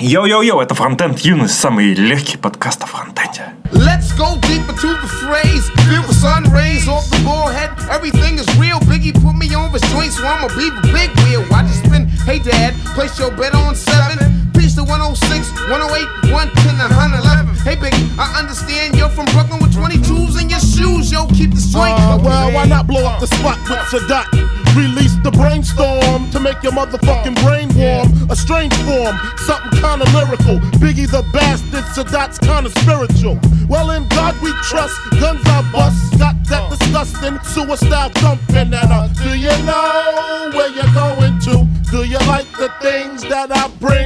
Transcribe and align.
Йоу-йоу-йоу, 0.00 0.61
это 0.61 0.73
Фронтенд 0.73 1.19
Юность, 1.19 1.59
самый 1.59 1.93
легкий 1.93 2.37
подкаст 2.37 2.83
о 2.83 2.87
фронтенде. 2.87 3.53
Let's 3.71 4.11
go 4.17 4.35
deeper 4.41 4.73
to 4.73 4.95
the 4.99 5.07
phrase. 5.21 5.69
Feel 5.87 6.01
the 6.07 6.13
sun 6.13 6.43
rays 6.51 6.87
off 6.87 7.07
the 7.11 7.17
forehead. 7.23 7.69
Everything 7.89 8.39
is 8.39 8.47
real. 8.59 8.79
Biggie 8.89 9.13
put 9.13 9.35
me 9.35 9.53
on 9.53 9.71
his 9.71 9.81
joint, 9.91 10.11
so 10.11 10.25
I'ma 10.25 10.47
be 10.57 10.71
the 10.71 10.89
big 10.91 11.11
wheel. 11.23 11.45
Watch 11.51 11.69
it 11.69 11.85
spin. 11.85 12.07
Hey 12.25 12.39
dad, 12.39 12.73
place 12.95 13.17
your 13.19 13.29
bet 13.31 13.53
on 13.53 13.75
seven. 13.75 14.17
Peace 14.53 14.73
to 14.75 14.83
106, 14.83 15.51
108, 15.69 16.33
110, 16.33 16.77
111. 16.79 17.55
Hey 17.63 17.75
Biggie, 17.75 18.09
I 18.17 18.39
understand 18.39 18.95
you're 18.97 19.09
from 19.09 19.25
Brooklyn 19.33 19.61
with 19.61 19.73
22s 19.73 20.41
in 20.41 20.49
your 20.49 20.59
shoes. 20.59 21.11
Yo, 21.11 21.27
keep 21.27 21.51
the 21.53 21.61
joint. 21.61 21.93
Uh, 21.93 22.17
cooking, 22.17 22.25
well, 22.25 22.47
why 22.51 22.65
man. 22.65 22.69
not 22.69 22.87
blow 22.87 23.05
up 23.05 23.19
the 23.19 23.27
spot 23.27 23.57
with 23.69 23.79
Sadat? 23.93 24.25
Release 24.75 25.15
the 25.23 25.31
brainstorm 25.31 26.29
to 26.31 26.39
make 26.39 26.61
your 26.63 26.71
motherfucking 26.71 27.35
brain 27.43 27.67
warm. 27.75 28.07
A 28.31 28.35
strange 28.35 28.73
form, 28.87 29.15
something 29.37 29.79
kinda 29.81 30.05
lyrical. 30.15 30.59
Biggie 30.79 31.09
the 31.09 31.23
bastard, 31.33 31.83
Sadat's 31.93 32.37
kinda 32.39 32.69
spiritual. 32.79 33.39
Well, 33.67 33.91
in 33.91 34.07
God 34.07 34.39
we 34.41 34.51
trust, 34.63 34.95
guns 35.19 35.41
I 35.45 35.61
bust. 35.71 36.17
Got 36.17 36.35
that 36.49 36.69
disgusting 36.69 37.39
suicide 37.43 38.13
thumping. 38.15 38.73
And 38.73 38.73
uh, 38.73 39.07
do 39.23 39.37
you 39.37 39.51
know 39.63 40.51
where 40.53 40.69
you're 40.69 40.93
going 40.93 41.39
to? 41.39 41.70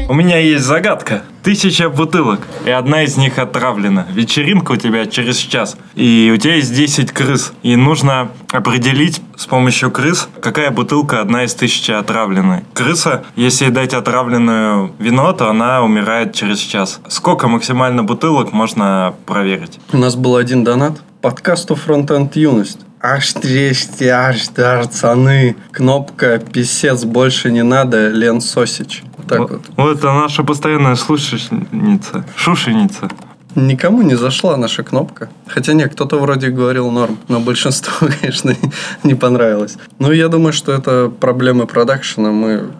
У 0.07 0.13
меня 0.15 0.39
есть 0.39 0.65
загадка. 0.65 1.21
Тысяча 1.43 1.87
бутылок, 1.87 2.39
и 2.65 2.71
одна 2.71 3.03
из 3.03 3.15
них 3.15 3.37
отравлена. 3.37 4.07
Вечеринка 4.11 4.71
у 4.71 4.75
тебя 4.75 5.05
через 5.05 5.37
час, 5.37 5.77
и 5.93 6.31
у 6.33 6.37
тебя 6.37 6.55
есть 6.55 6.73
10 6.73 7.11
крыс. 7.11 7.53
И 7.61 7.75
нужно 7.75 8.31
определить 8.51 9.21
с 9.37 9.45
помощью 9.45 9.91
крыс, 9.91 10.27
какая 10.41 10.71
бутылка 10.71 11.21
одна 11.21 11.43
из 11.43 11.53
тысячи 11.53 11.91
отравленной. 11.91 12.63
Крыса, 12.73 13.23
если 13.35 13.69
дать 13.69 13.93
отравленную 13.93 14.91
вино, 14.97 15.33
то 15.33 15.51
она 15.51 15.83
умирает 15.83 16.33
через 16.33 16.57
час. 16.57 16.99
Сколько 17.07 17.47
максимально 17.47 18.03
бутылок 18.03 18.51
можно 18.51 19.13
проверить? 19.27 19.79
У 19.93 19.97
нас 19.97 20.15
был 20.15 20.37
один 20.37 20.63
донат. 20.63 21.03
Подкасту 21.21 21.75
Фронтенд 21.75 22.35
Юность. 22.35 22.79
Аж 23.07 23.33
трещи, 23.33 24.07
аж 24.07 24.47
дарцаны. 24.47 25.55
Кнопка 25.71 26.39
«Писец 26.39 27.03
больше 27.03 27.51
не 27.51 27.61
надо» 27.61 28.07
Лен 28.07 28.41
Сосич. 28.41 29.03
Вот 29.17 29.27
так 29.27 29.39
вот. 29.39 29.61
Вот 29.77 29.97
это 29.97 30.07
наша 30.07 30.43
постоянная 30.43 30.95
слушательница, 30.95 32.25
шушеница. 32.35 33.07
Никому 33.53 34.01
не 34.01 34.15
зашла 34.15 34.57
наша 34.57 34.81
кнопка. 34.81 35.29
Хотя 35.45 35.73
нет, 35.73 35.91
кто-то 35.93 36.17
вроде 36.17 36.49
говорил 36.49 36.89
норм, 36.89 37.19
но 37.27 37.39
большинству, 37.39 38.07
конечно, 38.21 38.55
не 39.03 39.13
понравилось. 39.13 39.77
Ну, 39.99 40.11
я 40.11 40.27
думаю, 40.27 40.51
что 40.51 40.71
это 40.71 41.07
проблемы 41.19 41.67
продакшена. 41.67 42.31
Мы 42.31 42.71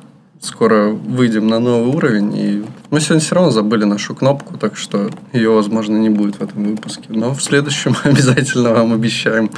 скоро 0.42 0.90
выйдем 0.90 1.48
на 1.48 1.60
новый 1.60 1.96
уровень. 1.96 2.36
И 2.36 2.66
мы 2.90 3.00
сегодня 3.00 3.22
все 3.22 3.36
равно 3.36 3.52
забыли 3.52 3.84
нашу 3.84 4.16
кнопку, 4.16 4.58
так 4.58 4.76
что 4.76 5.12
ее, 5.34 5.52
возможно, 5.52 5.98
не 5.98 6.10
будет 6.10 6.38
в 6.38 6.42
этом 6.42 6.64
выпуске. 6.64 7.04
Но 7.10 7.36
в 7.36 7.44
следующем 7.44 7.96
обязательно 8.04 8.74
вам 8.74 8.94
обещаем 8.94 9.52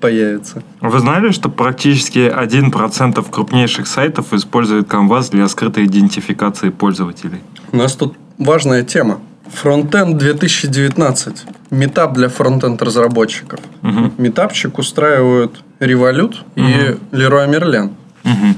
появится. 0.00 0.62
Вы 0.80 0.98
знали, 1.00 1.30
что 1.30 1.48
практически 1.48 2.18
1% 2.18 3.30
крупнейших 3.30 3.86
сайтов 3.86 4.32
использует 4.32 4.86
Canvas 4.88 5.30
для 5.30 5.48
скрытой 5.48 5.84
идентификации 5.86 6.70
пользователей? 6.70 7.40
У 7.72 7.76
нас 7.76 7.94
тут 7.94 8.14
важная 8.38 8.82
тема. 8.82 9.20
Фронтенд 9.52 10.18
2019. 10.18 11.44
Метап 11.70 12.14
для 12.14 12.28
фронтенд 12.28 12.82
разработчиков. 12.82 13.60
Мгм. 13.82 14.12
Метапчик 14.18 14.78
устраивают 14.78 15.62
Revolut 15.80 16.34
и 16.56 16.60
Мгм. 16.62 16.98
Leroy 17.12 17.48
Merlin. 17.48 17.90
Мгм. 18.24 18.56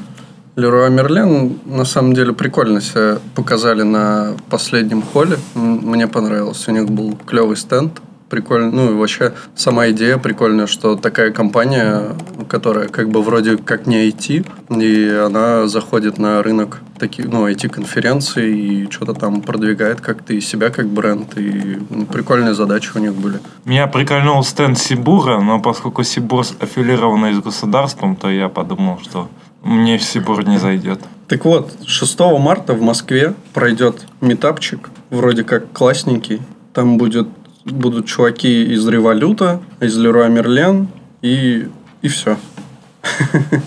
Leroy 0.56 0.88
Merlin 0.90 1.58
на 1.66 1.84
самом 1.84 2.14
деле 2.14 2.32
прикольно 2.32 2.80
себя 2.80 3.18
показали 3.34 3.82
на 3.82 4.34
последнем 4.50 5.02
холле. 5.02 5.36
Мне 5.54 6.08
понравилось. 6.08 6.66
У 6.68 6.72
них 6.72 6.90
был 6.90 7.16
клевый 7.26 7.56
стенд. 7.56 8.00
Прикольно. 8.28 8.70
Ну 8.70 8.90
и 8.90 8.94
вообще 8.94 9.32
сама 9.54 9.90
идея 9.90 10.18
прикольная, 10.18 10.66
что 10.66 10.96
такая 10.96 11.30
компания, 11.30 12.14
которая 12.48 12.88
как 12.88 13.08
бы 13.08 13.22
вроде 13.22 13.56
как 13.56 13.86
не 13.86 14.08
IT, 14.08 14.46
и 14.82 15.08
она 15.10 15.66
заходит 15.66 16.18
на 16.18 16.42
рынок 16.42 16.80
таких, 16.98 17.26
ну, 17.26 17.48
IT-конференций 17.48 18.52
и 18.52 18.90
что-то 18.90 19.14
там 19.14 19.40
продвигает 19.40 20.00
как-то 20.00 20.34
и 20.34 20.40
себя 20.40 20.70
как 20.70 20.88
бренд. 20.88 21.38
И 21.38 21.78
ну, 21.88 22.06
прикольные 22.06 22.54
задачи 22.54 22.90
у 22.94 22.98
них 22.98 23.14
были. 23.14 23.40
Меня 23.64 23.86
прикольнул 23.86 24.42
стенд 24.42 24.78
Сибура, 24.78 25.40
но 25.40 25.60
поскольку 25.60 26.02
Сибур 26.02 26.44
аффилированный 26.60 27.32
с 27.34 27.40
государством, 27.40 28.16
то 28.16 28.30
я 28.30 28.48
подумал, 28.48 28.98
что 29.02 29.28
мне 29.62 29.98
Сибур 29.98 30.46
не 30.46 30.58
зайдет. 30.58 31.00
Так 31.28 31.44
вот, 31.44 31.72
6 31.86 32.20
марта 32.38 32.74
в 32.74 32.82
Москве 32.82 33.34
пройдет 33.52 34.06
метапчик, 34.20 34.90
вроде 35.10 35.44
как 35.44 35.72
классненький. 35.72 36.40
Там 36.72 36.96
будет, 36.96 37.28
будут 37.64 38.06
чуваки 38.06 38.64
из 38.72 38.86
Революта, 38.86 39.60
из 39.80 39.96
Леруа 39.96 40.28
Мерлен 40.28 40.88
и, 41.22 41.68
и 42.02 42.08
все. 42.08 42.36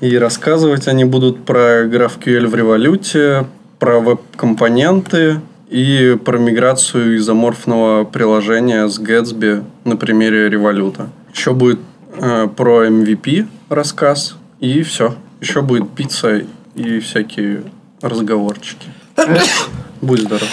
И 0.00 0.16
рассказывать 0.16 0.88
они 0.88 1.04
будут 1.04 1.44
про 1.44 1.84
GraphQL 1.84 2.46
в 2.46 2.54
Революте, 2.54 3.46
про 3.78 4.00
веб-компоненты 4.00 5.40
и 5.68 6.18
про 6.24 6.38
миграцию 6.38 7.16
из 7.16 7.28
аморфного 7.28 8.04
приложения 8.04 8.88
с 8.88 8.98
Gatsby 8.98 9.62
на 9.84 9.96
примере 9.96 10.48
Революта. 10.48 11.10
Еще 11.34 11.52
будет 11.52 11.80
э, 12.14 12.48
про 12.56 12.86
MVP 12.86 13.46
рассказ 13.68 14.36
и 14.58 14.82
все. 14.82 15.14
Еще 15.42 15.60
будет 15.60 15.90
пицца 15.90 16.44
и 16.74 17.00
всякие 17.00 17.64
разговорчики. 18.00 18.88
Будь 20.00 20.20
здоров. 20.20 20.48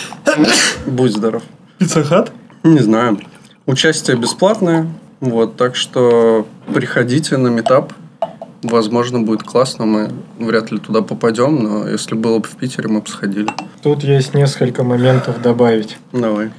Будь 0.85 1.13
здоров. 1.13 1.43
Пиццахат? 1.77 2.33
Не 2.63 2.79
знаю. 2.79 3.19
Участие 3.65 4.17
бесплатное. 4.17 4.87
Вот, 5.19 5.55
так 5.55 5.75
что 5.75 6.47
приходите 6.73 7.37
на 7.37 7.47
метап. 7.47 7.93
Возможно, 8.63 9.21
будет 9.21 9.43
классно. 9.43 9.85
Мы 9.85 10.11
вряд 10.39 10.71
ли 10.71 10.79
туда 10.79 11.01
попадем, 11.01 11.63
но 11.63 11.87
если 11.87 12.15
было 12.15 12.39
бы 12.39 12.47
в 12.47 12.55
Питере, 12.55 12.87
мы 12.87 13.01
бы 13.01 13.07
сходили. 13.07 13.47
Тут 13.83 14.03
есть 14.03 14.33
несколько 14.33 14.83
моментов 14.83 15.41
добавить. 15.41 15.97
Давай. 16.11 16.51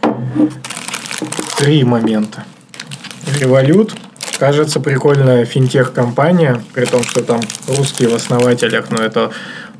Три 1.58 1.84
момента. 1.84 2.44
Револют. 3.40 3.94
Кажется, 4.38 4.78
прикольная 4.78 5.44
финтех-компания, 5.44 6.62
при 6.72 6.84
том, 6.84 7.02
что 7.02 7.24
там 7.24 7.40
русские 7.66 8.08
в 8.08 8.14
основателях, 8.14 8.90
но 8.90 9.02
это 9.02 9.32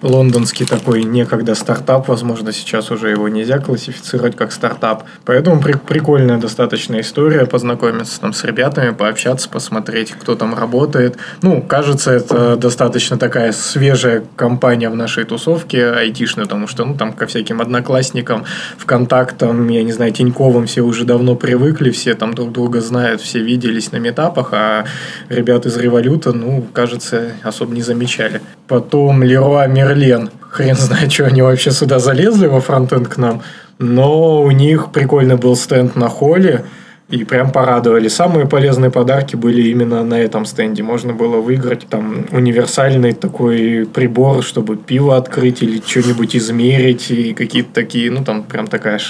лондонский 0.03 0.67
такой 0.67 1.03
некогда 1.03 1.55
стартап, 1.55 2.09
возможно, 2.09 2.53
сейчас 2.53 2.91
уже 2.91 3.11
его 3.11 3.29
нельзя 3.29 3.59
классифицировать 3.59 4.37
как 4.37 4.53
стартап. 4.53 5.05
Поэтому 5.25 5.61
при- 5.61 5.75
прикольная 5.75 6.39
достаточно 6.39 7.01
история, 7.01 7.47
познакомиться 7.47 8.21
там 8.21 8.33
с 8.33 8.45
ребятами, 8.45 8.91
пообщаться, 8.91 9.49
посмотреть, 9.49 10.13
кто 10.13 10.35
там 10.35 10.55
работает. 10.55 11.17
Ну, 11.43 11.63
кажется, 11.63 12.13
это 12.13 12.57
достаточно 12.57 13.19
такая 13.19 13.53
свежая 13.53 14.23
компания 14.37 14.89
в 14.89 14.95
нашей 14.95 15.25
тусовке 15.25 15.87
айтишной, 15.91 16.45
потому 16.45 16.69
что, 16.69 16.85
ну, 16.85 16.95
там 16.95 17.13
ко 17.13 17.27
всяким 17.27 17.61
одноклассникам, 17.61 18.45
ВКонтактам, 18.79 19.69
я 19.69 19.83
не 19.83 19.93
знаю, 19.93 20.13
Тиньковым 20.13 20.67
все 20.67 20.83
уже 20.83 21.05
давно 21.05 21.35
привыкли, 21.35 21.91
все 21.91 22.15
там 22.15 22.35
друг 22.35 22.53
друга 22.53 22.81
знают, 22.81 23.21
все 23.21 23.41
виделись 23.41 23.93
на 23.93 23.97
метапах, 23.97 24.51
а 24.53 24.85
ребят 25.29 25.67
из 25.67 25.77
Революта, 25.77 26.33
ну, 26.33 26.65
кажется, 26.73 27.33
особо 27.43 27.75
не 27.75 27.83
замечали. 27.83 28.41
Потом 28.69 29.23
Леруа 29.23 29.67
Мерлен. 29.89 30.31
Хрен 30.51 30.77
знает, 30.77 31.13
что 31.13 31.27
они 31.27 31.43
вообще 31.43 31.71
сюда 31.71 31.99
залезли 31.99 32.47
во 32.47 32.61
фронтенд 32.61 33.09
к 33.09 33.17
нам. 33.17 33.43
Но 33.79 34.43
у 34.43 34.51
них 34.51 34.93
прикольный 34.93 35.37
был 35.37 35.57
стенд 35.57 35.97
на 35.97 36.09
холле. 36.09 36.65
И 37.11 37.25
прям 37.25 37.53
порадовали. 37.53 38.09
Самые 38.09 38.47
полезные 38.47 38.91
подарки 38.91 39.35
были 39.35 39.63
именно 39.63 40.05
на 40.05 40.21
этом 40.21 40.45
стенде. 40.45 40.83
Можно 40.83 41.15
было 41.15 41.39
выиграть 41.39 41.87
там 41.89 42.27
универсальный 42.33 43.15
такой 43.15 43.89
прибор, 43.91 44.43
чтобы 44.43 44.77
пиво 44.77 45.17
открыть 45.17 45.63
или 45.63 45.81
что-нибудь 45.85 46.37
измерить. 46.37 47.11
И 47.11 47.33
какие-то 47.33 47.71
такие, 47.73 48.11
ну 48.11 48.23
там 48.25 48.43
прям 48.43 48.67
такая, 48.67 49.01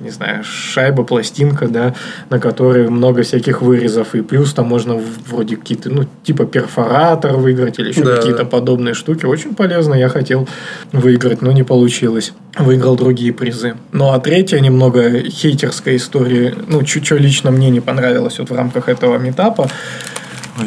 не 0.00 0.10
знаю, 0.10 0.44
шайба, 0.44 1.02
пластинка, 1.02 1.66
да, 1.68 1.94
на 2.28 2.38
которой 2.38 2.90
много 2.90 3.22
всяких 3.22 3.62
вырезов. 3.62 4.14
И 4.14 4.20
плюс 4.20 4.52
там 4.52 4.66
можно 4.66 5.00
вроде 5.26 5.56
какие-то, 5.56 5.88
ну 5.88 6.04
типа 6.24 6.44
перфоратор 6.44 7.36
выиграть 7.36 7.78
или 7.78 7.88
еще 7.88 8.04
Да, 8.04 8.16
какие-то 8.16 8.44
да. 8.44 8.50
подобные 8.50 8.92
штуки. 8.92 9.24
Очень 9.24 9.54
полезно. 9.54 9.94
Я 9.94 10.10
хотел 10.10 10.46
выиграть, 10.92 11.40
но 11.40 11.52
не 11.52 11.62
получилось. 11.62 12.34
Выиграл 12.58 12.96
другие 12.96 13.32
призы. 13.32 13.76
Ну 13.92 14.12
а 14.12 14.18
третья 14.18 14.60
немного 14.60 15.20
хейтерская 15.22 15.96
история. 15.96 16.54
Ну, 16.68 16.82
чуть-чуть 16.82 17.20
лично 17.20 17.45
мне 17.50 17.70
не 17.70 17.80
понравилось 17.80 18.38
вот 18.38 18.50
в 18.50 18.54
рамках 18.54 18.88
этого 18.88 19.18
метапа. 19.18 19.68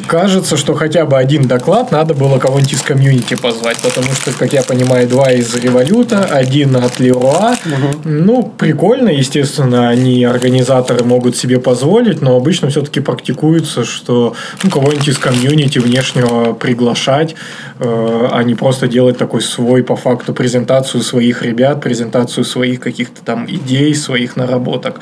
Кажется, 0.07 0.55
что 0.55 0.75
хотя 0.75 1.05
бы 1.05 1.17
один 1.17 1.47
доклад 1.47 1.91
надо 1.91 2.13
было 2.13 2.37
кого-нибудь 2.37 2.73
из 2.73 2.81
комьюнити 2.81 3.35
позвать, 3.35 3.77
потому 3.79 4.13
что, 4.13 4.31
как 4.31 4.53
я 4.53 4.61
понимаю, 4.61 5.07
два 5.07 5.31
из 5.31 5.55
Революта, 5.55 6.25
один 6.25 6.75
от 6.75 6.99
Леруа. 6.99 7.55
Ну, 8.03 8.53
прикольно, 8.57 9.09
естественно, 9.09 9.89
они, 9.89 10.23
организаторы, 10.25 11.03
могут 11.03 11.37
себе 11.37 11.59
позволить, 11.59 12.21
но 12.21 12.35
обычно 12.35 12.69
все-таки 12.69 12.99
практикуется, 12.99 13.83
что 13.83 14.35
ну, 14.63 14.69
кого-нибудь 14.69 15.07
из 15.07 15.17
комьюнити 15.17 15.79
внешнего 15.79 16.53
приглашать. 16.53 17.35
Э, 17.79 18.27
а 18.31 18.43
не 18.43 18.55
просто 18.55 18.87
делать 18.87 19.17
такой 19.17 19.41
свой, 19.41 19.83
по 19.83 19.95
факту, 19.95 20.33
презентацию 20.33 21.01
своих 21.03 21.41
ребят, 21.41 21.81
презентацию 21.81 22.43
своих 22.43 22.79
каких-то 22.79 23.23
там 23.23 23.45
идей, 23.45 23.95
своих 23.95 24.35
наработок. 24.35 24.99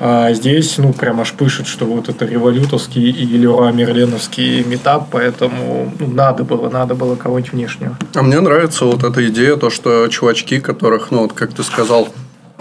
А 0.00 0.32
здесь, 0.32 0.78
ну, 0.78 0.92
прям 0.92 1.20
аж 1.20 1.32
пышет, 1.32 1.66
что 1.66 1.86
вот 1.86 2.08
это 2.08 2.24
револютовский 2.24 3.10
и 3.10 3.24
Леруа 3.24 3.72
Мерленовский 3.72 4.64
метап, 4.64 5.08
поэтому 5.10 5.92
ну, 5.98 6.06
надо 6.06 6.44
было, 6.44 6.70
надо 6.70 6.94
было 6.94 7.16
кого-нибудь 7.16 7.52
внешнего. 7.52 7.96
А 8.14 8.22
мне 8.22 8.40
нравится 8.40 8.84
вот 8.84 9.04
эта 9.04 9.26
идея, 9.28 9.56
то, 9.56 9.70
что 9.70 10.08
чувачки, 10.08 10.60
которых, 10.60 11.10
ну, 11.10 11.22
вот 11.22 11.32
как 11.32 11.52
ты 11.52 11.62
сказал, 11.62 12.08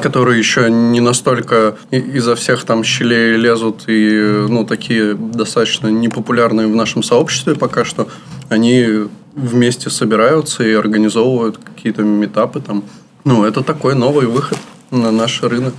которые 0.02 0.38
еще 0.38 0.70
не 0.70 1.00
настолько 1.00 1.76
изо 1.92 2.36
всех 2.36 2.64
там 2.66 2.84
щелей 2.84 3.36
лезут 3.36 3.84
и, 3.88 4.46
ну, 4.50 4.64
такие 4.66 5.16
достаточно 5.16 5.88
непопулярные 5.88 6.68
в 6.68 6.76
нашем 6.76 7.04
сообществе 7.04 7.56
пока 7.56 7.84
что, 7.86 8.08
они 8.50 9.08
вместе 9.36 9.90
собираются 9.90 10.64
и 10.64 10.74
организовывают 10.74 11.58
какие-то 11.58 12.04
метапы 12.04 12.60
там. 12.60 12.84
Ну, 13.24 13.44
это 13.46 13.62
такой 13.64 13.94
новый 13.96 14.26
выход 14.28 14.58
на 14.90 15.12
наш 15.12 15.44
рынок. 15.44 15.74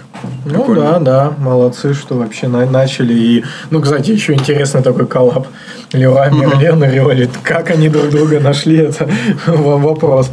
Ну 0.45 0.51
Прикольно. 0.51 0.81
да, 0.83 0.99
да, 0.99 1.33
молодцы, 1.39 1.95
что 1.95 2.17
вообще 2.17 2.47
на- 2.49 2.67
начали. 2.71 3.15
И, 3.15 3.45
ну, 3.71 3.81
кстати, 3.81 4.11
еще 4.11 4.35
интересный 4.35 4.83
такой 4.83 5.07
коллаб. 5.07 5.47
Леруа 5.93 6.29
Мерлен 6.29 6.85
и 6.85 6.91
Револют. 6.91 7.31
Как 7.43 7.71
они 7.71 7.89
друг 7.89 8.11
друга 8.11 8.39
нашли, 8.41 8.77
это 8.79 9.09
во- 9.47 9.79
вопрос. 9.79 10.31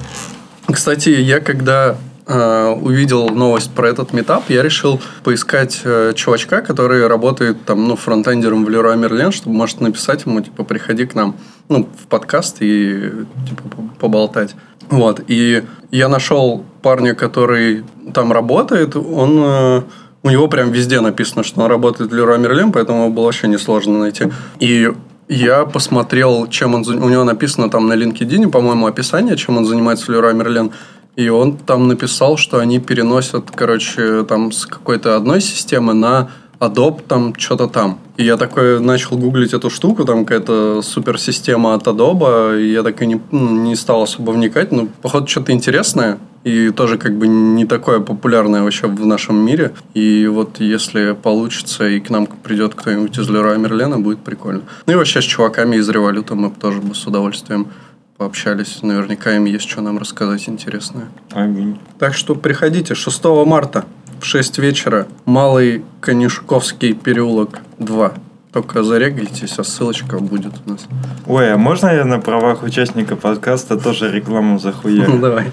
Кстати, 0.69 1.09
я 1.09 1.39
когда 1.39 1.95
э, 2.27 2.67
увидел 2.81 3.29
новость 3.29 3.71
про 3.71 3.89
этот 3.89 4.13
метап, 4.13 4.49
я 4.49 4.63
решил 4.63 5.01
поискать 5.23 5.81
э, 5.83 6.13
чувачка, 6.15 6.61
который 6.61 7.07
работает 7.07 7.65
там, 7.65 7.87
ну, 7.87 7.95
фронтендером 7.95 8.65
в 8.65 8.69
Leroy 8.69 8.97
Merlin, 8.97 9.31
чтобы, 9.31 9.55
может, 9.55 9.81
написать 9.81 10.25
ему, 10.25 10.41
типа, 10.41 10.63
приходи 10.63 11.05
к 11.05 11.15
нам, 11.15 11.35
ну, 11.69 11.87
в 12.03 12.07
подкаст 12.07 12.57
и, 12.61 13.11
типа, 13.49 13.63
по- 13.69 13.99
поболтать. 13.99 14.55
Вот, 14.89 15.21
и 15.27 15.63
я 15.91 16.07
нашел 16.07 16.63
парня, 16.81 17.15
который 17.15 17.83
там 18.13 18.31
работает, 18.31 18.95
он... 18.95 19.39
э, 19.43 19.81
у 20.25 20.29
него 20.31 20.47
прям 20.47 20.71
везде 20.71 21.01
написано, 21.01 21.43
что 21.43 21.61
он 21.61 21.69
работает 21.69 22.11
в 22.11 22.15
Leroy 22.15 22.39
Merlin, 22.41 22.71
поэтому 22.71 23.03
его 23.03 23.13
было 23.13 23.25
вообще 23.25 23.47
несложно 23.47 23.99
найти. 23.99 24.25
И 24.59 24.91
я 25.27 25.65
посмотрел, 25.65 26.47
чем 26.47 26.73
он... 26.73 26.81
У 26.87 27.09
него 27.09 27.23
написано 27.23 27.69
там 27.69 27.87
на 27.87 27.93
LinkedIn, 27.93 28.49
по-моему, 28.49 28.87
описание, 28.87 29.37
чем 29.37 29.57
он 29.57 29.65
занимается 29.65 30.05
в 30.05 30.09
Leroy 30.09 30.33
Merlin. 30.33 30.71
И 31.15 31.29
он 31.29 31.57
там 31.57 31.87
написал, 31.87 32.37
что 32.37 32.59
они 32.59 32.79
переносят, 32.79 33.51
короче, 33.51 34.23
там 34.23 34.51
с 34.51 34.65
какой-то 34.65 35.15
одной 35.15 35.41
системы 35.41 35.93
на 35.93 36.29
Adobe 36.59 37.01
там 37.07 37.33
что-то 37.37 37.67
там. 37.67 37.99
И 38.17 38.23
я 38.23 38.37
такой 38.37 38.79
начал 38.79 39.17
гуглить 39.17 39.53
эту 39.53 39.69
штуку, 39.69 40.05
там 40.05 40.25
какая-то 40.25 40.81
суперсистема 40.81 41.73
от 41.73 41.87
Adobe, 41.87 42.61
и 42.61 42.71
я 42.71 42.83
так 42.83 43.01
и 43.01 43.05
не, 43.05 43.21
ну, 43.31 43.61
не 43.61 43.75
стал 43.75 44.03
особо 44.03 44.31
вникать. 44.31 44.71
Ну, 44.71 44.87
походу, 45.01 45.27
что-то 45.27 45.51
интересное, 45.51 46.17
и 46.43 46.69
тоже 46.69 46.97
как 46.97 47.17
бы 47.17 47.27
не 47.27 47.65
такое 47.65 47.99
популярное 47.99 48.61
вообще 48.63 48.87
в 48.87 49.05
нашем 49.05 49.37
мире. 49.37 49.73
И 49.93 50.27
вот 50.27 50.59
если 50.59 51.13
получится, 51.13 51.87
и 51.87 51.99
к 51.99 52.09
нам 52.09 52.27
придет 52.27 52.75
кто-нибудь 52.75 53.17
из 53.17 53.29
Лероя 53.29 53.57
Мерлена, 53.57 53.99
будет 53.99 54.19
прикольно. 54.19 54.61
Ну 54.85 54.93
и 54.93 54.95
вообще 54.95 55.21
с 55.21 55.25
чуваками 55.25 55.77
из 55.77 55.89
Революта 55.89 56.35
мы 56.35 56.51
тоже 56.51 56.81
бы 56.81 56.95
с 56.95 57.05
удовольствием 57.07 57.67
пообщались. 58.17 58.79
Наверняка 58.81 59.35
им 59.35 59.45
есть 59.45 59.69
что 59.69 59.81
нам 59.81 59.97
рассказать 59.97 60.47
интересное. 60.47 61.07
Аминь. 61.31 61.79
Так 61.99 62.13
что 62.13 62.35
приходите 62.35 62.95
6 62.95 63.23
марта 63.45 63.85
в 64.21 64.25
6 64.25 64.57
вечера. 64.59 65.07
Малый 65.25 65.83
Конюшковский 66.01 66.93
переулок 66.93 67.59
2. 67.79 68.13
Только 68.53 68.83
зарегайтесь, 68.83 69.59
а 69.59 69.63
ссылочка 69.65 70.19
будет 70.19 70.53
у 70.65 70.69
нас. 70.71 70.85
Ой, 71.27 71.51
а 71.53 71.57
можно 71.57 71.87
я 71.87 72.05
на 72.05 72.19
правах 72.19 72.63
участника 72.63 73.17
подкаста 73.17 73.77
тоже 73.77 74.09
рекламу 74.11 74.53
Ну, 74.53 74.59
захуярю? 74.59 75.19
давай. 75.19 75.51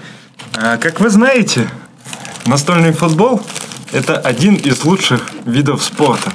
А, 0.55 0.77
Как 0.77 1.01
вы 1.01 1.09
знаете, 1.09 1.67
настольный 2.45 2.93
футбол– 2.93 3.41
это 3.91 4.17
один 4.17 4.55
из 4.55 4.85
лучших 4.85 5.31
видов 5.45 5.83
спорта. 5.83 6.31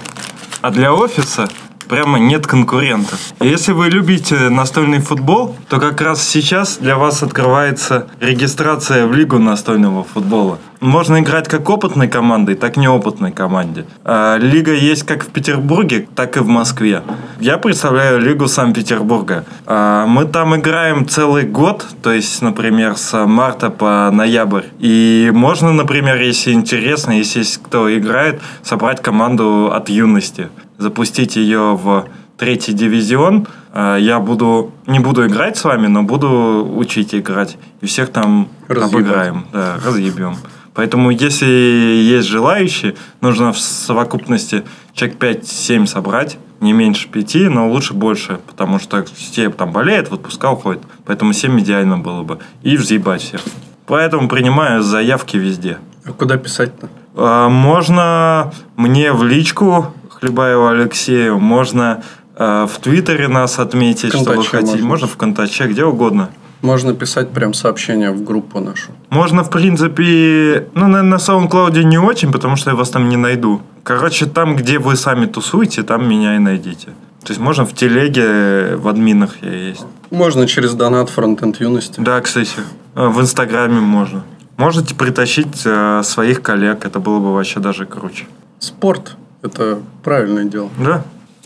А 0.61 0.71
для 0.71 0.93
офиса 0.93 1.49
прямо 1.89 2.19
нет 2.19 2.47
конкурентов. 2.47 3.19
Если 3.41 3.73
вы 3.73 3.89
любите 3.89 4.49
настольный 4.49 5.01
футбол, 5.01 5.57
то 5.69 5.81
как 5.81 6.01
раз 6.01 6.23
сейчас 6.23 6.79
для 6.79 6.97
вас 6.97 7.23
открывается 7.23 8.07
регистрация 8.21 9.07
в 9.07 9.15
Лигу 9.15 9.39
настольного 9.39 10.05
футбола. 10.05 10.59
Можно 10.81 11.21
играть 11.21 11.49
как 11.49 11.69
опытной 11.69 12.07
командой, 12.09 12.55
так 12.55 12.77
и 12.77 12.81
неопытной 12.81 13.33
команде. 13.33 13.85
А, 14.05 14.37
Лига 14.39 14.73
есть 14.73 15.03
как 15.05 15.25
в 15.25 15.29
Петербурге, 15.29 16.07
так 16.15 16.37
и 16.37 16.41
в 16.41 16.47
Москве. 16.47 17.03
Я 17.41 17.59
представляю 17.59 18.21
Лигу 18.21 18.47
Санкт-Петербурга. 18.47 19.45
А, 19.67 20.07
Мы 20.07 20.27
там 20.27 20.55
играем 20.55 21.09
целый 21.09 21.45
год, 21.45 21.85
то 22.03 22.13
есть, 22.13 22.43
например, 22.43 22.97
с 22.97 23.27
марта 23.27 23.71
по 23.71 24.11
ноябрь. 24.13 24.67
И 24.79 25.33
можно, 25.35 25.73
например, 25.73 26.17
если 26.21 26.53
интересно, 26.53 27.13
если 27.13 27.41
есть 27.41 27.61
кто 27.63 27.93
играет, 27.97 28.41
собрать 28.63 29.03
команду 29.03 29.73
от 29.73 29.89
юности, 29.89 30.49
запустить 30.79 31.37
ее 31.37 31.77
в 31.81 32.07
третий 32.37 32.73
дивизион. 32.73 33.47
А, 33.73 33.97
Я 33.97 34.21
буду 34.21 34.73
не 34.87 35.01
буду 35.01 35.27
играть 35.27 35.57
с 35.57 35.65
вами, 35.65 35.87
но 35.89 36.03
буду 36.03 36.67
учить 36.77 37.15
играть. 37.15 37.59
И 37.81 37.87
всех 37.87 38.11
там 38.11 38.49
Разъебать. 38.69 38.93
обыграем. 38.95 39.47
Да, 39.53 39.77
разъебем. 39.85 40.37
Поэтому, 40.75 41.11
если 41.11 41.47
есть 41.47 42.29
желающие, 42.29 42.95
нужно 43.21 43.53
в 43.53 43.59
совокупности 43.59 44.63
человек 44.95 45.19
5-7 45.19 45.87
собрать. 45.87 46.39
Не 46.61 46.73
меньше 46.73 47.09
пяти, 47.09 47.49
но 47.49 47.69
лучше 47.69 47.95
больше, 47.95 48.39
потому 48.47 48.79
что 48.79 49.05
все 49.15 49.49
там 49.51 49.71
болеют, 49.73 50.09
в 50.11 50.15
отпуска 50.15 50.51
уходят. 50.53 50.83
Поэтому 51.05 51.33
7 51.33 51.59
идеально 51.61 51.99
было 51.99 52.23
бы. 52.23 52.39
И 52.63 52.77
взъебать 52.77 53.23
всех. 53.23 53.41
Поэтому 53.87 54.29
принимаю 54.29 54.83
заявки 54.83 55.37
везде. 55.37 55.79
А 56.05 56.13
куда 56.13 56.37
писать-то? 56.37 56.89
А, 57.17 57.49
Можно 57.49 58.53
мне 58.77 59.13
в 59.13 59.25
личку 59.25 59.87
Хлебаеву 60.21 60.67
Алексею, 60.67 61.39
можно 61.39 62.03
а, 62.37 62.67
в 62.67 62.79
Твиттере 62.79 63.29
нас 63.29 63.59
отметить, 63.59 64.15
что 64.15 64.33
вы 64.33 64.45
хотите. 64.45 64.73
можно. 64.73 64.87
Можно 64.87 65.07
ВКонтаче, 65.09 65.67
где 65.67 65.85
угодно. 65.85 66.31
Можно 66.63 66.93
писать 66.93 67.31
прям 67.31 67.55
сообщение 67.55 68.11
в 68.11 68.25
группу 68.25 68.59
нашу. 68.61 68.91
Можно, 69.11 69.45
в 69.45 69.51
принципе, 69.51 70.67
ну, 70.75 70.89
наверное, 70.89 71.03
на 71.03 71.15
SoundCloud 71.17 71.83
не 71.85 71.99
очень, 71.99 72.33
потому 72.33 72.57
что 72.57 72.71
я 72.71 72.77
вас 72.77 72.91
там 72.91 73.09
не 73.09 73.17
найду. 73.17 73.61
Короче, 73.85 74.27
там, 74.27 74.57
где 74.57 74.79
вы 74.79 74.97
сами 74.97 75.27
тусуете, 75.27 75.83
там 75.83 76.09
меня 76.09 76.35
и 76.37 76.39
найдите. 76.39 76.87
То 77.25 77.33
есть 77.33 77.41
можно 77.41 77.65
в 77.65 77.75
телеге, 77.75 78.77
в 78.77 78.89
админах 78.89 79.37
я 79.43 79.53
есть. 79.53 79.85
Можно 80.11 80.47
через 80.49 80.75
донат 80.75 81.11
фронтенд 81.11 81.61
юности. 81.61 82.01
Да, 82.01 82.21
кстати, 82.21 82.51
э, 82.95 83.07
в 83.07 83.21
Инстаграме 83.21 83.81
можно. 83.81 84.25
Можете 84.57 84.95
притащить 84.95 85.63
э, 85.65 86.03
своих 86.05 86.43
коллег, 86.43 86.85
это 86.85 86.99
было 86.99 87.19
бы 87.21 87.35
вообще 87.35 87.61
даже 87.61 87.87
круче. 87.87 88.27
Спорт– 88.59 89.17
это 89.49 89.81
правильное 90.03 90.45
дело. 90.45 90.71
Да, 90.79 91.03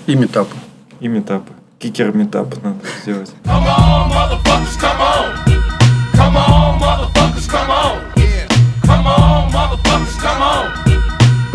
И 0.07 0.15
метапы. 0.15 0.55
и 1.01 1.09
метапы. 1.09 1.53
Кикер 1.79 2.15
метап 2.15 2.55
надо 2.63 2.79
сделать. 3.03 3.33
Come 3.45 3.65
on, 3.67 4.11
motherfuckers, 4.11 4.79
come 4.81 5.01
on. 5.01 5.53
Come 6.15 6.37
on, 6.37 6.79
motherfuckers, 6.79 7.49
come 7.51 7.71
on. 7.71 7.99
Yeah. 8.17 8.47
Come 8.85 9.07
on, 9.07 9.51
motherfuckers, 9.51 10.21
come 10.21 10.43
on. 10.43 10.71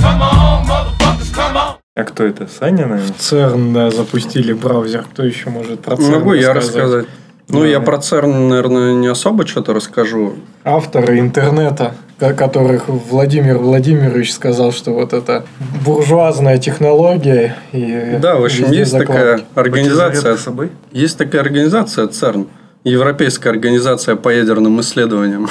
Come 0.01 0.21
on, 0.21 0.65
motherfuckers, 0.67 1.31
come 1.33 1.55
on. 1.55 1.75
А 1.95 2.03
кто 2.03 2.23
это? 2.25 2.47
Саня, 2.47 2.85
наверное? 2.87 3.13
ЦЕРН, 3.17 3.73
да, 3.73 3.89
запустили 3.91 4.53
браузер. 4.53 5.05
Кто 5.11 5.23
еще 5.23 5.49
может 5.49 5.79
про 5.81 5.95
ЦЕРН 5.95 6.11
Могу 6.11 6.33
я 6.33 6.53
рассказать. 6.53 7.05
Ну, 7.47 7.59
Давай. 7.59 7.69
я 7.71 7.79
про 7.79 7.97
ЦЕРН, 7.97 8.49
наверное, 8.49 8.93
не 8.95 9.07
особо 9.07 9.47
что-то 9.47 9.73
расскажу. 9.73 10.35
Авторы 10.65 11.19
интернета, 11.19 11.95
ко- 12.19 12.33
которых 12.33 12.87
Владимир 12.87 13.57
Владимирович 13.57 14.33
сказал, 14.33 14.71
что 14.71 14.91
вот 14.91 15.13
это 15.13 15.45
буржуазная 15.85 16.57
технология. 16.57 17.55
И 17.71 18.17
Да, 18.21 18.35
в 18.37 18.45
общем, 18.45 18.71
есть 18.71 18.91
закладки. 18.91 19.11
такая 19.11 19.41
организация. 19.55 20.37
Собой? 20.37 20.71
Есть 20.91 21.17
такая 21.17 21.41
организация 21.41 22.07
ЦЕРН. 22.07 22.47
Европейская 22.83 23.49
организация 23.49 24.15
по 24.15 24.29
ядерным 24.29 24.79
исследованиям. 24.81 25.49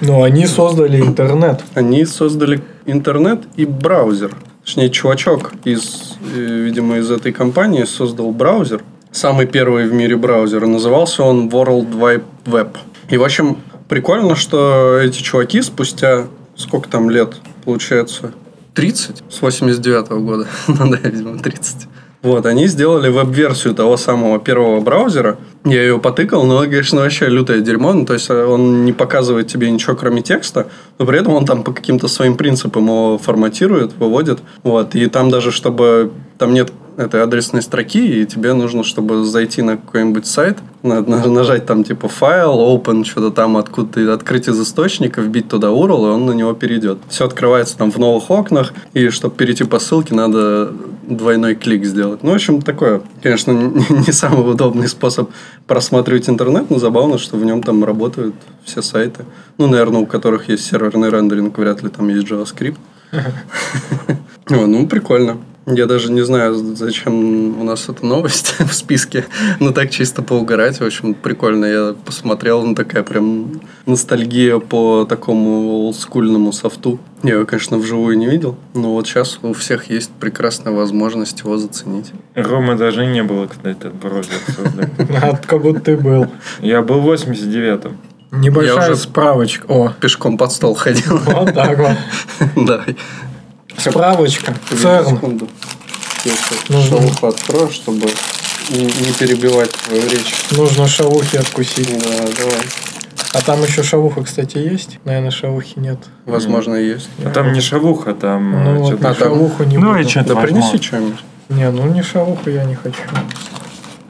Но 0.00 0.22
они 0.22 0.46
создали 0.46 1.00
интернет. 1.00 1.60
Они 1.74 2.04
создали 2.04 2.62
интернет 2.86 3.40
и 3.56 3.66
браузер. 3.66 4.30
Точнее, 4.64 4.90
чувачок 4.90 5.52
из, 5.64 6.16
э, 6.36 6.38
видимо, 6.40 6.98
из 6.98 7.10
этой 7.10 7.32
компании 7.32 7.84
создал 7.84 8.30
браузер. 8.30 8.82
Самый 9.10 9.46
первый 9.46 9.88
в 9.88 9.92
мире 9.92 10.16
браузер. 10.16 10.66
Назывался 10.66 11.22
он 11.24 11.48
World 11.48 11.92
Wide 11.98 12.22
Web. 12.46 12.68
И, 13.10 13.16
в 13.16 13.24
общем, 13.24 13.56
прикольно, 13.88 14.36
что 14.36 14.98
эти 14.98 15.22
чуваки 15.22 15.62
спустя 15.62 16.26
сколько 16.56 16.88
там 16.88 17.08
лет, 17.08 17.34
получается, 17.64 18.32
30? 18.74 19.24
С 19.30 19.42
89 19.42 20.08
года. 20.08 20.46
ну 20.68 20.90
да, 20.90 20.98
видимо, 21.02 21.38
30. 21.38 21.88
Вот, 22.20 22.46
они 22.46 22.66
сделали 22.66 23.08
веб-версию 23.08 23.74
того 23.74 23.96
самого 23.96 24.40
первого 24.40 24.80
браузера. 24.80 25.38
Я 25.64 25.82
ее 25.82 26.00
потыкал, 26.00 26.44
но, 26.44 26.60
конечно, 26.62 27.00
вообще 27.00 27.26
лютое 27.28 27.60
дерьмо. 27.60 27.92
Ну, 27.92 28.04
то 28.04 28.14
есть, 28.14 28.28
э, 28.28 28.44
он 28.44 28.84
не 28.84 28.92
показывает 28.92 29.46
тебе 29.46 29.70
ничего, 29.70 29.94
кроме 29.94 30.22
текста, 30.22 30.66
но 30.98 31.06
при 31.06 31.20
этом 31.20 31.34
он 31.34 31.46
там 31.46 31.62
по 31.62 31.72
каким-то 31.72 32.08
своим 32.08 32.36
принципам 32.36 32.86
его 32.86 33.18
форматирует, 33.18 33.92
выводит. 33.98 34.40
Вот, 34.64 34.96
и 34.96 35.06
там 35.06 35.30
даже, 35.30 35.52
чтобы... 35.52 36.10
Там 36.38 36.54
нет 36.54 36.72
этой 36.98 37.22
адресной 37.22 37.62
строки, 37.62 38.20
и 38.20 38.26
тебе 38.26 38.54
нужно, 38.54 38.82
чтобы 38.82 39.24
зайти 39.24 39.62
на 39.62 39.76
какой-нибудь 39.76 40.26
сайт, 40.26 40.58
надо 40.82 41.08
на- 41.08 41.26
нажать 41.26 41.64
там 41.64 41.84
типа 41.84 42.08
файл, 42.08 42.58
open, 42.58 43.04
что-то 43.04 43.30
там 43.30 43.56
откуда 43.56 44.12
открыть 44.12 44.48
из 44.48 44.60
источника, 44.60 45.20
вбить 45.20 45.48
туда 45.48 45.68
URL, 45.68 46.08
и 46.08 46.10
он 46.10 46.26
на 46.26 46.32
него 46.32 46.54
перейдет. 46.54 46.98
Все 47.08 47.24
открывается 47.24 47.78
там 47.78 47.92
в 47.92 47.98
новых 47.98 48.28
окнах, 48.30 48.72
и 48.94 49.10
чтобы 49.10 49.36
перейти 49.36 49.62
по 49.62 49.78
ссылке, 49.78 50.12
надо 50.12 50.72
двойной 51.06 51.54
клик 51.54 51.84
сделать. 51.84 52.24
Ну, 52.24 52.32
в 52.32 52.34
общем, 52.34 52.60
такое, 52.62 53.00
конечно, 53.22 53.52
не 53.52 54.12
самый 54.12 54.50
удобный 54.50 54.88
способ 54.88 55.30
просматривать 55.68 56.28
интернет, 56.28 56.68
но 56.68 56.80
забавно, 56.80 57.18
что 57.18 57.36
в 57.36 57.44
нем 57.44 57.62
там 57.62 57.84
работают 57.84 58.34
все 58.64 58.82
сайты. 58.82 59.24
Ну, 59.56 59.68
наверное, 59.68 60.00
у 60.00 60.06
которых 60.06 60.48
есть 60.48 60.66
серверный 60.66 61.10
рендеринг, 61.10 61.56
вряд 61.56 61.82
ли 61.84 61.90
там 61.90 62.08
есть 62.08 62.26
JavaScript. 62.26 62.76
О, 64.50 64.66
Ну, 64.66 64.86
прикольно. 64.86 65.38
Я 65.70 65.84
даже 65.86 66.10
не 66.10 66.22
знаю, 66.22 66.54
зачем 66.54 67.60
у 67.60 67.64
нас 67.64 67.88
эта 67.88 68.06
новость 68.06 68.54
в 68.58 68.72
списке. 68.72 69.26
Но 69.60 69.72
так 69.72 69.90
чисто 69.90 70.22
поугарать. 70.22 70.80
В 70.80 70.84
общем, 70.84 71.12
прикольно. 71.12 71.66
Я 71.66 71.94
посмотрел, 72.04 72.62
ну, 72.62 72.74
такая 72.74 73.02
прям 73.02 73.60
ностальгия 73.84 74.58
по 74.58 75.04
такому 75.04 75.84
олдскульному 75.84 76.52
софту. 76.52 76.98
Я 77.22 77.34
его, 77.34 77.44
конечно, 77.44 77.76
вживую 77.76 78.16
не 78.16 78.26
видел. 78.26 78.56
Но 78.74 78.94
вот 78.94 79.06
сейчас 79.06 79.38
у 79.42 79.52
всех 79.52 79.90
есть 79.90 80.10
прекрасная 80.12 80.72
возможность 80.72 81.40
его 81.40 81.58
заценить. 81.58 82.12
Рома 82.34 82.76
даже 82.76 83.04
не 83.04 83.22
было, 83.22 83.46
когда 83.46 83.70
этот 83.70 83.94
браузер 83.94 84.38
создали. 84.46 84.88
Как 85.46 85.60
будто 85.60 85.80
ты 85.80 85.96
был. 85.96 86.28
Я 86.60 86.80
был 86.80 87.00
в 87.00 87.10
89-м. 87.10 87.98
Небольшая 88.30 88.76
Я 88.86 88.92
уже- 88.92 88.96
справочка. 88.96 89.64
О, 89.68 89.88
Пешком 90.00 90.36
под 90.38 90.52
стол 90.52 90.74
ходил. 90.74 91.18
вот 91.24 91.54
так 91.54 91.78
вот. 91.78 91.96
Давай. 92.66 92.96
Справочка. 93.76 94.54
ЦЕРН. 94.70 95.16
Секунду. 95.16 95.48
Нужно- 96.68 96.98
шелуху 96.98 97.26
открою, 97.28 97.70
чтобы 97.70 98.08
не 98.70 98.84
не 98.84 99.12
перебивать 99.18 99.70
твою 99.70 100.02
речь. 100.02 100.34
Нужно 100.50 100.86
шавухи 100.88 101.36
откусить. 101.36 101.88
Да, 102.02 102.10
давай. 102.38 102.60
А 103.34 103.40
там 103.42 103.62
еще 103.62 103.82
шавуха, 103.82 104.22
кстати, 104.24 104.58
есть? 104.58 104.98
Наверное, 105.04 105.30
шавухи 105.30 105.74
нет. 105.78 105.98
Возможно, 106.26 106.74
и 106.74 106.86
есть. 106.88 107.08
А 107.24 107.30
там 107.30 107.52
не 107.52 107.60
шавуха, 107.60 108.14
там 108.14 108.50
Ну, 108.64 108.70
э, 108.70 108.78
вот 108.78 108.86
что-то... 108.88 109.02
на 109.04 109.14
шавуху 109.14 109.64
не 109.64 109.76
Ну, 109.78 109.88
буду. 109.88 110.00
и 110.00 110.08
что 110.08 110.24
Да 110.24 110.34
принеси 110.36 110.78
что-нибудь. 110.82 111.18
Не, 111.50 111.70
ну 111.70 111.86
не 111.92 112.02
шавуху 112.02 112.50
я 112.50 112.64
не 112.64 112.74
хочу. 112.74 112.98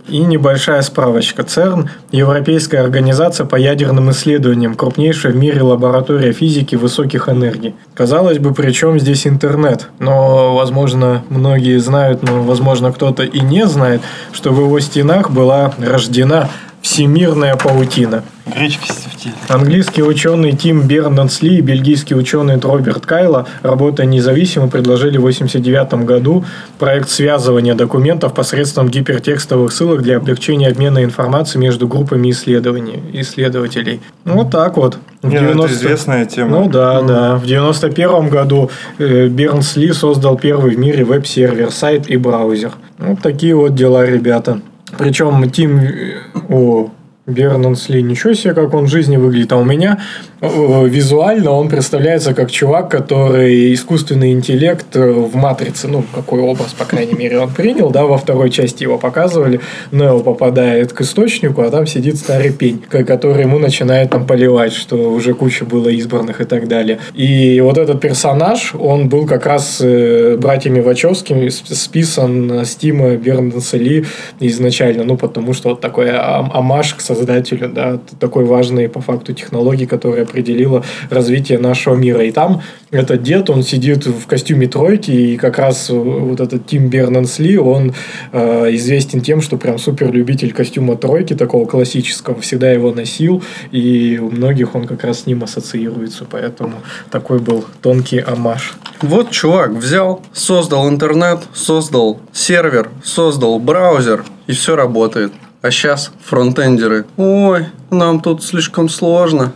И 0.09 0.21
небольшая 0.21 0.81
справочка. 0.83 1.43
ЦЕРН– 1.43 1.91
Европейская 2.13 2.79
организация 2.79 3.45
по 3.45 3.57
ядерным 3.57 4.11
исследованиям, 4.11 4.75
крупнейшая 4.75 5.33
в 5.33 5.37
мире 5.37 5.61
лаборатория 5.61 6.33
физики 6.33 6.77
высоких 6.77 7.29
энергий. 7.29 7.75
Казалось 7.95 8.39
бы, 8.39 8.55
при 8.55 8.73
чем 8.73 8.99
здесь 8.99 9.27
интернет? 9.27 9.89
Но, 9.99 10.55
возможно, 10.55 11.23
многие 11.29 11.79
знают, 11.79 12.23
но, 12.23 12.43
возможно, 12.43 12.91
кто-то 12.91 13.23
и 13.23 13.41
не 13.41 13.67
знает, 13.67 14.01
что 14.33 14.51
в 14.51 14.61
его 14.61 14.81
стенах 14.81 15.31
была 15.31 15.75
рождена 15.79 16.49
всемирная 16.83 17.57
паутина. 17.57 18.23
Гречки 18.47 18.91
стефтили. 18.91 19.35
Английский 19.49 20.03
ученый 20.03 20.53
Тим 20.53 20.87
Бернанс-Ли 20.87 21.59
и 21.59 21.61
бельгийский 21.61 22.17
ученый 22.17 22.59
Роберт 22.59 23.05
Кайло, 23.05 23.47
работая 23.63 24.07
независимо, 24.07 24.69
предложили 24.69 25.19
в 25.19 25.27
1989 25.27 26.07
году 26.07 26.45
проект 26.79 27.11
связывания 27.11 27.75
документов 27.75 28.33
посредством 28.35 28.89
гипертекстовых 28.89 29.73
ссылок 29.73 30.03
для 30.03 30.17
облегчения 30.17 30.69
обмена 30.69 31.05
информацией 31.05 31.63
между 31.63 31.87
группами 31.89 32.31
исследований, 32.31 33.03
исследователей. 33.13 34.01
Ну, 34.25 34.37
Вот 34.37 34.51
так 34.51 34.77
вот. 34.77 34.99
В 35.23 35.29
Не, 35.29 35.41
ну, 35.41 35.49
90 35.53 35.65
это 35.65 35.75
известная 35.75 36.25
тема. 36.27 36.51
Ну 36.51 36.69
да, 36.69 37.03
да. 37.03 37.37
В 37.37 37.45
91 37.45 38.29
году 38.29 38.71
э, 38.99 39.27
Бернс-Ли 39.27 39.93
создал 39.93 40.39
первый 40.39 40.75
в 40.75 40.79
мире 40.79 41.05
веб-сервер, 41.05 41.71
сайт 41.71 42.09
и 42.09 42.17
браузер. 42.17 42.73
Вот 42.99 43.21
такие 43.21 43.55
вот 43.55 43.75
дела, 43.75 44.07
ребята. 44.07 44.61
Причем 44.97 45.51
Тим... 45.51 45.79
э, 45.79 46.15
О, 46.49 46.91
Бернанс 47.27 47.91
Ли, 47.91 48.03
ничего 48.03 48.33
себе, 48.33 48.55
как 48.55 48.73
он 48.73 48.87
в 48.87 48.89
жизни 48.89 49.19
выглядит. 49.19 49.53
А 49.53 49.57
у 49.57 49.65
меня 49.65 50.01
визуально 50.41 51.51
он 51.51 51.69
представляется 51.69 52.33
как 52.35 52.51
чувак, 52.51 52.91
который 52.91 53.75
искусственный 53.75 54.33
интеллект 54.33 54.95
э, 54.95 55.11
в 55.11 55.35
«Матрице». 55.35 55.89
Ну, 55.89 56.05
какой 56.15 56.41
образ, 56.41 56.75
по 56.79 56.85
крайней 56.85 57.15
мере, 57.15 57.41
он 57.41 57.51
принял. 57.51 57.91
Да, 57.91 58.05
во 58.05 58.19
второй 58.19 58.51
части 58.51 58.85
его 58.85 58.99
показывали. 58.99 59.61
Нео 59.91 60.21
попадает 60.21 60.93
к 60.93 61.01
источнику, 61.01 61.63
а 61.63 61.71
там 61.71 61.87
сидит 61.87 62.17
старый 62.17 62.53
пень, 62.53 62.83
ко- 62.89 63.05
который 63.05 63.43
ему 63.43 63.59
начинает 63.59 64.11
там 64.11 64.27
поливать, 64.27 64.73
что 64.73 65.11
уже 65.11 65.35
куча 65.35 65.65
было 65.65 65.89
избранных 65.89 66.41
и 66.41 66.45
так 66.45 66.69
далее. 66.69 66.99
И 67.15 67.61
вот 67.61 67.79
этот 67.79 68.01
персонаж, 68.01 68.75
он 68.79 69.09
был 69.09 69.27
как 69.27 69.45
раз 69.47 69.79
э, 69.81 70.37
братьями 70.37 70.81
Вачовскими 70.81 71.49
списан 71.49 72.65
с 72.65 72.77
Тима 72.77 73.17
Бернса 73.17 73.77
Ли 73.77 74.05
изначально, 74.39 75.03
ну, 75.05 75.17
потому 75.17 75.53
что 75.53 75.71
вот 75.71 75.81
такой 75.81 76.11
ам- 76.11 76.51
амаш 76.55 76.95
к 76.95 77.01
создателю, 77.01 77.69
да, 77.69 77.99
такой 78.21 78.45
важной 78.45 78.89
по 78.89 79.01
факту 79.01 79.33
технологии, 79.33 79.85
которая 79.87 80.28
определила 80.29 80.85
развитие 81.11 81.59
нашего 81.59 81.95
мира. 81.95 82.25
И 82.25 82.31
там 82.31 82.63
этот 82.91 83.23
дед, 83.23 83.51
он 83.51 83.63
сидит 83.63 84.07
в 84.07 84.27
костюме 84.27 84.67
тройки, 84.67 85.11
и 85.11 85.37
как 85.37 85.59
раз 85.59 85.91
вот 85.91 86.41
этот 86.41 86.67
Тим 86.67 86.89
Бернанс 86.89 87.39
Ли, 87.39 87.59
он 87.59 87.95
э, 88.33 88.75
известен 88.75 89.21
тем, 89.21 89.43
что 89.43 89.57
прям 89.57 89.79
супер 89.79 90.13
любитель 90.13 90.53
костюма 90.53 90.97
тройки, 90.97 91.35
такого 91.35 91.67
классического, 91.67 92.41
всегда 92.41 92.71
его 92.71 92.93
носил, 92.93 93.43
и 93.73 94.19
у 94.23 94.31
многих 94.31 94.75
он 94.75 94.87
как 94.87 95.05
раз 95.05 95.21
с 95.21 95.27
ним 95.27 95.43
ассоциируется, 95.43 96.27
поэтому 96.31 96.75
такой 97.11 97.39
был 97.39 97.65
тонкий 97.83 98.21
амаш. 98.21 98.75
Вот 99.03 99.31
чувак 99.31 99.73
взял, 99.73 100.23
создал 100.33 100.89
интернет, 100.89 101.41
создал 101.53 102.21
сервер, 102.33 102.91
создал 103.05 103.59
браузер, 103.59 104.25
и 104.47 104.53
все 104.53 104.77
работает. 104.77 105.33
А 105.61 105.71
сейчас 105.73 106.13
фронтендеры. 106.25 107.05
Ой, 107.17 107.67
нам 107.91 108.21
тут 108.21 108.45
слишком 108.45 108.89
сложно. 108.89 109.53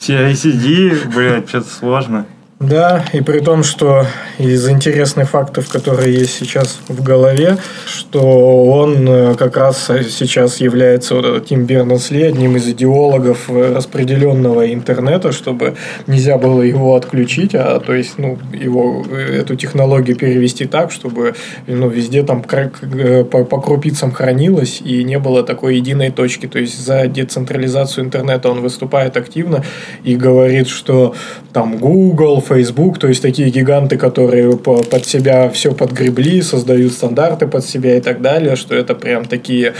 CICD, 0.00 1.14
блядь, 1.14 1.48
что-то 1.48 1.68
сложно. 1.68 2.26
Да, 2.60 3.04
и 3.12 3.20
при 3.20 3.38
том, 3.38 3.62
что 3.62 4.04
из 4.36 4.68
интересных 4.68 5.30
фактов, 5.30 5.68
которые 5.68 6.12
есть 6.12 6.34
сейчас 6.34 6.80
в 6.88 7.04
голове, 7.04 7.56
что 7.86 8.64
он 8.66 9.08
э, 9.08 9.34
как 9.36 9.56
раз 9.56 9.88
сейчас 10.10 10.60
является, 10.60 11.14
вот 11.14 11.24
этот 11.24 11.46
Тим 11.46 11.66
Бернес-Ли, 11.66 12.22
одним 12.22 12.56
из 12.56 12.66
идеологов 12.66 13.48
э, 13.48 13.74
распределенного 13.76 14.74
интернета, 14.74 15.30
чтобы 15.30 15.76
нельзя 16.08 16.36
было 16.36 16.62
его 16.62 16.96
отключить, 16.96 17.54
а 17.54 17.78
то 17.78 17.94
есть, 17.94 18.18
ну, 18.18 18.36
его, 18.52 19.04
э, 19.08 19.38
эту 19.40 19.54
технологию 19.54 20.16
перевести 20.16 20.64
так, 20.64 20.90
чтобы, 20.90 21.36
ну, 21.68 21.88
везде 21.88 22.24
там 22.24 22.42
по, 22.42 23.44
по 23.44 23.60
крупицам 23.60 24.10
хранилось 24.10 24.80
и 24.84 25.04
не 25.04 25.20
было 25.20 25.44
такой 25.44 25.76
единой 25.76 26.10
точки. 26.10 26.48
То 26.48 26.58
есть, 26.58 26.84
за 26.84 27.06
децентрализацию 27.06 28.04
интернета 28.04 28.50
он 28.50 28.62
выступает 28.62 29.16
активно 29.16 29.64
и 30.02 30.16
говорит, 30.16 30.66
что 30.66 31.14
там 31.52 31.76
Google, 31.76 32.40
Facebook, 32.48 32.98
то 32.98 33.08
есть 33.08 33.22
такие 33.22 33.50
гиганты, 33.50 33.96
которые 33.96 34.56
по- 34.56 34.82
под 34.82 35.04
себя 35.06 35.48
все 35.50 35.72
подгребли, 35.72 36.42
создают 36.42 36.92
стандарты 36.92 37.46
под 37.46 37.64
себя 37.64 37.96
и 37.96 38.00
так 38.00 38.22
далее, 38.22 38.56
что 38.56 38.74
это 38.74 38.94
прям 38.94 39.24
такие 39.24 39.74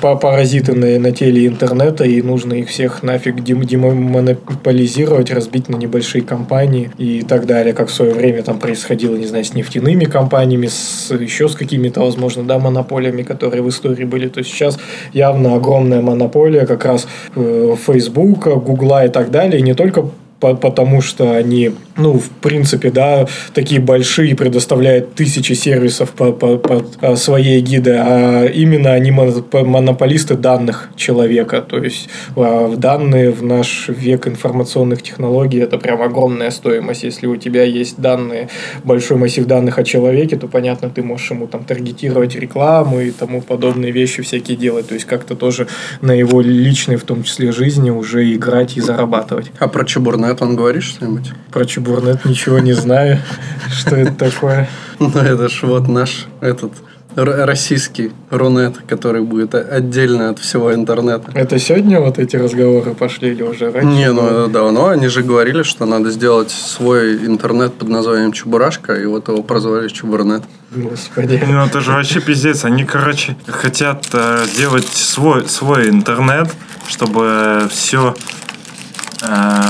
па- 0.00 0.16
паразиты 0.16 0.74
на, 0.74 0.98
на 0.98 1.12
теле 1.12 1.46
интернета, 1.46 2.04
и 2.04 2.22
нужно 2.22 2.54
их 2.54 2.68
всех 2.68 3.02
нафиг 3.02 3.36
дем- 3.42 3.64
демонополизировать, 3.64 5.30
разбить 5.30 5.68
на 5.68 5.76
небольшие 5.76 6.22
компании 6.22 6.90
и 6.98 7.22
так 7.22 7.46
далее, 7.46 7.74
как 7.74 7.88
в 7.88 7.92
свое 7.92 8.14
время 8.14 8.42
там 8.42 8.58
происходило, 8.58 9.16
не 9.16 9.26
знаю, 9.26 9.44
с 9.44 9.54
нефтяными 9.54 10.04
компаниями, 10.04 10.68
с, 10.68 11.10
еще 11.14 11.48
с 11.48 11.54
какими-то, 11.54 12.00
возможно, 12.00 12.44
да, 12.44 12.58
монополиями, 12.58 13.22
которые 13.22 13.62
в 13.62 13.68
истории 13.68 14.04
были. 14.04 14.28
То 14.28 14.42
сейчас 14.44 14.78
явно 15.12 15.54
огромная 15.54 16.00
монополия 16.00 16.66
как 16.66 16.84
раз 16.84 17.06
э, 17.36 17.76
Facebook, 17.86 18.46
Гугла 18.64 19.06
и 19.06 19.08
так 19.08 19.30
далее, 19.30 19.58
и 19.60 19.62
не 19.62 19.74
только 19.74 20.04
по- 20.44 20.54
потому 20.54 21.00
что 21.00 21.36
они, 21.36 21.70
ну, 21.96 22.18
в 22.18 22.28
принципе, 22.28 22.90
да, 22.90 23.26
такие 23.54 23.80
большие, 23.80 24.36
предоставляют 24.36 25.14
тысячи 25.14 25.54
сервисов 25.54 26.10
по, 26.10 26.32
по- 26.32 26.58
под 26.58 26.98
а, 27.00 27.16
своей 27.16 27.60
гиды, 27.62 27.96
а 27.98 28.44
именно 28.44 28.92
они 28.92 29.10
моноп- 29.10 29.64
монополисты 29.64 30.34
данных 30.34 30.90
человека. 30.96 31.62
То 31.62 31.78
есть 31.78 32.10
а, 32.36 32.74
данные 32.76 33.30
в 33.30 33.42
наш 33.42 33.88
век 33.88 34.28
информационных 34.28 35.02
технологий 35.02 35.60
это 35.60 35.78
прям 35.78 36.02
огромная 36.02 36.50
стоимость. 36.50 37.04
Если 37.04 37.26
у 37.26 37.36
тебя 37.36 37.62
есть 37.62 37.98
данные, 37.98 38.48
большой 38.84 39.16
массив 39.16 39.46
данных 39.46 39.78
о 39.78 39.84
человеке, 39.84 40.36
то 40.36 40.46
понятно, 40.46 40.90
ты 40.90 41.02
можешь 41.02 41.30
ему 41.30 41.46
там 41.46 41.64
таргетировать 41.64 42.36
рекламу 42.36 43.00
и 43.00 43.10
тому 43.10 43.40
подобные 43.40 43.92
вещи 43.92 44.22
всякие 44.22 44.58
делать. 44.58 44.88
То 44.88 44.94
есть 44.94 45.06
как-то 45.06 45.34
тоже 45.36 45.68
на 46.02 46.12
его 46.12 46.42
личной, 46.42 46.96
в 46.96 47.04
том 47.04 47.22
числе, 47.22 47.50
жизни 47.52 47.90
уже 47.90 48.30
играть 48.34 48.76
и 48.76 48.80
зарабатывать. 48.82 49.50
А 49.58 49.68
про 49.68 49.84
Чебурнет 49.84 50.33
он 50.42 50.56
говорит 50.56 50.82
что-нибудь? 50.82 51.32
Про 51.52 51.64
Чебурнет 51.64 52.24
ничего 52.24 52.58
не 52.58 52.72
знаю, 52.72 53.18
что 53.70 53.96
это 53.96 54.14
такое. 54.14 54.68
Ну, 54.98 55.10
это 55.10 55.48
ж 55.48 55.62
вот 55.62 55.88
наш 55.88 56.26
этот 56.40 56.72
российский 57.16 58.12
Рунет, 58.30 58.78
который 58.88 59.22
будет 59.22 59.54
отдельно 59.54 60.30
от 60.30 60.38
всего 60.38 60.74
интернета. 60.74 61.30
Это 61.34 61.58
сегодня 61.58 62.00
вот 62.00 62.18
эти 62.18 62.36
разговоры 62.36 62.94
пошли 62.94 63.30
или 63.30 63.42
уже 63.42 63.70
раньше? 63.70 63.88
Не, 63.88 64.12
ну 64.12 64.26
это 64.26 64.48
давно. 64.48 64.88
Они 64.88 65.08
же 65.08 65.22
говорили, 65.22 65.62
что 65.62 65.86
надо 65.86 66.10
сделать 66.10 66.50
свой 66.50 67.14
интернет 67.26 67.74
под 67.74 67.88
названием 67.88 68.32
Чебурашка, 68.32 68.94
и 68.94 69.06
вот 69.06 69.28
его 69.28 69.42
прозвали 69.42 69.88
Чебурнет. 69.88 70.42
Господи. 70.74 71.40
Ну, 71.46 71.64
это 71.64 71.80
же 71.80 71.92
вообще 71.92 72.20
пиздец. 72.20 72.64
Они, 72.64 72.84
короче, 72.84 73.36
хотят 73.46 74.08
э, 74.12 74.44
сделать 74.52 74.88
свой, 74.88 75.48
свой 75.48 75.88
интернет, 75.88 76.48
чтобы 76.88 77.68
все 77.70 78.14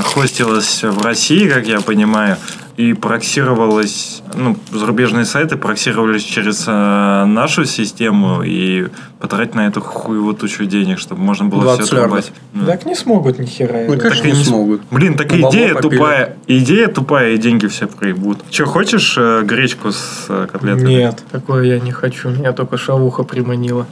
хостилось 0.04 0.82
в 0.82 1.02
России, 1.02 1.48
как 1.48 1.66
я 1.66 1.80
понимаю, 1.80 2.36
и 2.76 2.92
проксировалось, 2.92 4.22
ну, 4.34 4.56
зарубежные 4.72 5.24
сайты 5.24 5.56
проксировались 5.56 6.22
через 6.24 6.64
э, 6.66 7.24
нашу 7.24 7.64
систему 7.66 8.42
и 8.42 8.88
потратить 9.20 9.54
на 9.54 9.68
эту 9.68 9.80
хуевую 9.80 10.34
тучу 10.34 10.64
денег, 10.64 10.98
чтобы 10.98 11.22
можно 11.22 11.46
было 11.46 11.62
20 11.62 11.86
все 11.86 11.96
отрубать. 11.98 12.32
Ну. 12.52 12.66
Так 12.66 12.84
не 12.84 12.96
смогут 12.96 13.38
ни 13.38 13.46
хера. 13.46 13.84
Ну, 13.86 13.94
и 13.94 14.20
не 14.26 14.32
не 14.32 14.44
смогут. 14.44 14.82
Блин, 14.90 15.16
так 15.16 15.32
идея 15.32 15.74
попили. 15.74 15.96
тупая. 15.96 16.36
Идея 16.48 16.88
тупая, 16.88 17.34
и 17.34 17.38
деньги 17.38 17.66
все 17.68 17.86
проебут. 17.86 18.38
Че, 18.50 18.66
хочешь 18.66 19.14
э, 19.16 19.42
гречку 19.44 19.92
с 19.92 20.26
э, 20.28 20.48
котлетами? 20.50 20.88
Нет, 20.88 21.22
такое 21.30 21.64
я 21.64 21.78
не 21.78 21.92
хочу. 21.92 22.30
Меня 22.30 22.52
только 22.52 22.76
шавуха 22.76 23.22
приманила. 23.22 23.86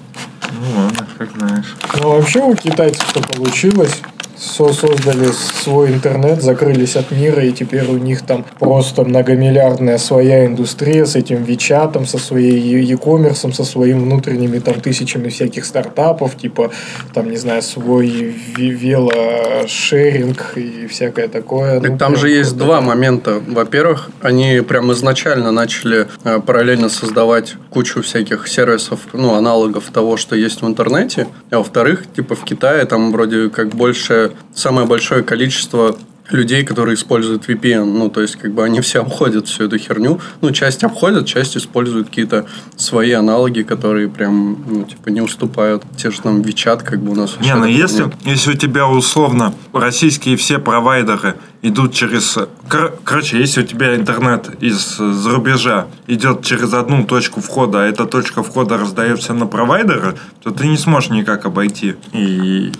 Ну 0.50 0.82
ладно, 0.82 1.06
как 1.18 1.30
знаешь. 1.36 1.74
Ну, 2.00 2.10
вообще 2.10 2.40
у 2.40 2.54
китайцев 2.54 3.08
что 3.08 3.20
получилось? 3.20 4.02
Со- 4.42 4.72
создали 4.72 5.28
свой 5.62 5.90
интернет, 5.92 6.42
закрылись 6.42 6.96
от 6.96 7.12
мира, 7.12 7.44
и 7.44 7.52
теперь 7.52 7.84
у 7.84 7.96
них 7.96 8.22
там 8.22 8.44
просто 8.58 9.04
многомиллиардная 9.04 9.98
своя 9.98 10.46
индустрия 10.46 11.04
с 11.06 11.14
этим 11.14 11.44
Вичатом, 11.44 12.06
со 12.06 12.18
своей 12.18 12.58
e-commerce, 12.82 13.52
со 13.52 13.64
своими 13.64 14.00
внутренними 14.00 14.58
там 14.58 14.80
тысячами 14.80 15.28
всяких 15.28 15.64
стартапов, 15.64 16.36
типа 16.36 16.72
там, 17.14 17.30
не 17.30 17.36
знаю, 17.36 17.62
свой 17.62 18.34
велошеринг 18.56 20.54
и 20.56 20.86
всякое 20.88 21.28
такое. 21.28 21.80
Так 21.80 21.90
Ну, 21.90 21.98
там 21.98 22.16
же 22.16 22.28
есть 22.28 22.56
два 22.56 22.80
момента. 22.80 23.40
Во-первых, 23.46 24.10
они 24.20 24.60
прям 24.66 24.90
изначально 24.92 25.52
начали 25.52 26.08
э, 26.24 26.40
параллельно 26.40 26.88
создавать 26.88 27.54
кучу 27.70 28.02
всяких 28.02 28.48
сервисов, 28.48 29.00
ну, 29.12 29.34
аналогов 29.34 29.84
того, 29.92 30.16
что 30.16 30.34
есть 30.34 30.62
в 30.62 30.66
интернете. 30.66 31.28
А 31.50 31.58
во-вторых, 31.58 32.04
типа 32.14 32.34
в 32.34 32.44
Китае 32.44 32.84
там 32.86 33.12
вроде 33.12 33.48
как 33.48 33.68
больше, 33.68 34.31
самое 34.54 34.86
большое 34.86 35.22
количество 35.22 35.96
людей, 36.32 36.64
которые 36.64 36.94
используют 36.94 37.48
VPN. 37.48 37.84
Ну, 37.84 38.08
то 38.08 38.20
есть, 38.20 38.36
как 38.36 38.52
бы 38.52 38.64
они 38.64 38.80
все 38.80 39.02
обходят 39.02 39.48
всю 39.48 39.64
эту 39.64 39.78
херню. 39.78 40.20
Ну, 40.40 40.50
часть 40.52 40.84
обходят, 40.84 41.26
часть 41.26 41.56
используют 41.56 42.08
какие-то 42.08 42.46
свои 42.76 43.12
аналоги, 43.12 43.62
которые 43.62 44.08
прям, 44.08 44.64
ну, 44.66 44.84
типа, 44.84 45.10
не 45.10 45.20
уступают. 45.20 45.82
Те 45.96 46.10
же 46.10 46.20
там 46.20 46.40
WeChat, 46.40 46.84
как 46.84 47.00
бы 47.00 47.12
у 47.12 47.14
нас 47.14 47.36
Не, 47.40 47.54
ну 47.54 47.66
если, 47.66 48.04
нет. 48.04 48.14
если 48.24 48.52
у 48.52 48.56
тебя 48.56 48.88
условно 48.88 49.54
российские 49.72 50.36
все 50.36 50.58
провайдеры 50.58 51.36
идут 51.60 51.92
через... 51.94 52.38
кор- 52.68 52.98
короче, 53.04 53.38
если 53.38 53.62
у 53.62 53.66
тебя 53.66 53.94
интернет 53.94 54.50
из 54.62 54.96
за 54.96 55.30
рубежа 55.30 55.86
идет 56.06 56.44
через 56.44 56.72
одну 56.72 57.04
точку 57.04 57.40
входа, 57.40 57.82
а 57.82 57.86
эта 57.86 58.06
точка 58.06 58.42
входа 58.42 58.78
раздается 58.78 59.34
на 59.34 59.46
провайдеры, 59.46 60.16
то 60.42 60.50
ты 60.50 60.66
не 60.66 60.76
сможешь 60.76 61.10
никак 61.10 61.46
обойти. 61.46 61.94
И 62.12 62.72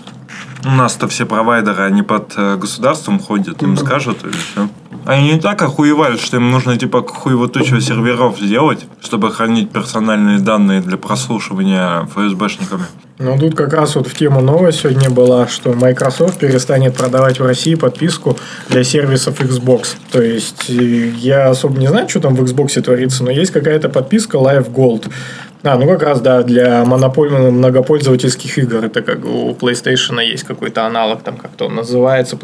у 0.65 0.69
нас-то 0.69 1.07
все 1.07 1.25
провайдеры, 1.25 1.83
они 1.83 2.03
под 2.03 2.33
э, 2.37 2.55
государством 2.55 3.19
ходят, 3.19 3.61
им 3.63 3.77
скажут 3.77 4.25
и 4.25 4.29
все. 4.29 4.69
Они 5.05 5.33
не 5.33 5.39
так 5.39 5.61
охуевали, 5.61 6.15
что 6.17 6.37
им 6.37 6.49
нужно 6.49 6.77
типа 6.77 7.01
хуево 7.01 7.49
тучу 7.49 7.81
серверов 7.81 8.39
сделать, 8.39 8.85
чтобы 9.01 9.31
хранить 9.31 9.69
персональные 9.71 10.39
данные 10.39 10.79
для 10.79 10.97
прослушивания 10.97 12.05
ФСБшниками. 12.05 12.85
Ну, 13.19 13.37
тут 13.37 13.55
как 13.55 13.73
раз 13.73 13.95
вот 13.95 14.07
в 14.07 14.15
тему 14.15 14.41
новость 14.41 14.81
сегодня 14.81 15.09
была, 15.09 15.47
что 15.47 15.73
Microsoft 15.73 16.39
перестанет 16.39 16.95
продавать 16.95 17.39
в 17.39 17.45
России 17.45 17.75
подписку 17.75 18.37
для 18.69 18.83
сервисов 18.83 19.39
Xbox. 19.41 19.95
То 20.11 20.21
есть, 20.21 20.69
э, 20.69 21.09
я 21.17 21.49
особо 21.49 21.77
не 21.79 21.87
знаю, 21.87 22.07
что 22.07 22.21
там 22.21 22.35
в 22.35 22.41
Xbox 22.41 22.81
творится, 22.81 23.23
но 23.23 23.31
есть 23.31 23.51
какая-то 23.51 23.89
подписка 23.89 24.37
Live 24.37 24.71
Gold. 24.73 25.11
А, 25.63 25.77
ну 25.77 25.87
как 25.87 26.03
раз, 26.03 26.19
да, 26.19 26.43
для 26.43 26.83
монополь- 26.83 27.29
многопользовательских 27.29 28.57
игр. 28.57 28.83
Это 28.83 29.01
как 29.01 29.25
у 29.25 29.51
PlayStation 29.51 30.21
есть 30.21 30.43
какой-то 30.43 30.85
аналог, 30.85 31.21
там 31.21 31.37
как-то 31.37 31.65
он 31.67 31.75
называется, 31.75 32.37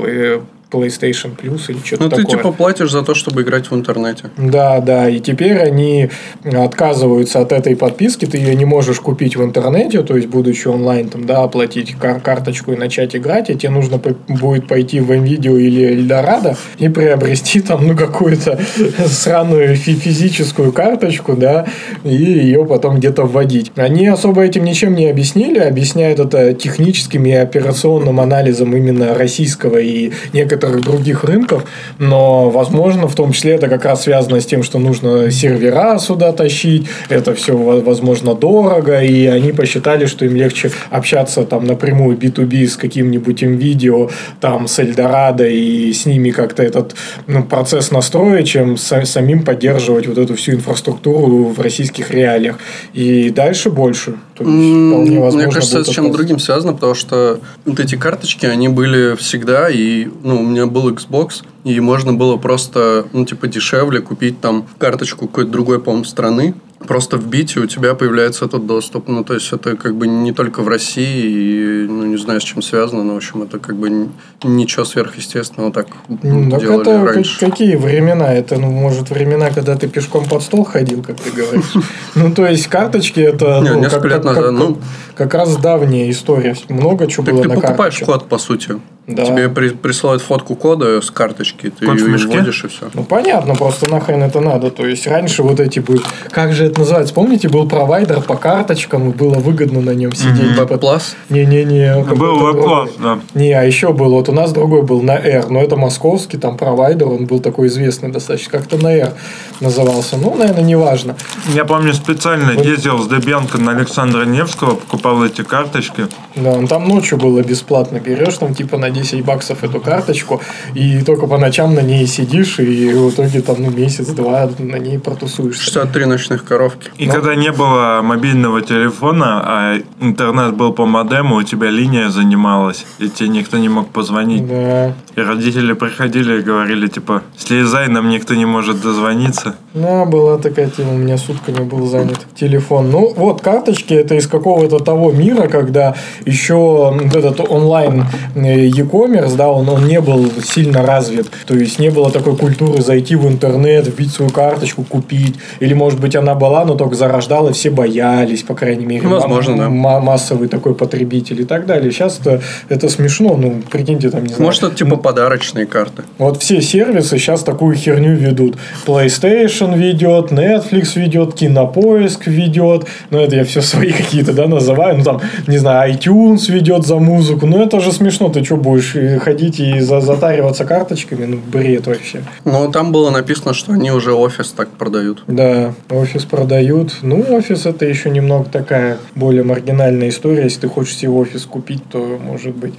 PlayStation 0.72 1.36
Plus 1.36 1.62
или 1.70 1.80
что-то 1.84 2.04
Ну, 2.04 2.10
ты 2.10 2.16
такое. 2.24 2.38
типа 2.38 2.52
платишь 2.52 2.92
за 2.92 3.02
то, 3.02 3.16
чтобы 3.16 3.42
играть 3.42 3.72
в 3.72 3.76
интернете. 3.76 4.26
Да, 4.38 4.80
да, 4.80 5.10
и 5.10 5.20
теперь 5.20 5.58
они 5.60 6.10
отказываются 6.44 7.40
от 7.42 7.52
этой 7.52 7.76
подписки, 7.76 8.26
ты 8.26 8.38
ее 8.38 8.54
не 8.56 8.66
можешь 8.66 9.00
купить 9.00 9.36
в 9.36 9.44
интернете, 9.44 10.04
то 10.04 10.16
есть, 10.16 10.28
будучи 10.28 10.68
онлайн, 10.68 11.10
там, 11.10 11.26
да, 11.26 11.44
оплатить 11.44 11.96
кар- 11.96 12.20
карточку 12.22 12.74
и 12.74 12.76
начать 12.76 13.16
играть, 13.16 13.50
и 13.50 13.56
тебе 13.56 13.72
нужно 13.72 13.98
по- 13.98 14.16
будет 14.28 14.68
пойти 14.68 15.00
в 15.00 15.12
NVIDIA 15.12 15.60
или 15.60 15.86
Эльдорадо 15.94 16.56
и 16.78 16.88
приобрести 16.88 17.62
там, 17.62 17.88
ну, 17.88 17.96
какую-то 17.98 18.60
сраную 19.08 19.76
фи- 19.76 19.96
физическую 19.96 20.72
карточку, 20.72 21.34
да, 21.36 21.66
и 22.04 22.14
ее 22.14 22.64
потом 22.66 22.98
где-то 22.98 23.24
вводить. 23.26 23.72
Они 23.76 24.08
особо 24.08 24.44
этим 24.44 24.64
ничем 24.66 24.94
не 24.96 25.08
объяснили, 25.10 25.58
объясняют 25.60 26.20
это 26.20 26.54
техническим 26.54 27.26
и 27.26 27.32
операционным 27.32 28.20
анализом 28.20 28.76
именно 28.76 29.16
российского 29.16 29.78
и 29.78 30.12
некоторых 30.34 30.59
других 30.68 31.24
рынков, 31.24 31.66
но, 31.98 32.50
возможно, 32.50 33.08
в 33.08 33.16
том 33.16 33.32
числе 33.32 33.54
это 33.54 33.68
как 33.68 33.86
раз 33.86 34.04
связано 34.04 34.40
с 34.40 34.46
тем, 34.46 34.64
что 34.64 34.80
нужно 34.80 35.32
сервера 35.32 35.98
сюда 36.00 36.32
тащить, 36.32 36.88
это 37.10 37.34
все, 37.34 37.56
возможно, 37.56 38.36
дорого, 38.36 39.02
и 39.02 39.26
они 39.26 39.52
посчитали, 39.52 40.06
что 40.06 40.26
им 40.26 40.36
легче 40.36 40.72
общаться 40.90 41.44
там 41.44 41.66
напрямую 41.66 42.18
B2B 42.18 42.68
с 42.68 42.78
каким-нибудь 42.78 43.42
видео, 43.42 44.10
там, 44.40 44.68
с 44.68 44.80
Эльдорадо, 44.80 45.48
и 45.48 45.92
с 45.94 46.06
ними 46.06 46.32
как-то 46.32 46.64
этот 46.64 46.96
ну, 47.28 47.44
процесс 47.44 47.92
настроить, 47.92 48.48
чем 48.48 48.76
са- 48.76 49.06
самим 49.06 49.44
поддерживать 49.44 50.08
вот 50.08 50.18
эту 50.18 50.36
всю 50.36 50.54
инфраструктуру 50.54 51.46
в 51.46 51.60
российских 51.62 52.12
реалиях. 52.12 52.58
И 52.94 53.30
дальше 53.30 53.70
больше. 53.70 54.16
То 54.40 54.50
есть, 54.50 54.88
вполне 54.88 55.20
возможно, 55.20 55.48
Мне 55.48 55.54
кажется, 55.54 55.80
это 55.80 55.92
с 55.92 55.94
чем-то 55.94 56.14
другим 56.14 56.40
связано, 56.40 56.74
потому 56.74 56.96
что 56.96 57.40
вот 57.66 57.80
эти 57.80 57.96
карточки, 57.96 58.46
они 58.46 58.70
были 58.70 59.16
всегда, 59.16 59.70
и 59.70 60.08
ну, 60.24 60.42
у 60.42 60.44
меня 60.44 60.66
был 60.66 60.90
Xbox, 60.90 61.44
и 61.66 61.80
можно 61.80 62.14
было 62.14 62.38
просто, 62.38 63.06
ну, 63.12 63.26
типа, 63.26 63.48
дешевле 63.48 64.00
купить 64.00 64.40
там 64.40 64.66
карточку 64.78 65.28
какой-то 65.28 65.52
другой, 65.52 65.80
по-моему, 65.80 66.06
страны, 66.06 66.54
просто 66.88 67.18
вбить, 67.18 67.56
и 67.56 67.60
у 67.60 67.66
тебя 67.68 67.94
появляется 67.94 68.46
этот 68.46 68.66
доступ. 68.66 69.08
Ну, 69.08 69.24
то 69.24 69.34
есть, 69.34 69.52
это 69.52 69.76
как 69.76 69.96
бы 69.96 70.08
не 70.08 70.32
только 70.32 70.62
в 70.62 70.68
России, 70.68 71.26
и, 71.26 71.88
ну, 71.88 72.06
не 72.06 72.18
знаю, 72.18 72.40
с 72.40 72.44
чем 72.44 72.62
связано, 72.62 73.04
но, 73.04 73.14
в 73.14 73.18
общем, 73.18 73.44
это 73.44 73.60
как 73.60 73.76
бы 73.76 74.08
ничего 74.44 74.86
сверхъестественного 74.86 75.72
так 75.74 75.88
Ну, 76.24 76.50
так 76.50 76.60
делали 76.62 76.82
это 76.82 77.06
раньше. 77.06 77.40
как- 77.40 77.50
какие 77.52 77.76
времена? 77.76 78.34
Это, 78.34 78.58
ну, 78.58 78.72
может, 78.72 79.10
времена, 79.10 79.50
когда 79.50 79.76
ты 79.76 79.88
пешком 79.88 80.26
под 80.26 80.42
стол 80.42 80.64
ходил, 80.64 81.04
как 81.04 81.18
ты 81.20 81.32
говоришь. 81.32 81.74
Ну, 82.16 82.34
то 82.34 82.46
есть, 82.48 82.68
карточки 82.68 83.20
это 83.20 83.60
Не, 83.62 83.70
ну, 83.72 83.80
несколько 83.82 84.02
как- 84.02 84.12
лет 84.12 84.24
назад, 84.24 84.44
как- 84.46 84.54
ну. 84.54 84.78
как 85.16 85.34
раз 85.34 85.58
давняя 85.58 86.10
история. 86.10 86.56
Много 86.70 87.08
чего 87.08 87.26
Так 87.26 87.34
было 87.36 87.44
ты 87.44 87.50
на 87.50 87.56
покупаешь 87.56 87.98
карточке. 88.00 88.06
код, 88.06 88.28
по 88.30 88.38
сути. 88.38 88.76
Да. 89.08 89.26
Тебе 89.26 89.50
при- 89.50 89.70
присылают 89.70 90.22
фотку 90.22 90.56
кода 90.56 91.02
с 91.02 91.10
карточки, 91.10 91.72
ты 91.72 91.88
в 91.88 91.96
ее 91.96 92.06
вводишь, 92.28 92.64
и 92.64 92.68
все. 92.68 92.90
Ну, 92.94 93.04
понятно, 93.04 93.56
просто 93.56 93.90
нахрен 93.90 94.22
это 94.22 94.40
надо. 94.40 94.70
То 94.70 94.86
есть, 94.86 95.08
раньше 95.08 95.42
вот 95.44 95.60
эти 95.60 95.80
были... 95.80 96.02
Как 96.30 96.54
же 96.54 96.69
это 96.70 96.80
называется? 96.80 97.14
Помните, 97.14 97.50
был 97.50 97.68
провайдер 97.68 98.22
по 98.22 98.36
карточкам, 98.36 99.10
и 99.10 99.14
было 99.14 99.36
выгодно 99.36 99.82
на 99.82 99.92
нем 99.92 100.14
сидеть. 100.14 100.58
Веб-плас? 100.58 101.16
Не-не-не. 101.30 102.04
Был 102.04 102.40
другой. 102.40 102.90
да. 103.00 103.20
Не, 103.34 103.52
а 103.54 103.64
еще 103.64 103.94
был, 103.94 104.12
вот 104.12 104.30
у 104.30 104.32
нас 104.32 104.52
другой 104.52 104.84
был 104.84 105.02
на 105.02 105.18
R, 105.18 105.50
но 105.50 105.62
это 105.62 105.76
московский, 105.76 106.38
там 106.38 106.58
провайдер, 106.58 107.08
он 107.08 107.26
был 107.26 107.40
такой 107.40 107.68
известный 107.68 108.10
достаточно, 108.10 108.60
как-то 108.60 108.78
на 108.78 108.94
R 108.94 109.14
назывался. 109.60 110.18
Ну, 110.18 110.36
наверное, 110.36 110.64
неважно. 110.64 111.16
Я 111.54 111.66
помню, 111.66 111.94
специально 111.94 112.52
ездил 112.52 113.00
с 113.00 113.08
Дебенко 113.08 113.58
на 113.58 113.72
Александра 113.72 114.26
Невского, 114.26 114.76
покупал 114.76 115.24
эти 115.24 115.44
карточки. 115.44 116.08
Да, 116.36 116.52
он 116.52 116.68
там 116.68 116.88
ночью 116.88 117.18
было 117.18 117.42
бесплатно. 117.42 118.00
Берешь 118.00 118.38
там 118.38 118.54
типа 118.54 118.78
на 118.78 118.90
10 118.90 119.24
баксов 119.26 119.64
эту 119.64 119.80
карточку, 119.80 120.42
и 120.74 121.02
только 121.02 121.28
по 121.28 121.38
ночам 121.38 121.76
на 121.76 121.82
ней 121.82 122.06
сидишь, 122.08 122.60
и 122.60 122.94
в 122.94 123.10
итоге 123.10 123.42
там 123.42 123.58
ну, 123.60 123.70
месяц-два 123.70 124.50
на 124.58 124.78
ней 124.78 125.00
протусуешься. 125.00 125.64
63 125.64 126.06
ночных 126.06 126.46
коровки. 126.60 126.92
И 126.98 127.06
Ну. 127.06 127.14
когда 127.14 127.36
не 127.36 127.52
было 127.52 128.02
мобильного 128.04 128.62
телефона, 128.62 129.42
а 129.44 129.82
интернет 130.02 130.56
был 130.56 130.74
по 130.74 130.86
модему, 130.86 131.36
у 131.36 131.44
тебя 131.44 131.70
линия 131.70 132.10
занималась, 132.10 132.86
и 133.00 133.10
тебе 133.10 133.30
никто 133.30 133.58
не 133.58 133.70
мог 133.70 133.90
позвонить. 133.90 134.48
Да. 134.48 134.94
И 135.20 135.22
родители 135.22 135.74
приходили 135.74 136.40
и 136.40 136.42
говорили, 136.42 136.88
типа, 136.88 137.24
слезай, 137.38 137.90
нам 137.90 138.10
никто 138.10 138.36
не 138.36 138.46
может 138.46 138.82
дозвониться. 138.82 139.56
Да, 139.74 140.06
была 140.06 140.38
такая 140.38 140.70
тема, 140.70 140.94
у 140.94 140.98
меня 140.98 141.18
сутками 141.18 141.60
был 141.64 141.86
занят 141.88 142.20
телефон. 142.36 142.90
Ну, 142.90 143.14
вот 143.16 143.42
карточки 143.42 143.94
это 143.94 144.16
из 144.16 144.28
какого-то 144.28 144.80
того 144.80 145.12
мира, 145.12 145.48
когда 145.48 145.96
еще 146.26 146.56
вот 146.56 147.14
этот 147.14 147.42
онлайн 147.52 148.06
э, 148.36 148.68
e-commerce, 148.68 149.36
да, 149.36 149.50
он, 149.50 149.68
он 149.68 149.88
не 149.88 150.00
был 150.00 150.32
сильно 150.42 150.84
развит. 150.84 151.30
То 151.46 151.54
есть 151.54 151.80
не 151.80 151.90
было 151.90 152.10
такой 152.12 152.38
культуры 152.38 152.82
зайти 152.82 153.16
в 153.16 153.28
интернет, 153.28 153.88
вбить 153.88 154.14
свою 154.14 154.32
карточку, 154.32 154.84
купить. 154.84 155.36
Или, 155.60 155.74
может 155.74 156.00
быть, 156.00 156.16
она 156.16 156.34
была, 156.34 156.64
но 156.64 156.76
только 156.76 156.96
зарождала, 156.96 157.52
все 157.52 157.70
боялись, 157.70 158.44
по 158.44 158.56
крайней 158.56 158.86
мере. 158.86 159.06
Ну, 159.06 159.16
возможно, 159.16 159.58
да. 159.58 159.70
ма- 159.70 160.00
массовый 160.00 160.48
такой 160.48 160.76
потребитель 160.76 161.42
и 161.42 161.46
так 161.46 161.66
далее. 161.66 161.92
Сейчас 161.92 162.20
это, 162.20 162.42
это 162.70 162.88
смешно, 162.88 163.36
ну, 163.36 163.62
прикиньте, 163.70 164.10
там, 164.10 164.24
не 164.24 164.30
знаю. 164.30 164.44
Может, 164.44 164.64
это 164.64 164.76
типа 164.76 164.96
подарочные 165.10 165.66
карты. 165.66 166.04
Вот 166.20 166.44
все 166.44 166.62
сервисы 166.62 167.18
сейчас 167.18 167.44
такую 167.44 167.76
херню 167.76 168.16
ведут. 168.16 168.58
PlayStation 168.86 169.76
ведет, 169.76 170.32
Netflix 170.32 171.00
ведет, 171.00 171.34
Кинопоиск 171.34 172.28
ведет. 172.28 172.86
Ну, 173.10 173.20
это 173.20 173.36
я 173.36 173.44
все 173.44 173.62
свои 173.62 173.92
какие-то, 174.02 174.34
да, 174.34 174.48
называю. 174.48 174.98
Ну, 174.98 175.04
там, 175.04 175.22
не 175.48 175.58
знаю, 175.58 175.92
iTunes 175.92 176.52
ведет 176.52 176.86
за 176.86 176.98
музыку. 176.98 177.48
Ну, 177.48 177.60
это 177.60 177.80
же 177.80 177.92
смешно. 177.92 178.30
Ты 178.30 178.44
что, 178.44 178.56
будешь 178.56 178.96
э, 178.96 179.18
ходить 179.18 179.60
и 179.60 179.80
за- 179.80 180.02
затариваться 180.02 180.64
карточками? 180.66 181.26
Ну, 181.26 181.40
бред 181.52 181.88
вообще. 181.88 182.22
Но 182.46 182.72
там 182.72 182.92
было 182.92 183.10
написано, 183.10 183.56
что 183.56 183.74
они 183.74 183.92
уже 183.92 184.14
офис 184.14 184.52
так 184.52 184.70
продают. 184.70 185.24
Да, 185.26 185.74
офис 185.90 186.24
продают. 186.26 186.98
Ну, 187.02 187.26
офис 187.30 187.66
это 187.66 187.86
еще 187.86 188.12
немного 188.12 188.46
такая 188.48 188.98
более 189.16 189.44
маргинальная 189.44 190.10
история. 190.10 190.44
Если 190.44 190.62
ты 190.62 190.68
хочешь 190.68 190.98
себе 190.98 191.10
офис 191.10 191.46
купить, 191.46 191.82
то, 191.90 192.20
может 192.24 192.54
быть, 192.56 192.76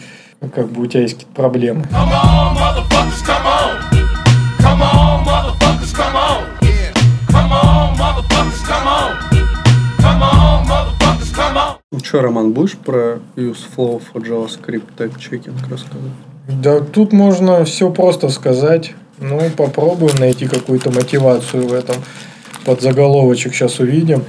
как 0.49 0.69
бы 0.69 0.83
у 0.83 0.87
тебя 0.87 1.03
есть 1.03 1.15
какие-то 1.15 1.35
проблемы. 1.35 1.87
Ну 11.93 11.99
что, 12.03 12.23
Роман, 12.23 12.53
будешь 12.53 12.77
про 12.77 13.19
use 13.37 13.59
flow 13.77 14.01
for 14.01 14.23
JavaScript 14.23 14.85
type 14.97 15.15
checking 15.19 15.55
рассказывать? 15.69 16.13
Да, 16.49 16.81
тут 16.81 17.13
можно 17.13 17.65
все 17.65 17.91
просто 17.91 18.29
сказать. 18.29 18.93
Ну, 19.19 19.41
попробуем 19.57 20.17
найти 20.17 20.47
какую-то 20.47 20.91
мотивацию 20.91 21.69
в 21.69 21.73
этом. 21.73 21.97
Под 22.65 22.81
заголовочек 22.81 23.55
сейчас 23.55 23.79
увидим. 23.81 24.25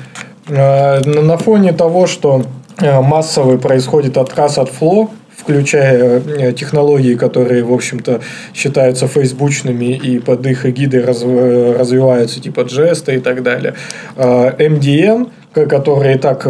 Э, 0.47 0.99
На 1.05 1.37
фоне 1.37 1.71
того, 1.73 2.07
что 2.07 2.43
э, 2.77 3.01
массовый 3.01 3.57
происходит 3.57 4.17
отказ 4.17 4.57
от 4.57 4.69
фло, 4.69 5.09
включая 5.41 6.21
э, 6.21 6.53
технологии, 6.53 7.15
которые, 7.15 7.63
в 7.63 7.73
общем-то, 7.73 8.21
считаются 8.53 9.07
фейсбучными 9.07 9.93
и 9.95 10.19
под 10.19 10.45
их 10.45 10.65
эгидой 10.65 11.01
разв- 11.03 11.77
развиваются, 11.77 12.39
типа 12.39 12.61
джеста 12.61 13.11
и 13.11 13.19
так 13.19 13.41
далее. 13.43 13.73
Э, 14.15 14.51
MDN, 14.57 15.29
ко- 15.53 15.65
который 15.65 16.15
и 16.15 16.17
так 16.17 16.45
э, 16.45 16.49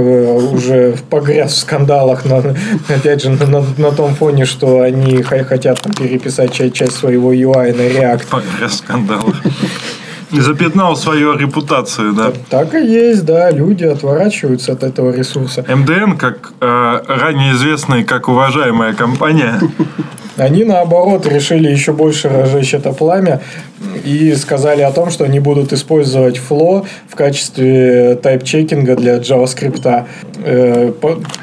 уже 0.54 0.95
погряз 1.10 1.54
в 1.54 1.58
скандалах, 1.60 2.25
на, 2.25 2.43
опять 2.89 3.21
же, 3.23 3.30
на, 3.30 3.45
на- 3.47 3.65
на 3.77 3.91
том 3.91 4.13
фоне, 4.15 4.45
что 4.45 4.82
они 4.82 5.23
хотят 5.23 5.82
там, 5.82 5.93
переписать 5.93 6.51
часть, 6.54 6.73
часть 6.73 6.93
своего 6.97 7.34
UI 7.34 7.73
на 7.75 7.82
React. 7.82 8.23
Погряз 8.30 8.77
скандалы. 8.80 9.34
Запятнал 10.32 10.96
свою 10.96 11.38
репутацию, 11.38 12.13
да. 12.13 12.32
Так 12.50 12.74
и 12.74 12.86
есть, 12.86 13.26
да, 13.26 13.52
люди 13.52 13.84
отворачиваются 13.84 14.74
от 14.74 14.84
этого 14.84 15.12
ресурса. 15.12 15.65
МДН, 15.67 16.17
как 16.17 16.54
э, 16.62 17.02
ранее 17.08 17.54
известная, 17.54 18.04
как 18.04 18.30
уважаемая 18.30 18.94
компания, 18.94 19.60
Они, 20.38 20.63
наоборот, 20.63 21.28
решили 21.28 21.70
еще 21.70 21.91
больше 21.91 22.30
разжечь 22.30 22.74
это 22.74 22.91
пламя 22.94 23.41
и 24.06 24.34
сказали 24.36 24.82
о 24.82 24.91
том, 24.91 25.10
что 25.12 25.26
они 25.26 25.39
будут 25.39 25.74
использовать 25.74 26.38
Flow 26.50 26.86
в 27.10 27.15
качестве 27.15 28.15
тайп-чекинга 28.22 28.96
для 28.96 29.17
JavaScript. 29.17 30.06
Э, 30.44 30.91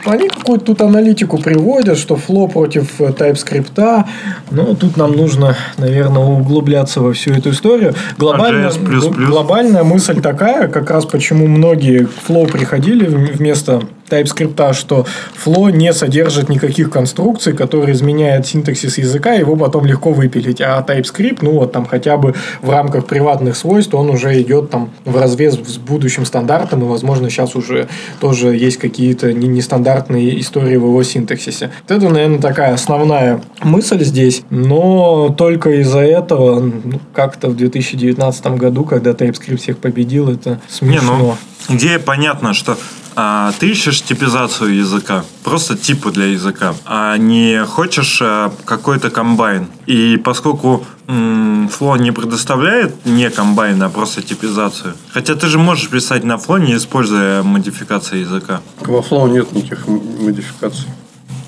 Они 0.04 0.28
какую-то 0.28 0.64
тут 0.66 0.80
аналитику 0.82 1.38
приводят, 1.38 1.98
что 1.98 2.14
Flow 2.16 2.48
против 2.50 3.00
э, 3.00 3.04
TypeScript. 3.06 4.04
Но 4.50 4.74
тут 4.74 4.96
нам 4.96 5.12
нужно, 5.12 5.56
наверное, 5.76 6.22
углубляться 6.22 7.00
во 7.00 7.12
всю 7.12 7.32
эту 7.32 7.50
историю. 7.50 7.94
Глобально, 8.16 8.70
гл- 8.70 9.10
глобальная 9.10 9.84
мысль 9.84 10.20
такая, 10.20 10.68
как 10.68 10.90
раз 10.90 11.04
почему 11.04 11.46
многие 11.46 12.06
к 12.06 12.10
Flow 12.28 12.50
приходили 12.50 13.06
вместо 13.06 13.82
TypeScript, 14.10 14.72
что 14.74 15.06
Flow 15.44 15.70
не 15.72 15.92
содержит 15.92 16.48
никаких 16.48 16.90
конструкций, 16.90 17.52
которые 17.52 17.92
изменяют 17.94 18.46
синтаксис 18.46 18.98
языка, 18.98 19.32
его 19.34 19.56
потом 19.56 19.86
легко 19.86 20.12
выпилить. 20.12 20.60
А 20.60 20.84
TypeScript, 20.86 21.38
ну 21.42 21.52
вот 21.52 21.72
там 21.72 21.86
хотя 21.86 22.16
бы 22.16 22.34
в 22.62 22.70
рамках 22.70 23.06
приватных 23.06 23.56
свойств, 23.56 23.94
он 23.94 24.10
уже 24.10 24.40
идет 24.40 24.70
там 24.70 24.90
в 25.04 25.16
разрез 25.16 25.54
с 25.54 25.76
будущим 25.78 26.24
стандартом, 26.24 26.82
и, 26.82 26.84
возможно, 26.84 27.30
сейчас 27.30 27.54
уже 27.56 27.88
тоже 28.20 28.48
есть 28.56 28.76
какие-то 28.78 29.32
не- 29.32 29.48
нестандартные 29.48 30.40
истории 30.40 30.76
в 30.76 30.84
его 30.84 31.02
синтаксисе. 31.02 31.70
Вот 31.88 31.96
это, 31.96 32.08
наверное, 32.08 32.38
такая 32.40 32.74
основная 32.74 33.40
мысль 33.62 34.02
здесь, 34.04 34.42
но 34.50 35.34
только 35.36 35.80
из-за 35.80 36.00
этого 36.00 36.60
ну, 36.60 37.00
как-то 37.14 37.48
в 37.48 37.56
2019 37.56 38.46
году, 38.58 38.84
когда 38.84 39.10
TypeScript 39.12 39.56
всех 39.56 39.78
победил, 39.78 40.30
это 40.30 40.50
Не, 40.50 40.56
смешно. 40.98 41.36
ну, 41.68 41.74
идея 41.76 41.98
понятна, 41.98 42.54
что 42.54 42.76
а, 43.20 43.52
ты 43.58 43.68
ищешь 43.68 44.02
типизацию 44.02 44.76
языка, 44.76 45.24
просто 45.42 45.76
типы 45.76 46.12
для 46.12 46.26
языка, 46.26 46.76
а 46.84 47.16
не 47.16 47.64
хочешь 47.64 48.20
а, 48.22 48.52
какой-то 48.64 49.10
комбайн. 49.10 49.66
И 49.86 50.16
поскольку 50.22 50.86
Flow 51.08 51.98
не 51.98 52.12
предоставляет 52.12 53.04
не 53.04 53.28
комбайн, 53.28 53.82
а 53.82 53.88
просто 53.88 54.22
типизацию, 54.22 54.94
хотя 55.10 55.34
ты 55.34 55.48
же 55.48 55.58
можешь 55.58 55.90
писать 55.90 56.22
на 56.22 56.34
Flow, 56.34 56.60
не 56.64 56.76
используя 56.76 57.42
модификации 57.42 58.18
языка. 58.18 58.60
Во 58.82 59.00
Flow 59.00 59.28
нет 59.28 59.50
никаких 59.50 59.88
модификаций. 59.88 60.86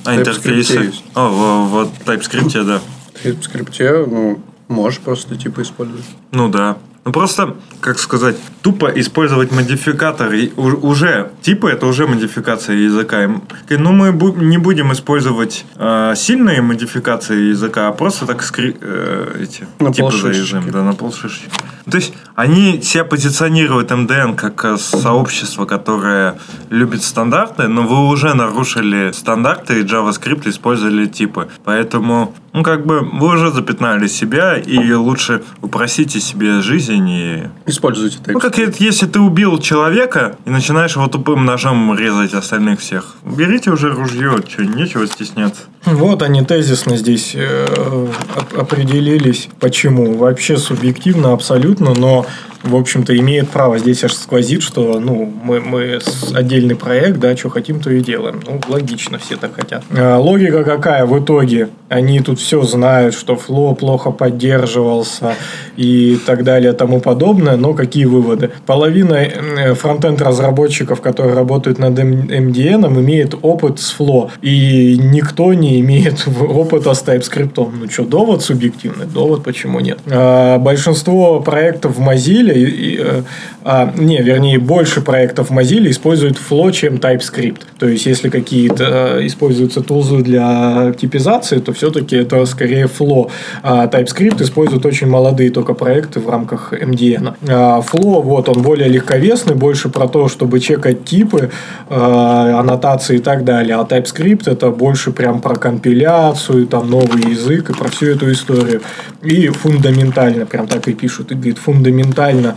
А 0.04 0.14
В 0.14 0.18
интерфейсы? 0.18 0.92
О, 1.14 1.28
в, 1.28 1.68
в 1.68 1.88
TypeScript, 2.04 2.64
да. 2.64 2.80
В 3.14 3.24
TypeScript, 3.24 4.06
ну, 4.10 4.42
можешь 4.66 4.98
просто 4.98 5.36
типа 5.36 5.62
использовать. 5.62 6.06
Ну 6.32 6.48
да. 6.48 6.78
Ну 7.04 7.12
просто, 7.12 7.56
как 7.80 7.98
сказать, 7.98 8.36
тупо 8.62 8.86
использовать 9.00 9.52
модификатор 9.52 10.32
и 10.32 10.52
уже 10.56 11.30
типы 11.42 11.70
это 11.70 11.86
уже 11.86 12.06
модификация 12.06 12.76
языка. 12.76 13.22
М- 13.22 13.42
Ну 13.70 13.92
мы 13.92 14.12
не 14.44 14.58
будем 14.58 14.92
использовать 14.92 15.64
э, 15.76 16.14
сильные 16.16 16.60
модификации 16.62 17.50
языка, 17.50 17.88
а 17.88 17.92
просто 17.92 18.26
так 18.26 18.42
скри- 18.42 18.76
э, 18.80 19.42
эти 19.42 19.66
На 19.78 19.90
типы 19.92 20.02
полшишечки. 20.08 20.32
заезжаем, 20.36 20.70
да, 20.70 20.82
на 20.82 20.92
полшишечки. 20.92 21.50
То 21.90 21.96
есть 21.96 22.12
они 22.34 22.82
себя 22.82 23.04
позиционируют 23.04 23.90
МДН 23.90 24.34
как 24.36 24.64
э, 24.64 24.76
сообщество, 24.76 25.64
которое 25.64 26.34
любит 26.70 27.02
стандарты, 27.02 27.66
но 27.68 27.82
вы 27.82 28.06
уже 28.08 28.34
нарушили 28.34 29.12
стандарты 29.12 29.80
и 29.80 29.84
JavaScript 29.84 30.48
использовали 30.48 31.06
типы. 31.06 31.48
Поэтому, 31.64 32.34
ну 32.52 32.62
как 32.62 32.84
бы 32.86 33.00
вы 33.00 33.28
уже 33.28 33.50
запятнали 33.50 34.06
себя 34.08 34.56
и 34.58 34.92
лучше 34.92 35.42
упросите 35.62 36.20
себе 36.20 36.60
жизнь 36.60 37.08
и 37.08 37.42
Используйте 37.66 38.18
TypeScript. 38.18 38.32
ну, 38.32 38.40
и- 38.58 38.72
если 38.78 39.06
ты 39.06 39.20
убил 39.20 39.58
человека 39.58 40.36
и 40.44 40.50
начинаешь 40.50 40.96
его 40.96 41.06
тупым 41.06 41.44
ножом 41.44 41.96
резать 41.96 42.34
остальных 42.34 42.80
всех. 42.80 43.16
Берите 43.24 43.70
уже 43.70 43.90
ружье, 43.92 44.34
что, 44.48 44.64
нечего 44.64 45.06
стесняться. 45.06 45.62
Вот 45.84 46.22
они 46.22 46.42
тезисно 46.42 46.96
здесь 46.96 47.32
э, 47.34 48.06
оп- 48.36 48.58
определились, 48.58 49.48
почему. 49.60 50.14
Вообще 50.14 50.58
субъективно 50.58 51.32
абсолютно, 51.32 51.94
но, 51.94 52.26
в 52.62 52.76
общем-то, 52.76 53.16
имеет 53.16 53.48
право. 53.48 53.78
Здесь 53.78 54.04
аж 54.04 54.12
сквозит, 54.12 54.62
что 54.62 55.00
ну, 55.00 55.32
мы, 55.42 55.60
мы 55.60 55.98
отдельный 56.34 56.76
проект, 56.76 57.18
да, 57.18 57.34
что 57.34 57.48
хотим, 57.48 57.80
то 57.80 57.90
и 57.90 58.02
делаем. 58.02 58.42
Ну, 58.46 58.60
логично, 58.68 59.18
все 59.18 59.36
так 59.36 59.54
хотят. 59.54 59.82
Э, 59.90 60.16
логика 60.16 60.64
какая 60.64 61.06
в 61.06 61.18
итоге? 61.18 61.70
Они 61.88 62.20
тут 62.20 62.38
все 62.38 62.62
знают, 62.62 63.14
что 63.14 63.32
Flow 63.34 63.74
плохо 63.74 64.10
поддерживался 64.10 65.34
и 65.76 66.20
так 66.26 66.44
далее, 66.44 66.72
тому 66.74 67.00
подобное, 67.00 67.56
но 67.56 67.72
какие 67.72 68.04
выводы? 68.04 68.50
Половина 68.66 69.14
э, 69.14 69.74
фронтенд 69.74 70.20
разработчиков, 70.20 71.00
которые 71.00 71.34
работают 71.34 71.78
над 71.78 71.98
MDN, 71.98 72.86
имеет 73.00 73.34
опыт 73.40 73.80
с 73.80 73.98
Flow, 73.98 74.30
и 74.42 74.98
никто 74.98 75.54
не 75.54 75.69
имеет 75.78 76.26
в- 76.26 76.42
опыта 76.58 76.94
с 76.94 77.04
TypeScript. 77.04 77.54
Ну 77.56 77.88
что, 77.88 78.04
довод 78.04 78.42
субъективный? 78.42 79.06
Довод, 79.06 79.44
почему 79.44 79.78
нет? 79.80 80.00
А, 80.10 80.58
большинство 80.58 81.40
проектов 81.40 81.96
в 81.96 82.00
Mozilla, 82.00 82.52
э, 82.52 83.22
а, 83.62 83.92
не, 83.96 84.22
вернее, 84.22 84.58
больше 84.58 85.00
проектов 85.00 85.50
Mozilla 85.50 85.90
используют 85.90 86.38
Flow, 86.38 86.72
чем 86.72 86.94
TypeScript. 86.94 87.62
То 87.78 87.88
есть, 87.88 88.06
если 88.06 88.30
какие-то 88.30 89.18
э, 89.18 89.26
используются 89.26 89.82
тулзы 89.82 90.18
для 90.22 90.92
типизации, 90.98 91.58
то 91.58 91.72
все-таки 91.72 92.16
это 92.16 92.44
скорее 92.46 92.86
Flow. 92.86 93.30
А 93.62 93.86
TypeScript 93.86 94.42
используют 94.42 94.86
очень 94.86 95.08
молодые 95.08 95.50
только 95.50 95.74
проекты 95.74 96.20
в 96.20 96.28
рамках 96.28 96.72
MDN. 96.72 97.34
А 97.48 97.80
Flow, 97.80 98.22
вот, 98.22 98.48
он 98.48 98.62
более 98.62 98.88
легковесный, 98.88 99.54
больше 99.54 99.88
про 99.88 100.08
то, 100.08 100.28
чтобы 100.28 100.60
чекать 100.60 101.04
типы, 101.04 101.50
э, 101.88 101.94
аннотации 101.94 103.16
и 103.16 103.20
так 103.20 103.44
далее. 103.44 103.76
А 103.76 103.82
TypeScript 103.82 104.50
это 104.50 104.70
больше 104.70 105.10
прям 105.10 105.40
про 105.40 105.56
компиляцию, 105.56 106.66
там 106.66 106.90
новый 106.90 107.30
язык 107.30 107.70
и 107.70 107.74
про 107.74 107.88
всю 107.88 108.06
эту 108.06 108.32
историю. 108.32 108.80
И 109.22 109.48
фундаментально, 109.48 110.46
прям 110.46 110.66
так 110.66 110.88
и 110.88 110.94
пишут, 110.94 111.32
и 111.32 111.34
говорит, 111.34 111.58
фундаментально, 111.58 112.56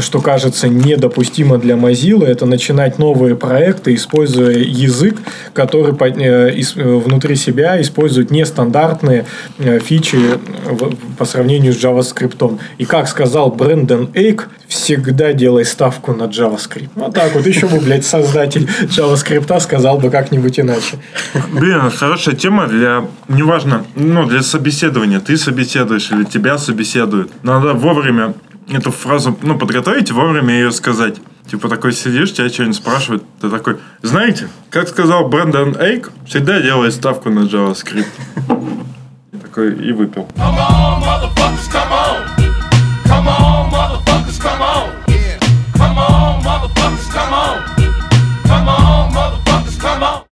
что 0.00 0.20
кажется 0.38 0.68
недопустимо 0.68 1.58
для 1.58 1.74
Mozilla, 1.74 2.24
это 2.24 2.46
начинать 2.46 2.96
новые 3.00 3.34
проекты, 3.34 3.92
используя 3.96 4.56
язык, 4.56 5.16
который 5.52 5.92
э, 6.22 6.62
э, 6.76 6.94
внутри 6.96 7.34
себя 7.34 7.80
использует 7.80 8.30
нестандартные 8.30 9.24
э, 9.58 9.80
фичи 9.80 10.18
по 11.18 11.24
сравнению 11.24 11.72
с 11.72 11.84
JavaScript. 11.84 12.60
И 12.78 12.84
как 12.84 13.08
сказал 13.08 13.50
Брэндон 13.50 14.10
Эйк, 14.14 14.48
всегда 14.68 15.32
делай 15.32 15.64
ставку 15.64 16.12
на 16.12 16.24
JavaScript. 16.24 16.90
Вот 16.94 17.14
так 17.14 17.34
вот. 17.34 17.44
Еще 17.44 17.66
бы, 17.66 17.80
блядь, 17.80 18.06
создатель 18.06 18.68
JavaScript 18.82 19.58
сказал 19.58 19.98
бы 19.98 20.08
как-нибудь 20.10 20.60
иначе. 20.60 20.98
Блин, 21.52 21.90
хорошая 21.90 22.36
тема 22.36 22.68
для, 22.68 23.06
неважно, 23.26 23.84
ну, 23.96 24.24
для 24.24 24.42
собеседования. 24.42 25.18
Ты 25.18 25.36
собеседуешь 25.36 26.12
или 26.12 26.22
тебя 26.22 26.58
собеседуют. 26.58 27.32
Надо 27.42 27.72
вовремя 27.72 28.34
эту 28.68 28.90
фразу, 28.90 29.36
ну, 29.42 29.58
подготовить 29.58 30.10
и 30.10 30.12
вовремя 30.12 30.54
ее 30.54 30.72
сказать. 30.72 31.16
Типа 31.50 31.68
такой 31.68 31.92
сидишь, 31.92 32.32
тебя 32.34 32.48
что-нибудь 32.48 32.76
спрашивают, 32.76 33.24
ты 33.40 33.48
такой, 33.48 33.78
знаете, 34.02 34.48
как 34.70 34.88
сказал 34.88 35.28
Брэндон 35.28 35.76
Эйк, 35.80 36.10
всегда 36.26 36.60
делай 36.60 36.92
ставку 36.92 37.30
на 37.30 37.40
JavaScript. 37.40 38.06
И 39.32 39.36
такой, 39.38 39.74
и 39.74 39.92
выпил. 39.92 40.28
Come 41.70 41.90
on. 41.90 42.37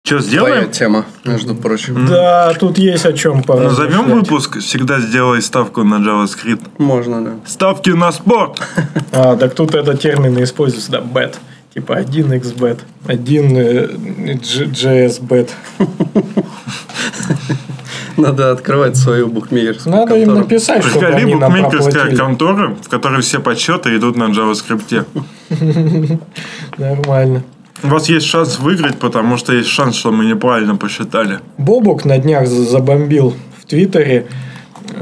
Что, 0.06 0.20
Твоя 0.20 0.28
сделаем? 0.28 0.70
тема, 0.70 1.04
между 1.24 1.56
прочим. 1.56 2.06
Да, 2.06 2.54
тут 2.54 2.78
есть 2.78 3.04
о 3.06 3.12
чем 3.12 3.38
Назовем 3.38 3.44
поразмышлять. 3.44 4.06
выпуск 4.06 4.60
«Всегда 4.60 5.00
сделай 5.00 5.42
ставку 5.42 5.82
на 5.82 5.96
JavaScript». 5.96 6.62
Можно, 6.78 7.24
да. 7.24 7.32
Ставки 7.44 7.90
на 7.90 8.12
спорт! 8.12 8.62
А, 9.10 9.36
так 9.36 9.56
тут 9.56 9.74
этот 9.74 10.00
термин 10.00 10.40
используется, 10.44 10.92
да, 10.92 11.00
bet. 11.00 11.34
Типа 11.74 11.94
1xbet, 11.94 12.82
1 13.08 13.56
э. 13.56 13.88
Надо 18.16 18.52
открывать 18.52 18.96
свою 18.96 19.26
бухмеерскую 19.26 19.92
Надо 19.92 20.14
им 20.14 20.26
контору. 20.26 20.44
написать, 20.44 20.84
чтобы 20.84 21.00
Приколи 21.00 21.22
они 21.22 21.34
нам 21.34 21.52
букмекерская 21.52 22.16
контора, 22.16 22.76
в 22.80 22.88
которой 22.88 23.22
все 23.22 23.40
подсчеты 23.40 23.96
идут 23.96 24.16
на 24.16 24.28
JavaScript. 24.28 25.04
Нормально. 26.78 27.42
У 27.82 27.88
вас 27.88 28.08
есть 28.08 28.26
шанс 28.26 28.58
выиграть, 28.58 28.98
потому 28.98 29.36
что 29.36 29.52
есть 29.52 29.68
шанс, 29.68 29.96
что 29.96 30.10
мы 30.10 30.24
неправильно 30.24 30.76
посчитали. 30.76 31.40
Бобок 31.58 32.04
на 32.04 32.18
днях 32.18 32.46
за- 32.48 32.64
забомбил 32.64 33.34
в 33.60 33.66
Твиттере 33.66 34.26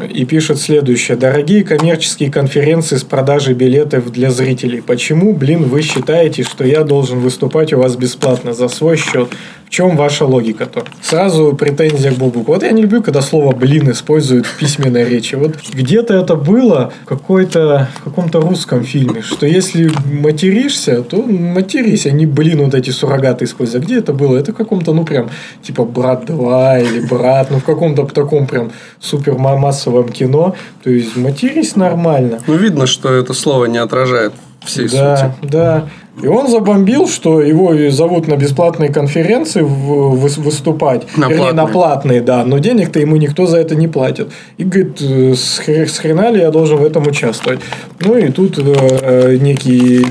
э, 0.01 0.09
и 0.09 0.25
пишет 0.25 0.59
следующее. 0.61 1.17
Дорогие 1.17 1.63
коммерческие 1.63 2.31
конференции 2.33 2.97
с 2.97 3.05
продажей 3.05 3.55
билетов 3.55 4.11
для 4.11 4.31
зрителей. 4.31 4.83
Почему, 4.83 5.35
блин, 5.35 5.65
вы 5.65 5.83
считаете, 5.83 6.43
что 6.43 6.65
я 6.65 6.83
должен 6.83 7.21
выступать 7.21 7.73
у 7.73 7.79
вас 7.79 7.97
бесплатно 7.97 8.55
за 8.55 8.69
свой 8.69 8.97
счет? 8.97 9.29
В 9.67 9.71
чем 9.71 9.97
ваша 9.97 10.25
логика-то? 10.25 10.85
Сразу 11.03 11.53
претензия 11.55 12.13
к 12.13 12.17
Бобуку. 12.17 12.53
Вот 12.53 12.63
я 12.63 12.71
не 12.71 12.83
люблю, 12.83 13.03
когда 13.03 13.21
слово 13.23 13.53
«блин» 13.55 13.91
используют 13.91 14.47
в 14.47 14.57
письменной 14.59 15.05
речи. 15.05 15.35
Вот 15.35 15.57
где-то 15.73 16.15
это 16.15 16.37
было 16.37 16.93
в 17.03 17.07
какой-то, 17.07 17.89
в 18.01 18.05
каком-то 18.05 18.41
русском 18.41 18.85
фильме, 18.85 19.23
что 19.23 19.47
если 19.47 19.91
материшься, 20.07 21.03
то 21.03 21.23
матерись, 21.23 22.07
а 22.07 22.11
не 22.11 22.27
«блин» 22.27 22.63
вот 22.65 22.75
эти 22.75 22.91
суррогаты 22.91 23.47
используют. 23.47 23.85
А 23.85 23.87
где 23.87 23.99
это 23.99 24.13
было? 24.13 24.37
Это 24.37 24.53
в 24.53 24.57
каком-то, 24.57 24.93
ну, 24.93 25.05
прям, 25.05 25.31
типа 25.63 25.85
«брат 25.85 26.25
2» 26.31 26.83
или 26.85 27.07
«брат», 27.07 27.51
ну, 27.51 27.59
в 27.59 27.65
каком-то 27.65 28.05
таком 28.07 28.47
прям 28.47 28.71
супер 29.01 29.35
ма- 29.39 29.57
массовом 29.57 30.09
кино. 30.09 30.55
То 30.85 30.91
есть 30.91 31.17
матерись 31.17 31.75
нормально. 31.77 32.39
Ну, 32.47 32.55
видно, 32.55 32.87
что 32.87 33.13
это 33.13 33.33
слово 33.35 33.65
не 33.67 33.79
отражает 33.79 34.33
всей 34.65 34.89
Да, 34.89 35.17
сути. 35.41 35.51
да. 35.53 35.89
И 36.23 36.27
он 36.29 36.49
забомбил, 36.49 37.09
что 37.09 37.41
его 37.41 37.75
зовут 37.91 38.29
на 38.29 38.37
бесплатные 38.37 38.89
конференции 38.93 39.63
выступать. 39.63 41.03
На 41.17 41.29
Вернее, 41.29 41.53
на 41.53 41.67
платные. 41.67 42.21
да. 42.21 42.45
Но 42.45 42.59
денег-то 42.59 43.01
ему 43.01 43.17
никто 43.17 43.47
за 43.47 43.59
это 43.59 43.75
не 43.75 43.89
платит. 43.89 44.31
И 44.57 44.65
говорит, 44.65 45.01
э, 45.03 45.35
с 45.35 45.61
хре- 45.61 45.87
с 45.87 45.99
хрена 45.99 46.31
ли 46.31 46.41
я 46.41 46.51
должен 46.51 46.79
в 46.79 46.85
этом 46.85 47.07
участвовать? 47.07 47.61
Ну 48.01 48.17
и 48.17 48.31
тут 48.31 48.59
э, 48.59 48.63
э, 48.65 49.37
некий 49.41 50.07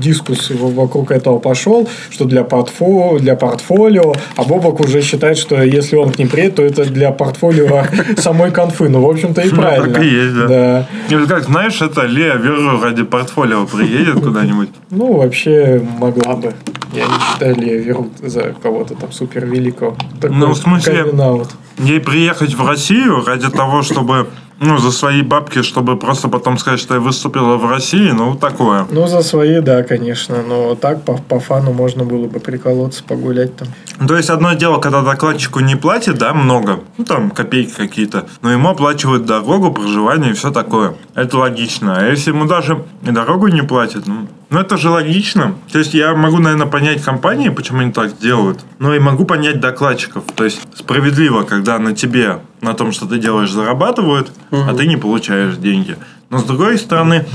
дискус 0.00 0.50
вокруг 0.50 1.10
этого 1.10 1.38
пошел, 1.38 1.88
что 2.10 2.24
для, 2.26 2.44
портфо, 2.44 3.18
для 3.18 3.34
портфолио, 3.34 4.14
а 4.36 4.44
Бобок 4.44 4.80
уже 4.80 5.02
считает, 5.02 5.38
что 5.38 5.62
если 5.62 5.96
он 5.96 6.10
к 6.12 6.18
ним 6.18 6.28
приедет, 6.28 6.56
то 6.56 6.62
это 6.62 6.84
для 6.84 7.12
портфолио 7.12 7.84
самой 8.18 8.50
конфы. 8.50 8.88
Ну, 8.88 9.00
в 9.00 9.08
общем-то, 9.08 9.40
и 9.40 9.50
Ну, 9.50 9.56
правильно. 9.56 9.94
так 9.94 10.02
и 10.02 10.06
есть, 10.06 10.34
да. 10.34 10.86
Да. 11.10 11.26
Как, 11.26 11.44
знаешь, 11.44 11.80
это 11.82 12.02
Лея 12.06 12.36
Веру 12.36 12.80
ради 12.82 13.02
портфолио 13.04 13.66
приедет 13.66 14.20
куда-нибудь. 14.20 14.68
Ну, 14.90 15.22
вообще 15.30 15.80
могла 15.98 16.34
бы. 16.34 16.52
Я 16.92 17.06
не 17.06 17.20
считаю 17.20 17.54
ли 17.54 17.78
Веру 17.78 18.10
за 18.20 18.52
кого-то 18.60 18.96
там 18.96 19.12
супер 19.12 19.46
великого. 19.46 19.96
Ну, 20.22 20.50
в 20.50 20.56
смысле-. 20.56 21.06
Ей 21.78 22.00
приехать 22.00 22.54
в 22.54 22.66
Россию 22.66 23.24
ради 23.24 23.48
того, 23.48 23.82
чтобы, 23.82 24.26
ну, 24.58 24.76
за 24.78 24.90
свои 24.90 25.22
бабки, 25.22 25.62
чтобы 25.62 25.96
просто 25.96 26.28
потом 26.28 26.58
сказать, 26.58 26.80
что 26.80 26.94
я 26.94 27.00
выступила 27.00 27.56
в 27.56 27.70
России, 27.70 28.10
ну, 28.10 28.34
такое. 28.34 28.86
Ну, 28.90 29.06
за 29.06 29.22
свои, 29.22 29.60
да, 29.60 29.84
конечно. 29.84 30.42
Но 30.42 30.74
так 30.74 31.04
по, 31.04 31.14
по 31.16 31.38
фану 31.38 31.72
можно 31.72 32.04
было 32.04 32.26
бы 32.26 32.40
приколоться, 32.40 33.04
погулять 33.04 33.52
там. 33.56 33.68
То 34.08 34.16
есть, 34.16 34.28
одно 34.28 34.54
дело, 34.54 34.80
когда 34.80 35.02
докладчику 35.02 35.60
не 35.60 35.76
платят, 35.76 36.18
да, 36.18 36.34
много, 36.34 36.80
ну, 36.98 37.04
там, 37.04 37.30
копейки 37.30 37.72
какие-то, 37.76 38.26
но 38.42 38.50
ему 38.50 38.68
оплачивают 38.68 39.26
дорогу, 39.26 39.70
проживание 39.70 40.32
и 40.32 40.34
все 40.34 40.50
такое. 40.50 40.94
Это 41.14 41.38
логично. 41.38 41.96
А 41.96 42.10
если 42.10 42.30
ему 42.32 42.46
даже 42.46 42.84
и 43.06 43.12
дорогу 43.12 43.46
не 43.46 43.62
платят, 43.62 44.08
ну, 44.08 44.26
ну, 44.50 44.58
это 44.58 44.76
же 44.76 44.90
логично. 44.90 45.54
То 45.72 45.78
есть, 45.78 45.94
я 45.94 46.14
могу, 46.14 46.38
наверное, 46.38 46.66
понять 46.66 47.02
компании, 47.02 47.48
почему 47.48 47.80
они 47.80 47.92
так 47.92 48.18
делают, 48.18 48.60
но 48.78 48.94
и 48.94 48.98
могу 48.98 49.24
понять 49.24 49.60
докладчиков. 49.60 50.24
То 50.34 50.44
есть, 50.44 50.60
справедливо, 50.74 51.44
когда 51.44 51.78
на 51.78 51.94
тебе, 51.94 52.40
на 52.60 52.74
том, 52.74 52.92
что 52.92 53.06
ты 53.06 53.18
делаешь, 53.18 53.50
зарабатывают, 53.50 54.32
а 54.50 54.74
ты 54.74 54.86
не 54.86 54.96
получаешь 54.96 55.56
деньги. 55.56 55.96
Но, 56.30 56.38
с 56.38 56.44
другой 56.44 56.78
стороны, 56.78 57.26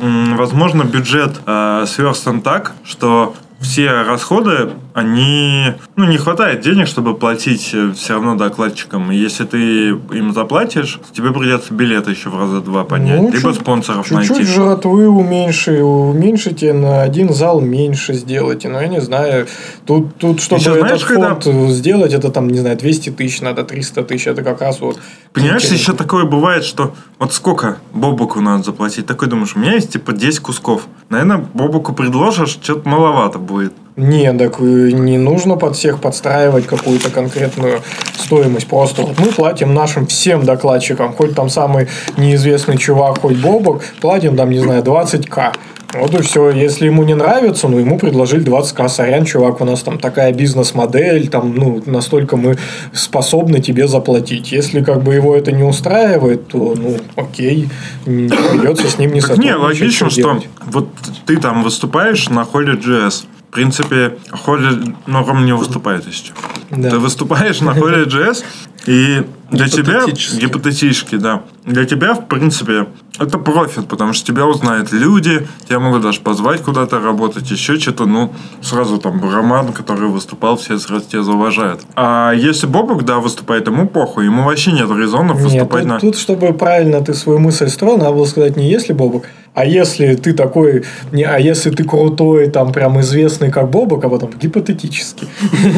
возможно, 0.00 0.82
бюджет 0.82 1.40
э, 1.46 1.84
сверстан 1.86 2.42
так, 2.42 2.72
что 2.84 3.34
все 3.60 4.02
расходы, 4.02 4.70
они, 4.96 5.74
ну, 5.94 6.06
не 6.06 6.16
хватает 6.16 6.62
денег, 6.62 6.86
чтобы 6.86 7.14
платить 7.14 7.60
все 7.96 8.14
равно 8.14 8.34
докладчикам. 8.34 9.10
Если 9.10 9.44
ты 9.44 9.88
им 9.90 10.32
заплатишь, 10.32 10.98
тебе 11.12 11.32
придется 11.32 11.74
билеты 11.74 12.12
еще 12.12 12.30
в 12.30 12.38
раза 12.40 12.62
два 12.62 12.82
поднять, 12.84 13.20
Ну, 13.20 13.30
либо 13.30 13.52
чуть- 13.52 13.60
спонсоров 13.60 14.08
Чуть-чуть 14.08 14.30
найти. 14.30 14.44
жратвы 14.46 15.06
уменьши, 15.08 15.82
уменьшите 15.82 16.72
на 16.72 17.02
один 17.02 17.34
зал 17.34 17.60
меньше 17.60 18.14
сделайте. 18.14 18.70
Но 18.70 18.80
я 18.80 18.88
не 18.88 19.02
знаю. 19.02 19.46
Тут, 19.84 20.16
тут 20.16 20.40
чтобы 20.40 20.60
Еще 20.62 20.72
знаешь, 20.72 21.02
этот 21.02 21.08
когда- 21.08 21.34
фонд 21.40 21.70
сделать, 21.72 22.14
это 22.14 22.30
там, 22.30 22.48
не 22.48 22.58
знаю, 22.58 22.78
200 22.78 23.10
тысяч 23.10 23.42
надо, 23.42 23.64
300 23.64 24.02
тысяч. 24.02 24.26
Это 24.26 24.42
как 24.42 24.62
раз 24.62 24.80
вот... 24.80 24.98
Понимаешь, 25.34 25.64
еще 25.64 25.92
такое 25.92 26.24
бывает, 26.24 26.64
что 26.64 26.94
вот 27.18 27.34
сколько 27.34 27.76
Бобуку 27.92 28.40
надо 28.40 28.62
заплатить? 28.62 29.04
Такой 29.04 29.28
думаешь, 29.28 29.54
у 29.56 29.58
меня 29.58 29.74
есть 29.74 29.92
типа 29.92 30.12
10 30.14 30.40
кусков. 30.40 30.86
Наверное, 31.10 31.44
Бобуку 31.52 31.92
предложишь, 31.92 32.58
что-то 32.62 32.88
маловато 32.88 33.38
будет. 33.38 33.74
Не, 33.96 34.32
так 34.34 34.60
э, 34.60 34.90
не 34.92 35.16
нужно 35.16 35.56
под 35.56 35.74
всех 35.74 36.00
подстраивать 36.00 36.66
какую-то 36.66 37.10
конкретную 37.10 37.80
стоимость. 38.14 38.66
Просто 38.66 39.02
вот 39.02 39.18
мы 39.18 39.28
платим 39.28 39.72
нашим 39.72 40.06
всем 40.06 40.44
докладчикам, 40.44 41.14
хоть 41.14 41.34
там 41.34 41.48
самый 41.48 41.88
неизвестный 42.18 42.76
чувак, 42.76 43.20
хоть 43.20 43.36
Бобок, 43.36 43.82
платим 44.02 44.36
там, 44.36 44.50
не 44.50 44.58
знаю, 44.58 44.82
20к. 44.82 45.54
Вот 45.94 46.14
и 46.14 46.20
все. 46.20 46.50
Если 46.50 46.86
ему 46.86 47.04
не 47.04 47.14
нравится, 47.14 47.68
ну, 47.68 47.78
ему 47.78 47.98
предложили 47.98 48.44
20к. 48.44 48.86
Сорян, 48.88 49.24
чувак, 49.24 49.62
у 49.62 49.64
нас 49.64 49.80
там 49.82 49.98
такая 49.98 50.32
бизнес-модель, 50.34 51.28
там, 51.28 51.54
ну, 51.54 51.82
настолько 51.86 52.36
мы 52.36 52.58
способны 52.92 53.60
тебе 53.60 53.88
заплатить. 53.88 54.52
Если 54.52 54.82
как 54.82 55.02
бы 55.02 55.14
его 55.14 55.34
это 55.34 55.52
не 55.52 55.62
устраивает, 55.62 56.48
то, 56.48 56.74
ну, 56.76 56.98
окей, 57.14 57.70
придется 58.04 58.88
с 58.88 58.98
ним 58.98 59.14
не 59.14 59.22
Так 59.22 59.38
не, 59.38 59.52
сотрудничать. 59.52 59.80
логично, 59.80 60.10
что 60.10 60.20
делать? 60.20 60.48
вот 60.66 60.88
ты 61.24 61.38
там 61.38 61.62
выступаешь 61.62 62.28
на 62.28 62.44
холле 62.44 62.74
JS. 62.74 63.24
В 63.48 63.52
принципе, 63.52 64.18
холле, 64.32 64.94
ну, 65.06 65.18
не 65.44 65.54
выступает 65.54 66.06
еще. 66.06 66.32
Да. 66.70 66.90
Ты 66.90 66.98
выступаешь 66.98 67.60
на 67.60 67.74
холле 67.74 68.04
JS, 68.04 68.44
и 68.86 69.24
Для 69.50 69.68
тебя, 69.68 70.04
Гипотетически. 70.06 71.16
да. 71.16 71.42
Для 71.64 71.84
тебя, 71.84 72.14
в 72.14 72.26
принципе, 72.26 72.86
это 73.18 73.38
профит, 73.38 73.88
потому 73.88 74.12
что 74.12 74.26
тебя 74.26 74.46
узнают 74.46 74.92
люди, 74.92 75.46
тебя 75.68 75.78
могут 75.78 76.02
даже 76.02 76.20
позвать 76.20 76.62
куда-то 76.62 77.00
работать, 77.00 77.50
еще 77.50 77.78
что-то, 77.78 78.06
ну, 78.06 78.32
сразу 78.60 78.98
там 78.98 79.20
Роман, 79.22 79.72
который 79.72 80.08
выступал, 80.08 80.56
все 80.56 80.78
сразу 80.78 81.06
тебя 81.08 81.22
зауважают. 81.22 81.80
А 81.94 82.32
если 82.32 82.66
Бобок, 82.66 83.04
да, 83.04 83.18
выступает, 83.18 83.66
ему 83.68 83.88
похуй, 83.88 84.26
ему 84.26 84.44
вообще 84.44 84.72
нет 84.72 84.90
резонов 84.90 85.36
Нет, 85.36 85.44
выступать 85.44 85.82
тут, 85.82 85.90
на... 85.90 86.00
тут, 86.00 86.18
чтобы 86.18 86.52
правильно 86.52 87.00
ты 87.00 87.14
свою 87.14 87.38
мысль 87.38 87.68
строил, 87.68 87.98
надо 87.98 88.12
было 88.12 88.24
сказать 88.26 88.56
не 88.56 88.68
если 88.68 88.92
Бобок, 88.92 89.26
а 89.54 89.64
если 89.64 90.14
ты 90.16 90.34
такой, 90.34 90.84
не, 91.12 91.24
а 91.24 91.38
если 91.38 91.70
ты 91.70 91.82
крутой, 91.82 92.50
там 92.50 92.72
прям 92.72 93.00
известный 93.00 93.50
как 93.50 93.70
Бобок, 93.70 94.04
а 94.04 94.10
потом 94.10 94.30
гипотетически, 94.38 95.26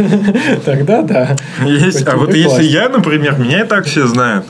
тогда 0.64 1.02
да. 1.02 1.36
А 1.60 2.16
вот 2.16 2.34
если 2.34 2.64
я, 2.64 2.88
например, 2.88 3.38
меня 3.38 3.57
и 3.60 3.64
так 3.64 3.86
все 3.86 4.06
знают. 4.06 4.46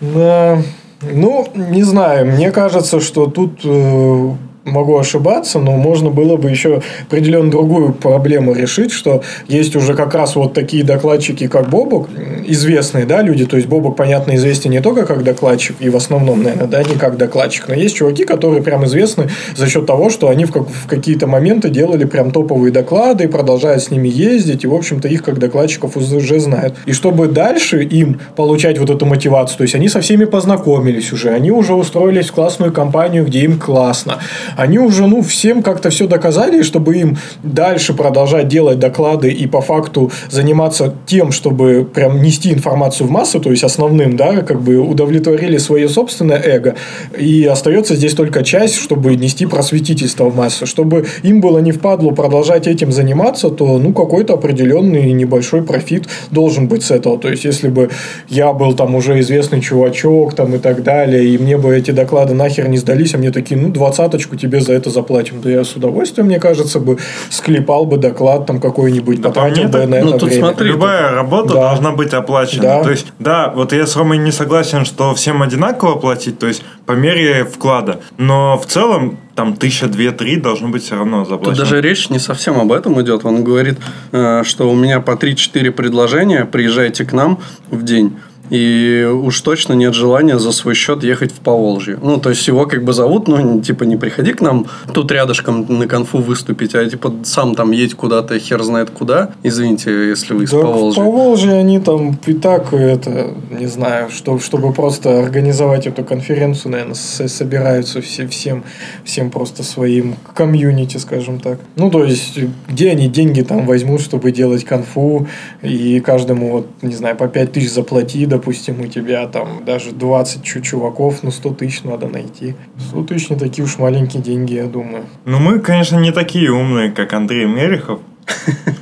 Да. 0.00 0.62
Ну, 1.02 1.50
не 1.54 1.82
знаю, 1.82 2.26
мне 2.26 2.50
кажется, 2.50 3.00
что 3.00 3.26
тут 3.26 3.60
э, 3.64 4.30
могу 4.70 4.98
ошибаться, 4.98 5.58
но 5.58 5.72
можно 5.72 6.10
было 6.10 6.36
бы 6.36 6.50
еще 6.50 6.82
определенно 7.06 7.50
другую 7.50 7.92
проблему 7.92 8.54
решить, 8.54 8.92
что 8.92 9.22
есть 9.48 9.76
уже 9.76 9.94
как 9.94 10.14
раз 10.14 10.36
вот 10.36 10.54
такие 10.54 10.84
докладчики, 10.84 11.46
как 11.46 11.68
Бобок, 11.68 12.08
известные, 12.46 13.04
да, 13.04 13.22
люди, 13.22 13.46
то 13.46 13.56
есть 13.56 13.68
Бобок, 13.68 13.96
понятно, 13.96 14.34
известен 14.36 14.70
не 14.70 14.80
только 14.80 15.06
как 15.06 15.24
докладчик, 15.24 15.76
и 15.80 15.88
в 15.88 15.96
основном, 15.96 16.42
наверное, 16.42 16.66
да, 16.66 16.82
не 16.82 16.96
как 16.96 17.16
докладчик, 17.16 17.68
но 17.68 17.74
есть 17.74 17.96
чуваки, 17.96 18.24
которые 18.24 18.62
прям 18.62 18.84
известны 18.84 19.28
за 19.56 19.68
счет 19.68 19.86
того, 19.86 20.10
что 20.10 20.28
они 20.28 20.44
в, 20.44 20.52
как- 20.52 20.68
в 20.68 20.86
какие-то 20.86 21.26
моменты 21.26 21.68
делали 21.68 22.04
прям 22.04 22.30
топовые 22.30 22.72
доклады, 22.72 23.28
продолжают 23.28 23.82
с 23.82 23.90
ними 23.90 24.08
ездить, 24.08 24.64
и, 24.64 24.66
в 24.66 24.74
общем-то, 24.74 25.08
их 25.08 25.22
как 25.22 25.38
докладчиков 25.38 25.96
уже 25.96 26.40
знают. 26.40 26.74
И 26.86 26.92
чтобы 26.92 27.28
дальше 27.28 27.82
им 27.82 28.20
получать 28.36 28.78
вот 28.78 28.90
эту 28.90 29.06
мотивацию, 29.06 29.58
то 29.58 29.62
есть 29.62 29.74
они 29.74 29.88
со 29.88 30.00
всеми 30.00 30.24
познакомились 30.24 31.12
уже, 31.12 31.30
они 31.30 31.50
уже 31.50 31.74
устроились 31.74 32.28
в 32.28 32.32
классную 32.32 32.72
компанию, 32.72 33.24
где 33.24 33.40
им 33.40 33.58
классно, 33.58 34.18
они 34.60 34.78
уже, 34.78 35.06
ну, 35.06 35.22
всем 35.22 35.62
как-то 35.62 35.88
все 35.88 36.06
доказали, 36.06 36.62
чтобы 36.62 36.98
им 36.98 37.16
дальше 37.42 37.94
продолжать 37.94 38.48
делать 38.48 38.78
доклады 38.78 39.30
и 39.30 39.46
по 39.46 39.62
факту 39.62 40.12
заниматься 40.28 40.94
тем, 41.06 41.32
чтобы 41.32 41.88
прям 41.92 42.20
нести 42.20 42.52
информацию 42.52 43.06
в 43.06 43.10
массу, 43.10 43.40
то 43.40 43.50
есть 43.50 43.64
основным, 43.64 44.18
да, 44.18 44.42
как 44.42 44.60
бы 44.60 44.76
удовлетворили 44.76 45.56
свое 45.56 45.88
собственное 45.88 46.38
эго, 46.38 46.74
и 47.18 47.46
остается 47.46 47.96
здесь 47.96 48.12
только 48.12 48.42
часть, 48.42 48.76
чтобы 48.76 49.16
нести 49.16 49.46
просветительство 49.46 50.28
в 50.28 50.36
массу, 50.36 50.66
чтобы 50.66 51.06
им 51.22 51.40
было 51.40 51.60
не 51.60 51.72
впадло 51.72 52.10
продолжать 52.10 52.66
этим 52.66 52.92
заниматься, 52.92 53.48
то, 53.48 53.78
ну, 53.78 53.94
какой-то 53.94 54.34
определенный 54.34 55.10
небольшой 55.12 55.62
профит 55.62 56.06
должен 56.30 56.68
быть 56.68 56.82
с 56.82 56.90
этого, 56.90 57.18
то 57.18 57.30
есть 57.30 57.44
если 57.44 57.68
бы 57.68 57.88
я 58.28 58.52
был 58.52 58.74
там 58.74 58.94
уже 58.94 59.18
известный 59.20 59.62
чувачок 59.62 60.34
там 60.34 60.54
и 60.54 60.58
так 60.58 60.82
далее, 60.82 61.24
и 61.24 61.38
мне 61.38 61.56
бы 61.56 61.74
эти 61.74 61.92
доклады 61.92 62.34
нахер 62.34 62.68
не 62.68 62.76
сдались, 62.76 63.14
а 63.14 63.18
мне 63.18 63.30
такие, 63.30 63.58
ну, 63.58 63.70
двадцаточку 63.70 64.36
тебе 64.40 64.60
за 64.60 64.72
это 64.72 64.90
заплатим. 64.90 65.40
Да 65.40 65.50
я 65.50 65.64
с 65.64 65.76
удовольствием, 65.76 66.26
мне 66.26 66.40
кажется, 66.40 66.80
бы 66.80 66.98
склепал 67.30 67.86
бы 67.86 67.96
доклад 67.98 68.46
там 68.46 68.60
какой-нибудь, 68.60 69.20
Да 69.20 69.28
по 69.28 69.34
потратил 69.34 69.68
бы 69.68 69.86
на 69.86 70.00
ну, 70.00 70.08
это 70.10 70.18
тут 70.18 70.28
время. 70.30 70.46
смотри, 70.46 70.68
Любая 70.68 71.12
работа 71.12 71.54
Да. 71.54 71.60
должна 71.70 71.92
быть 71.92 72.12
оплачена. 72.14 72.62
Да. 72.62 72.82
То 72.82 72.90
есть, 72.90 73.06
да, 73.18 73.52
вот 73.54 73.72
я 73.72 73.86
с 73.86 73.96
Ромой 73.96 74.18
не 74.18 74.32
согласен, 74.32 74.84
что 74.84 75.14
всем 75.14 75.42
одинаково 75.42 75.96
платить, 75.96 76.38
то 76.38 76.46
есть 76.46 76.62
по 76.86 76.92
мере 76.92 77.44
вклада. 77.44 78.00
Но 78.18 78.58
в 78.58 78.66
целом 78.66 79.18
там 79.34 79.54
тысяча, 79.56 79.86
две, 79.86 80.10
три 80.10 80.36
должно 80.36 80.68
быть 80.68 80.82
все 80.82 80.96
равно 80.96 81.20
Тут 81.20 81.28
заплачено. 81.28 81.64
даже 81.64 81.80
речь 81.80 82.10
не 82.10 82.18
совсем 82.18 82.58
об 82.60 82.72
этом 82.72 83.00
идет. 83.00 83.24
Он 83.24 83.42
говорит, 83.44 83.78
э, 84.12 84.42
что 84.44 84.70
у 84.70 84.74
меня 84.74 85.00
по 85.00 85.12
3-4 85.12 85.70
предложения, 85.70 86.44
приезжайте 86.44 87.04
к 87.04 87.12
нам 87.12 87.38
в 87.70 87.82
день. 87.84 88.16
И 88.50 89.04
уж 89.04 89.40
точно 89.40 89.74
нет 89.74 89.94
желания 89.94 90.38
за 90.38 90.52
свой 90.52 90.74
счет 90.74 91.02
ехать 91.04 91.32
в 91.32 91.38
Поволжье. 91.40 91.98
Ну, 92.02 92.18
то 92.18 92.30
есть, 92.30 92.46
его 92.48 92.66
как 92.66 92.84
бы 92.84 92.92
зовут, 92.92 93.28
ну, 93.28 93.60
типа, 93.60 93.84
не 93.84 93.96
приходи 93.96 94.32
к 94.32 94.40
нам 94.40 94.66
тут 94.92 95.10
рядышком 95.12 95.66
на 95.68 95.86
конфу 95.86 96.18
выступить, 96.18 96.74
а 96.74 96.84
типа, 96.84 97.12
сам 97.22 97.54
там 97.54 97.70
едь 97.70 97.94
куда-то, 97.94 98.38
хер 98.38 98.62
знает 98.62 98.90
куда. 98.90 99.30
Извините, 99.42 100.08
если 100.08 100.34
вы 100.34 100.44
из 100.44 100.50
Да, 100.50 100.58
в 100.58 100.62
Поволжья. 100.62 101.00
Поволжье 101.00 101.52
они 101.52 101.78
там 101.78 102.18
и 102.26 102.34
так, 102.34 102.72
это, 102.72 103.34
не 103.50 103.66
знаю, 103.66 104.10
что, 104.10 104.38
чтобы 104.38 104.72
просто 104.72 105.20
организовать 105.20 105.86
эту 105.86 106.04
конференцию, 106.04 106.72
наверное, 106.72 106.94
собираются 106.94 108.00
все, 108.02 108.26
всем, 108.26 108.64
всем 109.04 109.30
просто 109.30 109.62
своим 109.62 110.16
комьюнити, 110.34 110.96
скажем 110.96 111.38
так. 111.38 111.58
Ну, 111.76 111.90
то 111.90 112.04
есть, 112.04 112.38
где 112.68 112.90
они 112.90 113.08
деньги 113.08 113.42
там 113.42 113.66
возьмут, 113.66 114.00
чтобы 114.00 114.32
делать 114.32 114.64
конфу, 114.64 115.28
и 115.62 116.00
каждому, 116.00 116.50
вот, 116.50 116.66
не 116.82 116.94
знаю, 116.94 117.16
по 117.16 117.28
5 117.28 117.52
тысяч 117.52 117.70
заплати, 117.70 118.26
допустим, 118.40 118.80
у 118.80 118.86
тебя 118.86 119.26
там 119.26 119.64
даже 119.66 119.92
20 119.92 120.42
чу- 120.42 120.60
чуваков, 120.60 121.22
ну, 121.22 121.30
100 121.30 121.50
тысяч 121.50 121.84
надо 121.84 122.08
найти. 122.08 122.54
100 122.78 123.02
тысяч 123.04 123.30
не 123.30 123.36
такие 123.36 123.64
уж 123.64 123.78
маленькие 123.78 124.22
деньги, 124.22 124.54
я 124.54 124.64
думаю. 124.66 125.04
Ну, 125.26 125.38
мы, 125.38 125.58
конечно, 125.58 126.00
не 126.00 126.10
такие 126.12 126.50
умные, 126.50 126.90
как 126.90 127.12
Андрей 127.12 127.46
Мерехов. 127.46 128.00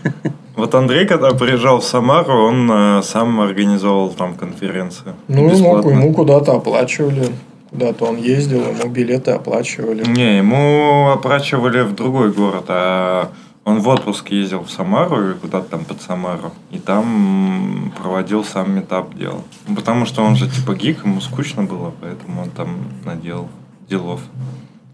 Вот 0.57 0.75
Андрей, 0.75 1.07
когда 1.07 1.31
приезжал 1.31 1.79
в 1.79 1.85
Самару, 1.85 2.33
он 2.33 2.69
э, 2.69 3.03
сам 3.05 3.41
организовал 3.41 4.09
там 4.09 4.35
конференцию. 4.35 5.15
Ну, 5.29 5.45
ему, 5.45 5.51
Бесплатно. 5.51 5.91
ему 5.91 6.13
куда-то 6.13 6.53
оплачивали. 6.57 7.27
Куда-то 7.71 8.07
он 8.07 8.17
ездил, 8.17 8.63
ему 8.63 8.89
билеты 8.93 9.31
оплачивали. 9.31 10.05
Не, 10.05 10.39
ему 10.39 11.11
оплачивали 11.13 11.83
в 11.83 11.95
другой 11.95 12.33
город, 12.33 12.65
а 12.69 13.29
он 13.69 13.81
в 13.81 13.89
отпуск 13.89 14.31
ездил 14.31 14.63
в 14.65 14.71
Самару 14.71 15.25
или 15.25 15.35
куда-то 15.35 15.71
там 15.71 15.85
под 15.85 16.01
Самару. 16.01 16.53
И 16.71 16.79
там 16.79 17.93
проводил 18.01 18.45
сам 18.45 18.75
метап 18.75 19.15
делал. 19.15 19.43
Ну, 19.67 19.77
Потому 19.77 20.07
что 20.07 20.23
он 20.23 20.37
же 20.37 20.49
типа 20.49 20.75
гик, 20.75 21.05
ему 21.05 21.21
скучно 21.21 21.63
было, 21.65 21.93
поэтому 22.01 22.43
он 22.43 22.51
там 22.51 22.79
наделал 23.05 23.49
делов. 23.89 24.21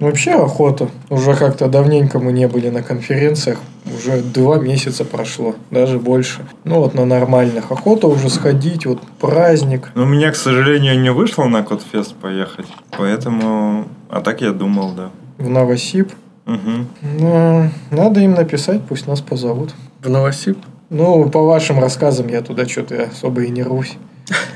Вообще 0.00 0.32
охота. 0.32 0.88
Уже 1.08 1.34
как-то 1.34 1.68
давненько 1.68 2.18
мы 2.18 2.32
не 2.32 2.48
были 2.48 2.68
на 2.68 2.82
конференциях. 2.82 3.58
Уже 3.86 4.22
два 4.22 4.58
месяца 4.58 5.04
прошло, 5.04 5.54
даже 5.70 5.98
больше. 6.00 6.44
Ну 6.64 6.80
вот 6.80 6.94
на 6.94 7.04
нормальных. 7.04 7.70
Охота 7.70 8.08
уже 8.08 8.28
сходить, 8.28 8.86
вот 8.86 9.00
праздник. 9.20 9.92
Но 9.94 10.02
у 10.02 10.06
меня, 10.06 10.32
к 10.32 10.36
сожалению, 10.36 11.00
не 11.00 11.12
вышло 11.12 11.44
на 11.44 11.62
Кодфест 11.62 12.14
поехать. 12.16 12.66
Поэтому... 12.98 13.86
А 14.08 14.20
так 14.20 14.40
я 14.40 14.50
думал, 14.50 14.92
да. 14.96 15.10
В 15.38 15.48
Новосиб. 15.48 16.12
Мгм. 16.46 16.88
Ну, 17.18 17.70
надо 17.90 18.20
им 18.20 18.34
написать, 18.34 18.82
пусть 18.88 19.06
нас 19.06 19.20
позовут. 19.20 19.74
В 20.02 20.10
Новосиб? 20.10 20.58
Ну, 20.90 21.28
по 21.30 21.42
вашим 21.42 21.78
рассказам 21.80 22.28
я 22.28 22.42
туда 22.42 22.68
что-то 22.68 23.08
особо 23.10 23.44
и 23.44 23.50
не 23.50 23.62
рвусь. 23.62 23.96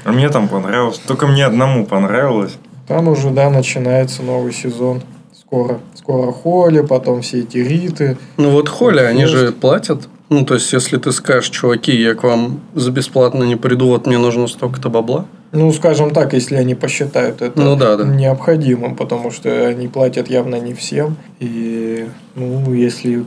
А 0.05 0.13
мне 0.13 0.29
там 0.29 0.49
понравилось. 0.49 0.99
Только 1.07 1.27
мне 1.27 1.45
одному 1.47 1.87
понравилось. 1.87 2.57
Там 2.87 3.09
уже, 3.09 3.31
да, 3.31 3.51
начинается 3.51 4.23
новый 4.23 4.53
сезон. 4.53 5.03
Скоро. 5.33 5.79
Скоро 5.95 6.31
Холли, 6.31 6.81
потом 6.81 7.23
все 7.23 7.41
эти 7.41 7.59
риты. 7.59 8.19
Ну, 8.37 8.51
вот 8.51 8.69
Холли, 8.69 9.01
они 9.01 9.25
же 9.25 9.53
платят. 9.53 10.09
Ну, 10.29 10.45
то 10.45 10.55
есть, 10.55 10.73
если 10.73 10.99
ты 10.99 11.11
скажешь, 11.13 11.49
чуваки, 11.49 11.93
я 11.93 12.15
к 12.15 12.23
вам 12.23 12.61
за 12.75 12.91
бесплатно 12.91 13.45
не 13.45 13.57
приду, 13.57 13.89
вот 13.89 14.07
мне 14.07 14.19
нужно 14.19 14.47
столько-то 14.47 14.91
бабла. 14.91 15.25
Ну, 15.53 15.73
скажем 15.73 16.11
так, 16.11 16.35
если 16.35 16.57
они 16.57 16.75
посчитают 16.75 17.41
это 17.41 17.61
Ну 17.61 17.77
да, 17.77 17.97
да. 17.97 18.05
необходимым, 18.05 18.97
потому 18.97 19.31
что 19.31 19.67
они 19.67 19.89
платят 19.89 20.29
явно 20.29 20.57
не 20.57 20.75
всем. 20.75 21.17
И, 21.41 22.07
ну, 22.35 22.73
если 22.75 23.25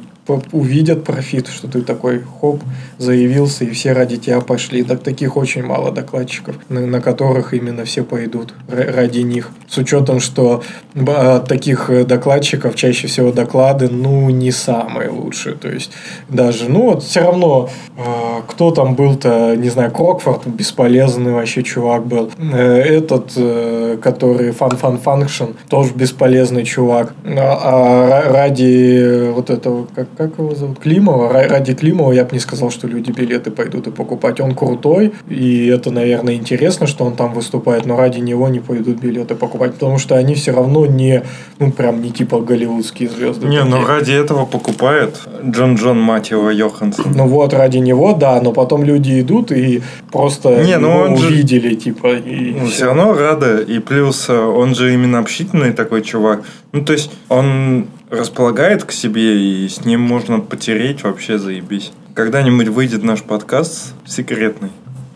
увидят 0.52 1.04
профит, 1.04 1.48
что 1.48 1.68
ты 1.68 1.82
такой, 1.82 2.22
хоп, 2.40 2.62
заявился, 2.98 3.66
и 3.66 3.72
все 3.72 3.94
ради 3.94 4.18
тебя 4.18 4.42
пошли. 4.42 4.84
Так 4.84 5.04
таких 5.04 5.36
очень 5.38 5.64
мало 5.64 5.92
докладчиков, 5.92 6.56
на, 6.70 6.86
на 6.86 7.02
которых 7.02 7.54
именно 7.54 7.86
все 7.86 8.04
пойдут 8.04 8.54
ра- 8.68 8.92
ради 8.92 9.20
них. 9.20 9.50
С 9.68 9.78
учетом, 9.78 10.20
что 10.20 10.64
от 10.96 11.48
таких 11.48 11.90
э, 11.90 12.04
докладчиков 12.06 12.76
чаще 12.76 13.08
всего 13.08 13.32
доклады, 13.32 13.90
ну, 13.90 14.30
не 14.30 14.52
самые 14.52 15.10
лучшие. 15.10 15.56
То 15.56 15.70
есть, 15.70 15.92
даже, 16.30 16.70
ну, 16.70 16.92
вот 16.92 17.04
все 17.04 17.22
равно, 17.22 17.70
э, 17.98 18.02
кто 18.48 18.72
там 18.72 18.96
был-то, 18.96 19.56
не 19.56 19.70
знаю, 19.70 19.92
Крокфорд, 19.92 20.48
бесполезный 20.48 21.32
вообще 21.34 21.64
чувак 21.64 22.06
был. 22.06 22.32
Э, 22.38 22.78
этот, 22.82 23.34
э, 23.36 23.98
который 24.02 24.52
Function, 24.52 25.56
тоже 25.70 25.94
бесполезный 25.94 26.64
чувак. 26.64 27.14
А, 27.26 27.60
а 27.64 28.10
ра- 28.10 28.32
ради 28.32 29.32
вот 29.32 29.50
этого, 29.50 29.88
как, 29.94 30.08
как 30.18 30.38
его 30.38 30.54
зовут, 30.56 30.80
Климова, 30.80 31.32
Ра- 31.34 31.48
ради 31.48 31.74
Климова 31.74 32.12
я 32.12 32.24
бы 32.26 32.30
не 32.34 32.40
сказал, 32.40 32.70
что 32.72 32.88
люди 32.88 33.12
билеты 33.12 33.52
пойдут 33.52 33.88
и 33.88 33.92
покупать. 33.92 34.40
Он 34.40 34.54
крутой, 34.56 35.14
и 35.30 35.68
это, 35.68 35.92
наверное, 35.92 36.36
интересно, 36.36 36.88
что 36.88 37.06
он 37.06 37.16
там 37.16 37.34
выступает, 37.34 37.86
но 37.86 37.98
ради 37.98 38.20
него 38.20 38.48
не 38.50 38.60
пойдут 38.60 39.00
билеты 39.00 39.36
покупать, 39.36 39.74
потому 39.74 39.98
что 39.98 40.16
они 40.16 40.36
все 40.36 40.52
равно 40.52 40.86
не, 40.86 41.24
ну, 41.60 41.72
прям 41.72 42.02
не 42.02 42.12
типа 42.12 42.40
голливудские 42.42 43.10
звезды. 43.10 43.48
Не, 43.48 43.64
ну 43.64 43.72
такие. 43.78 43.88
ради 43.88 44.12
этого 44.12 44.46
покупает 44.46 45.20
Джон 45.46 45.76
Джон, 45.76 46.00
мать 46.00 46.32
его, 46.32 46.52
Йоханссон. 46.52 47.14
Ну 47.16 47.28
вот, 47.28 47.54
ради 47.54 47.78
него, 47.78 48.14
да, 48.14 48.42
но 48.42 48.52
потом 48.52 48.84
люди 48.84 49.22
идут 49.22 49.52
и 49.52 49.82
просто 50.12 50.64
Не, 50.64 50.78
ну 50.78 50.92
он 50.92 51.18
же- 51.18 51.28
увидели, 51.28 51.76
типа, 51.76 52.16
и 52.16 52.52
Ну, 52.60 52.66
всё. 52.66 52.76
все 52.76 52.86
равно 52.86 53.14
рада. 53.14 53.60
И 53.60 53.80
плюс 53.80 54.30
э, 54.30 54.38
он 54.38 54.76
же 54.76 54.94
именно 54.94 55.20
общительный 55.20 55.72
такой 55.74 56.02
чувак. 56.02 56.44
Ну, 56.74 56.84
то 56.86 56.94
есть, 56.94 57.12
он 57.30 57.88
располагает 58.12 58.84
к 58.84 58.92
себе, 58.92 59.40
и 59.40 59.68
с 59.68 59.86
ним 59.86 60.02
можно 60.02 60.40
потереть 60.40 61.04
вообще 61.04 61.40
заебись. 61.40 61.92
Когда-нибудь 62.14 62.68
выйдет 62.68 63.04
наш 63.04 63.24
подкаст 63.24 63.94
секретный. 64.06 64.70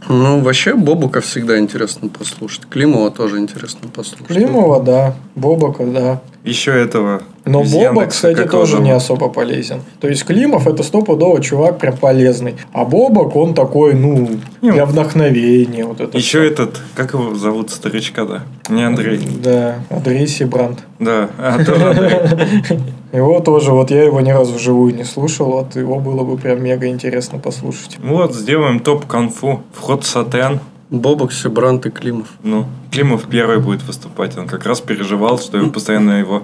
Ну, 0.07 0.39
вообще, 0.41 0.73
Бобука 0.75 1.21
всегда 1.21 1.57
интересно 1.57 2.09
послушать. 2.09 2.65
Климова 2.69 3.11
тоже 3.11 3.37
интересно 3.39 3.89
послушать. 3.89 4.27
Климова, 4.27 4.81
да. 4.81 5.15
Бобока, 5.35 5.85
да. 5.85 6.21
Еще 6.43 6.71
этого. 6.71 7.23
Но 7.43 7.63
Бобок, 7.63 7.73
Яндекса, 7.73 8.07
кстати, 8.33 8.47
тоже 8.47 8.73
зовут? 8.73 8.85
не 8.85 8.91
особо 8.91 9.29
полезен. 9.29 9.81
То 9.99 10.07
есть 10.07 10.23
Климов 10.25 10.67
это 10.67 10.83
стопудово 10.83 11.41
чувак 11.41 11.79
прям 11.79 11.97
полезный. 11.97 12.55
А 12.71 12.85
Бобок, 12.85 13.35
он 13.35 13.55
такой, 13.55 13.95
ну, 13.95 14.29
Не, 14.61 14.71
для 14.71 14.85
вдохновения. 14.85 15.85
Вот 15.85 15.99
это 16.01 16.15
Еще 16.17 16.39
всё. 16.39 16.43
этот, 16.43 16.79
как 16.93 17.13
его 17.13 17.33
зовут, 17.35 17.71
старичка-то? 17.71 18.43
Не 18.69 18.83
Андрей. 18.83 19.19
Да, 19.43 19.75
Андрей 19.89 20.27
Сибрант. 20.27 20.79
Да, 20.99 21.29
а, 21.39 21.63
тоже 21.63 21.83
Андрей. 21.89 22.79
Его 23.15 23.39
тоже, 23.39 23.71
вот 23.71 23.91
я 23.91 24.03
его 24.03 24.19
ни 24.19 24.29
разу 24.31 24.53
вживую 24.55 24.93
не 24.93 25.05
слушал, 25.05 25.51
вот 25.51 25.75
его 25.77 25.99
было 25.99 26.23
бы 26.25 26.37
прям 26.37 26.61
мега 26.61 26.87
интересно 26.87 27.39
послушать. 27.39 27.97
Вот, 28.03 28.35
сделаем 28.35 28.81
топ 28.81 29.05
конфу. 29.05 29.61
Вход 29.73 30.03
Сатен. 30.03 30.59
Бобок, 30.89 31.31
Себрант 31.31 31.85
и 31.85 31.89
Климов. 31.89 32.27
Ну, 32.43 32.65
Климов 32.91 33.23
первый 33.29 33.59
будет 33.59 33.83
выступать. 33.83 34.37
Он 34.37 34.47
как 34.47 34.65
раз 34.65 34.81
переживал, 34.81 35.39
что 35.39 35.57
его 35.57 35.69
постоянно 35.71 36.19
его 36.19 36.43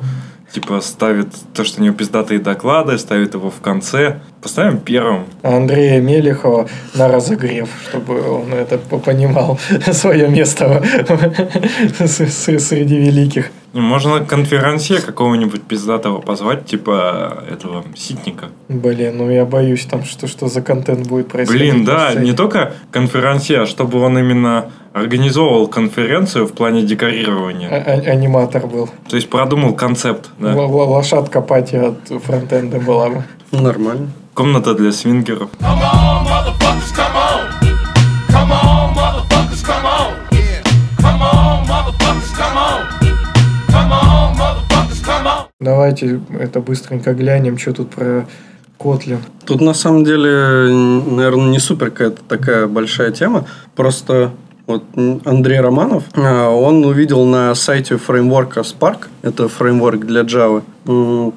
типа 0.54 0.82
ставит 0.82 1.28
то, 1.54 1.64
что 1.64 1.82
у 1.82 1.84
него 1.84 1.96
пиздатые 1.96 2.39
доклады, 2.39 2.98
ставит 2.98 3.34
его 3.34 3.50
в 3.50 3.62
конце. 3.62 4.22
Поставим 4.41 4.80
первым. 4.80 5.26
Андрея 5.43 6.02
Мелехова 6.02 6.68
на 6.96 7.08
разогрев, 7.08 7.70
чтобы 7.89 8.22
он 8.22 8.54
это 8.54 8.78
по- 8.78 8.98
понимал 8.98 9.60
свое 9.91 10.28
место 10.28 10.84
среди 12.06 12.98
великих. 12.98 13.52
Можно 13.74 14.26
конференции 14.26 14.98
какого-нибудь 14.98 15.62
пиздатого 15.64 16.20
позвать, 16.20 16.66
типа 16.66 17.44
этого 17.50 17.84
Ситника. 17.96 18.46
Блин, 18.68 19.18
ну 19.18 19.30
я 19.32 19.46
боюсь 19.46 19.86
там, 19.86 20.04
что, 20.04 20.28
что 20.28 20.48
за 20.48 20.62
контент 20.62 21.08
будет 21.08 21.30
происходить. 21.30 21.62
Блин, 21.74 21.86
да, 21.86 22.14
не 22.16 22.34
только 22.34 22.74
конференция, 22.92 23.62
а 23.62 23.66
чтобы 23.66 24.00
он 24.02 24.18
именно 24.18 24.66
организовывал 24.94 25.68
конференцию 25.68 26.48
в 26.48 26.52
плане 26.54 26.82
декорирования. 26.84 27.70
А- 27.70 27.92
а- 27.92 28.12
аниматор 28.12 28.68
был. 28.68 28.90
То 29.10 29.16
есть 29.16 29.30
продумал 29.30 29.74
концепт. 29.74 30.30
да. 30.38 30.52
Л- 30.54 30.60
л- 30.64 30.90
лошадка 30.92 31.40
пати 31.42 31.76
от 31.78 32.24
фронтенда 32.24 32.80
была 32.80 33.10
бы. 33.10 33.24
Нормально. 33.52 34.08
Комната 34.34 34.74
для 34.74 34.92
свингеров. 34.92 35.50
Come 35.62 35.80
on, 35.82 37.61
Давайте 45.62 46.20
это 46.39 46.59
быстренько 46.59 47.14
глянем, 47.14 47.57
что 47.59 47.72
тут 47.72 47.91
про 47.91 48.28
Котлин. 48.80 49.20
Тут 49.45 49.62
на 49.62 49.76
самом 49.76 50.03
деле, 50.03 50.74
наверное, 50.74 51.51
не 51.51 51.59
супер 51.59 51.91
какая-то 51.91 52.24
такая 52.28 52.66
большая 52.66 53.12
тема. 53.12 53.45
Просто 53.76 54.32
вот 54.66 54.84
Андрей 55.24 55.59
Романов, 55.59 56.05
а, 56.16 56.49
он 56.49 56.84
увидел 56.84 57.26
на 57.26 57.53
сайте 57.53 57.97
фреймворка 57.97 58.62
Spark, 58.62 59.07
это 59.22 59.47
фреймворк 59.47 60.05
для 60.05 60.22
Java, 60.22 60.64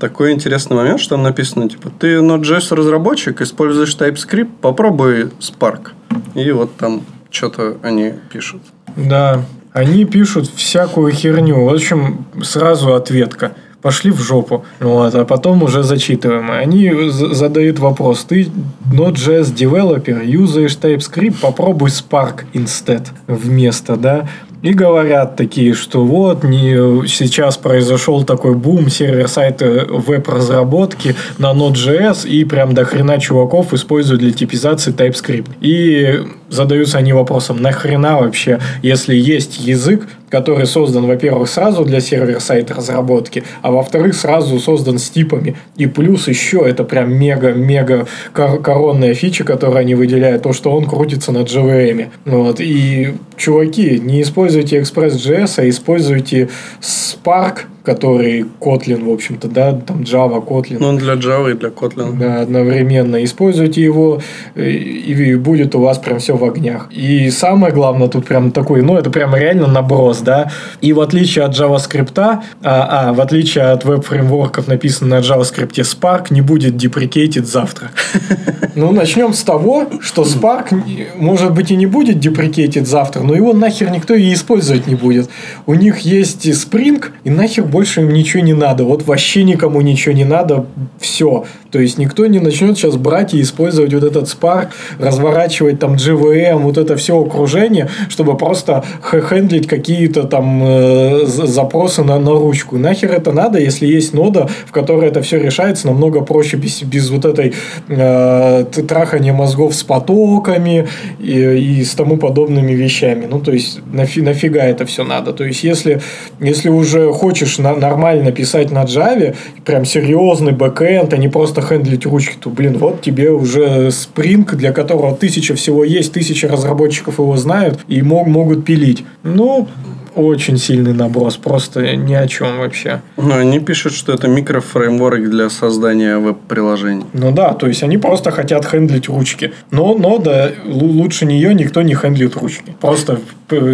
такой 0.00 0.32
интересный 0.32 0.76
момент, 0.76 1.00
что 1.00 1.16
там 1.16 1.22
написано, 1.22 1.68
типа, 1.68 1.90
ты 1.98 2.16
Node.js 2.16 2.74
разработчик, 2.74 3.42
используешь 3.42 3.94
TypeScript, 3.94 4.50
попробуй 4.60 5.30
Spark. 5.40 5.88
И 6.34 6.50
вот 6.52 6.76
там 6.76 7.02
что-то 7.30 7.76
они 7.82 8.14
пишут. 8.32 8.62
Да, 8.96 9.44
они 9.72 10.04
пишут 10.04 10.48
всякую 10.48 11.12
херню. 11.12 11.64
В 11.64 11.74
общем, 11.74 12.26
сразу 12.42 12.94
ответка. 12.94 13.52
Пошли 13.84 14.10
в 14.10 14.20
жопу. 14.22 14.64
Вот, 14.80 15.14
а 15.14 15.26
потом 15.26 15.62
уже 15.62 15.82
зачитываем. 15.82 16.50
Они 16.50 16.90
задают 17.10 17.78
вопрос. 17.78 18.24
Ты 18.24 18.48
Node.js 18.90 19.54
developer, 19.54 20.24
юзаешь 20.24 20.78
TypeScript, 20.80 21.36
попробуй 21.42 21.90
Spark 21.90 22.44
instead 22.54 23.08
вместо, 23.26 23.96
да? 23.96 24.26
И 24.62 24.72
говорят 24.72 25.36
такие, 25.36 25.74
что 25.74 26.02
вот 26.02 26.44
не, 26.44 27.06
сейчас 27.06 27.58
произошел 27.58 28.24
такой 28.24 28.54
бум 28.54 28.88
сервер-сайта 28.88 29.86
веб-разработки 29.90 31.14
на 31.36 31.52
Node.js, 31.52 32.26
и 32.26 32.42
прям 32.46 32.72
до 32.72 32.86
хрена 32.86 33.20
чуваков 33.20 33.74
используют 33.74 34.22
для 34.22 34.32
типизации 34.32 34.94
TypeScript. 34.94 35.50
И 35.60 36.22
задаются 36.48 36.96
они 36.96 37.12
вопросом, 37.12 37.60
нахрена 37.60 38.18
вообще, 38.20 38.60
если 38.80 39.14
есть 39.14 39.60
язык, 39.60 40.08
который 40.34 40.66
создан, 40.66 41.06
во-первых, 41.06 41.48
сразу 41.48 41.84
для 41.84 42.00
сервер-сайта 42.00 42.74
разработки, 42.74 43.44
а 43.62 43.70
во-вторых, 43.70 44.16
сразу 44.16 44.58
создан 44.58 44.98
с 44.98 45.08
типами. 45.08 45.54
И 45.76 45.86
плюс 45.86 46.26
еще 46.26 46.64
это 46.66 46.82
прям 46.82 47.14
мега-мега 47.14 48.08
кор- 48.32 48.60
коронная 48.60 49.14
фича, 49.14 49.44
которую 49.44 49.78
они 49.78 49.94
выделяют, 49.94 50.42
то, 50.42 50.52
что 50.52 50.72
он 50.72 50.86
крутится 50.86 51.30
на 51.30 51.42
JVM. 51.42 52.08
Вот. 52.24 52.58
И, 52.58 53.14
чуваки, 53.36 54.00
не 54.00 54.22
используйте 54.22 54.80
Express.js, 54.80 55.54
а 55.58 55.68
используйте 55.68 56.48
Spark, 56.80 57.66
который 57.84 58.46
Kotlin, 58.60 59.04
в 59.04 59.12
общем-то, 59.12 59.48
да, 59.48 59.72
там 59.72 60.00
Java, 60.00 60.44
Kotlin. 60.44 60.78
Ну, 60.80 60.88
он 60.88 60.96
для 60.96 61.14
Java 61.14 61.52
и 61.52 61.54
для 61.54 61.68
Kotlin. 61.68 62.18
Да, 62.18 62.40
одновременно. 62.40 63.22
Используйте 63.22 63.82
его, 63.82 64.22
э, 64.54 64.70
и 64.70 65.34
будет 65.36 65.74
у 65.74 65.80
вас 65.80 65.98
прям 65.98 66.18
все 66.18 66.34
в 66.34 66.44
огнях. 66.44 66.88
И 66.90 67.30
самое 67.30 67.74
главное 67.74 68.08
тут 68.08 68.26
прям 68.26 68.52
такой, 68.52 68.82
ну, 68.82 68.96
это 68.96 69.10
прям 69.10 69.36
реально 69.36 69.66
наброс, 69.66 70.20
да. 70.20 70.50
И 70.80 70.94
в 70.94 71.00
отличие 71.00 71.44
от 71.44 71.52
JavaScript, 71.52 72.18
а, 72.18 72.40
а 72.62 73.12
в 73.12 73.20
отличие 73.20 73.64
от 73.64 73.84
веб-фреймворков, 73.84 74.66
написано 74.66 75.16
на 75.16 75.20
JavaScript, 75.20 75.74
Spark 75.74 76.28
не 76.30 76.40
будет 76.40 76.76
деприкейтед 76.76 77.46
завтра. 77.46 77.90
Ну, 78.76 78.90
начнем 78.90 79.32
с 79.34 79.44
того, 79.44 79.86
что 80.00 80.22
Spark, 80.22 80.74
может 81.16 81.52
быть, 81.52 81.70
и 81.70 81.76
не 81.76 81.86
будет 81.86 82.18
деприкейтед 82.18 82.88
завтра, 82.88 83.22
но 83.22 83.32
его 83.32 83.52
нахер 83.52 83.88
никто 83.90 84.14
и 84.14 84.32
использовать 84.32 84.88
не 84.88 84.96
будет. 84.96 85.30
У 85.66 85.74
них 85.74 86.00
есть 86.00 86.44
Spring, 86.48 87.00
и 87.22 87.30
нахер 87.30 87.62
больше 87.74 88.02
им 88.02 88.10
ничего 88.10 88.40
не 88.40 88.52
надо. 88.52 88.84
Вот 88.84 89.02
вообще 89.02 89.42
никому 89.42 89.80
ничего 89.80 90.14
не 90.14 90.24
надо, 90.24 90.64
все. 91.00 91.44
То 91.74 91.80
есть, 91.80 91.98
никто 91.98 92.24
не 92.26 92.38
начнет 92.38 92.78
сейчас 92.78 92.94
брать 92.94 93.34
и 93.34 93.42
использовать 93.42 93.92
вот 93.92 94.04
этот 94.04 94.26
Spark, 94.26 94.68
разворачивать 95.00 95.80
там 95.80 95.96
GVM, 95.96 96.58
вот 96.58 96.78
это 96.78 96.94
все 96.96 97.20
окружение, 97.20 97.88
чтобы 98.08 98.36
просто 98.36 98.84
хендлить 99.02 99.66
какие-то 99.66 100.22
там 100.22 100.62
э, 100.64 101.26
запросы 101.26 102.04
на, 102.04 102.20
на 102.20 102.30
ручку. 102.30 102.78
Нахер 102.78 103.10
это 103.10 103.32
надо, 103.32 103.58
если 103.58 103.88
есть 103.88 104.14
нода, 104.14 104.48
в 104.66 104.70
которой 104.70 105.08
это 105.08 105.20
все 105.22 105.40
решается 105.40 105.88
намного 105.88 106.20
проще, 106.20 106.56
без, 106.56 106.80
без 106.82 107.10
вот 107.10 107.24
этой 107.24 107.54
э, 107.88 108.64
трахания 108.86 109.32
мозгов 109.32 109.74
с 109.74 109.82
потоками 109.82 110.86
и, 111.18 111.40
и 111.40 111.82
с 111.82 111.90
тому 111.96 112.18
подобными 112.18 112.70
вещами. 112.70 113.26
Ну, 113.28 113.40
то 113.40 113.50
есть, 113.50 113.80
нафи- 113.92 114.22
нафига 114.22 114.62
это 114.62 114.86
все 114.86 115.02
надо? 115.02 115.32
То 115.32 115.42
есть, 115.42 115.64
если, 115.64 116.00
если 116.38 116.68
уже 116.68 117.12
хочешь 117.12 117.58
на- 117.58 117.74
нормально 117.74 118.30
писать 118.30 118.70
на 118.70 118.84
Java, 118.84 119.34
прям 119.64 119.84
серьезный 119.84 120.52
бэкэнд, 120.52 121.12
а 121.12 121.16
не 121.16 121.28
просто 121.28 121.63
хендлить 121.64 122.06
ручки, 122.06 122.36
то, 122.40 122.50
блин, 122.50 122.78
вот 122.78 123.00
тебе 123.02 123.30
уже 123.30 123.88
Spring, 123.88 124.54
для 124.54 124.72
которого 124.72 125.16
тысяча 125.16 125.54
всего 125.54 125.84
есть, 125.84 126.12
тысяча 126.12 126.48
разработчиков 126.48 127.18
его 127.18 127.36
знают 127.36 127.80
и 127.88 128.02
мог, 128.02 128.26
могут 128.26 128.64
пилить. 128.64 129.04
Ну, 129.22 129.68
очень 130.14 130.58
сильный 130.58 130.92
наброс, 130.92 131.36
просто 131.36 131.96
ни 131.96 132.14
о 132.14 132.26
чем 132.28 132.58
вообще. 132.58 133.00
Ну, 133.16 133.34
они 133.34 133.58
пишут, 133.58 133.94
что 133.94 134.12
это 134.12 134.28
микрофреймворк 134.28 135.28
для 135.28 135.50
создания 135.50 136.18
веб-приложений. 136.18 137.06
Ну 137.12 137.32
да, 137.32 137.52
то 137.52 137.66
есть 137.66 137.82
они 137.82 137.98
просто 137.98 138.30
хотят 138.30 138.64
хендлить 138.64 139.08
ручки. 139.08 139.52
Но, 139.70 139.96
но 139.98 140.18
да, 140.18 140.50
лу- 140.66 140.92
лучше 141.02 141.26
нее 141.26 141.54
никто 141.54 141.82
не 141.82 141.94
хендлит 141.94 142.36
ручки. 142.36 142.76
Просто 142.80 143.20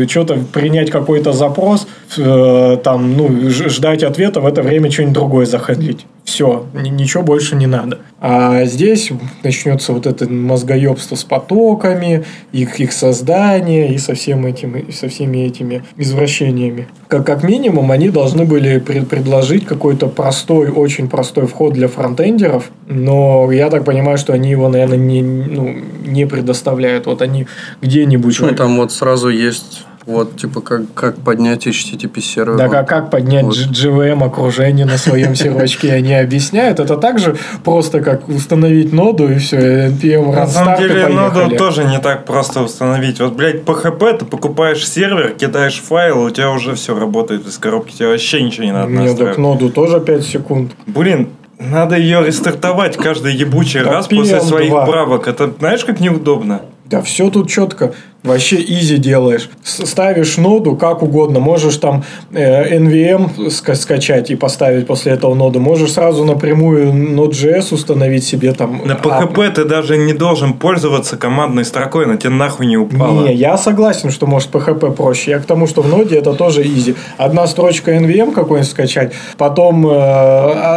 что-то 0.09 0.39
принять 0.53 0.91
какой-то 0.91 1.33
запрос, 1.33 1.87
э, 2.17 2.79
там, 2.83 3.17
ну, 3.17 3.51
ждать 3.51 4.03
ответа, 4.03 4.41
в 4.41 4.47
это 4.47 4.63
время 4.63 4.91
что-нибудь 4.91 5.15
другое 5.15 5.47
захендлить. 5.47 6.07
Все, 6.25 6.67
ничего 6.75 7.23
больше 7.23 7.57
не 7.57 7.67
надо. 7.67 7.99
А 8.21 8.65
здесь 8.65 9.11
начнется 9.43 9.93
вот 9.93 10.07
это 10.07 10.31
мозгоебство 10.31 11.17
с 11.17 11.25
потоками, 11.25 12.25
их, 12.53 12.79
их 12.79 12.93
создание 12.93 13.95
и 13.95 13.99
со, 13.99 14.15
всем 14.15 14.45
этим, 14.45 14.77
и 14.77 14.93
со 14.93 15.09
всеми 15.09 15.39
этими 15.39 15.83
извращениями. 15.97 16.87
Как, 17.09 17.27
как 17.27 17.43
минимум, 17.43 17.91
они 17.91 18.11
должны 18.11 18.45
были 18.45 18.79
пред- 18.79 19.09
предложить 19.09 19.65
какой-то 19.65 20.07
простой, 20.07 20.69
очень 20.69 21.09
простой 21.09 21.47
вход 21.47 21.73
для 21.73 21.89
фронтендеров, 21.89 22.71
но 22.87 23.51
я 23.51 23.71
так 23.71 23.85
понимаю, 23.85 24.19
что 24.19 24.35
они 24.35 24.51
его, 24.51 24.69
наверное, 24.69 24.99
не, 24.99 25.23
ну, 25.23 25.77
не 26.05 26.27
предоставляют. 26.27 27.07
Вот 27.07 27.23
они 27.23 27.47
где-нибудь... 27.81 28.39
Ну, 28.41 28.55
там 28.55 28.77
вот 28.77 28.93
сразу 28.93 29.31
есть 29.31 29.85
вот, 30.07 30.37
типа, 30.37 30.61
как, 30.61 30.93
как 30.95 31.17
поднять 31.17 31.67
HTTP 31.67 32.21
сервер. 32.21 32.57
Да, 32.57 32.69
как, 32.69 32.89
как 32.89 33.11
поднять 33.11 33.45
Вот. 33.45 33.57
GVM 33.57 34.25
окружение 34.25 34.87
на 34.87 34.99
своем 34.99 35.35
сервачке, 35.35 35.93
они 35.93 36.15
объясняют. 36.15 36.81
Это 36.81 36.97
так 36.97 37.19
же 37.19 37.37
просто, 37.65 38.01
как 38.01 38.29
установить 38.29 38.93
ноду 38.93 39.29
и 39.29 39.39
все, 39.39 39.89
NPM 39.89 40.35
На 40.35 40.47
самом 40.47 40.79
деле, 40.79 41.07
ноду 41.09 41.57
тоже 41.57 41.85
не 41.85 41.99
так 41.99 42.25
просто 42.25 42.63
установить. 42.63 43.21
Вот, 43.21 43.35
блядь, 43.35 43.63
PHP 43.63 44.19
ты 44.19 44.25
покупаешь 44.25 44.89
сервер, 44.89 45.31
кидаешь 45.31 45.81
файл, 45.81 46.23
у 46.23 46.31
тебя 46.31 46.51
уже 46.51 46.75
все 46.75 46.99
работает 46.99 47.47
из 47.47 47.59
коробки, 47.59 47.93
тебе 47.93 48.09
вообще 48.09 48.43
ничего 48.43 48.65
не 48.65 48.73
надо 48.73 48.89
Мне 48.89 49.15
так 49.15 49.37
ноду 49.39 49.69
тоже 49.71 50.01
5 50.01 50.25
секунд. 50.25 50.73
Блин, 50.87 51.29
надо 51.59 51.97
ее 51.97 52.25
рестартовать 52.25 52.97
каждый 52.97 53.35
ебучий 53.35 53.85
Да 53.85 53.93
раз 53.93 54.07
после 54.07 54.39
PM2. 54.39 54.41
своих 54.41 54.71
правок. 54.71 55.29
Это 55.29 55.53
знаешь, 55.59 55.85
как 55.85 56.01
неудобно? 56.01 56.63
Да 56.87 57.03
все 57.03 57.31
тут 57.31 57.49
четко. 57.49 57.93
Вообще 58.23 58.57
изи 58.57 58.99
делаешь. 58.99 59.49
Ставишь 59.65 60.37
ноду 60.37 60.77
как 60.77 61.03
угодно. 61.03 61.41
Можешь 61.41 61.77
там 61.77 62.05
э, 62.33 62.77
NVM 62.79 63.49
ска- 63.49 63.75
скачать 63.75 64.31
и 64.31 64.37
поставить 64.37 64.87
после 64.87 65.13
этого 65.13 65.35
ноду. 65.35 65.59
Можешь 65.59 65.93
сразу 65.93 66.25
напрямую 66.25 66.93
Node.js 66.93 67.73
установить 67.73 68.25
себе 68.25 68.53
там. 68.53 68.83
На 68.85 68.93
PHP 68.93 69.51
ты 69.53 69.65
даже 69.65 69.97
не 69.97 70.13
должен 70.13 70.53
пользоваться 70.53 71.17
командной 71.17 71.65
строкой, 71.65 72.05
она 72.05 72.19
тебе 72.19 72.31
нахуй 72.31 72.67
не 72.67 72.77
упала. 72.77 73.27
Не, 73.27 73.35
я 73.35 73.57
согласен, 73.57 74.11
что 74.11 74.27
может 74.27 74.51
PHP 74.51 74.93
проще. 74.95 75.31
Я 75.31 75.39
к 75.39 75.47
тому, 75.47 75.67
что 75.67 75.81
в 75.81 75.89
ноде 75.89 76.17
это 76.19 76.35
тоже 76.35 76.63
изи. 76.63 76.97
Одна 77.17 77.47
строчка 77.47 77.93
NVM 77.97 78.33
какой-нибудь 78.33 78.71
скачать, 78.71 79.13
потом 79.39 79.87
э, 79.89 79.93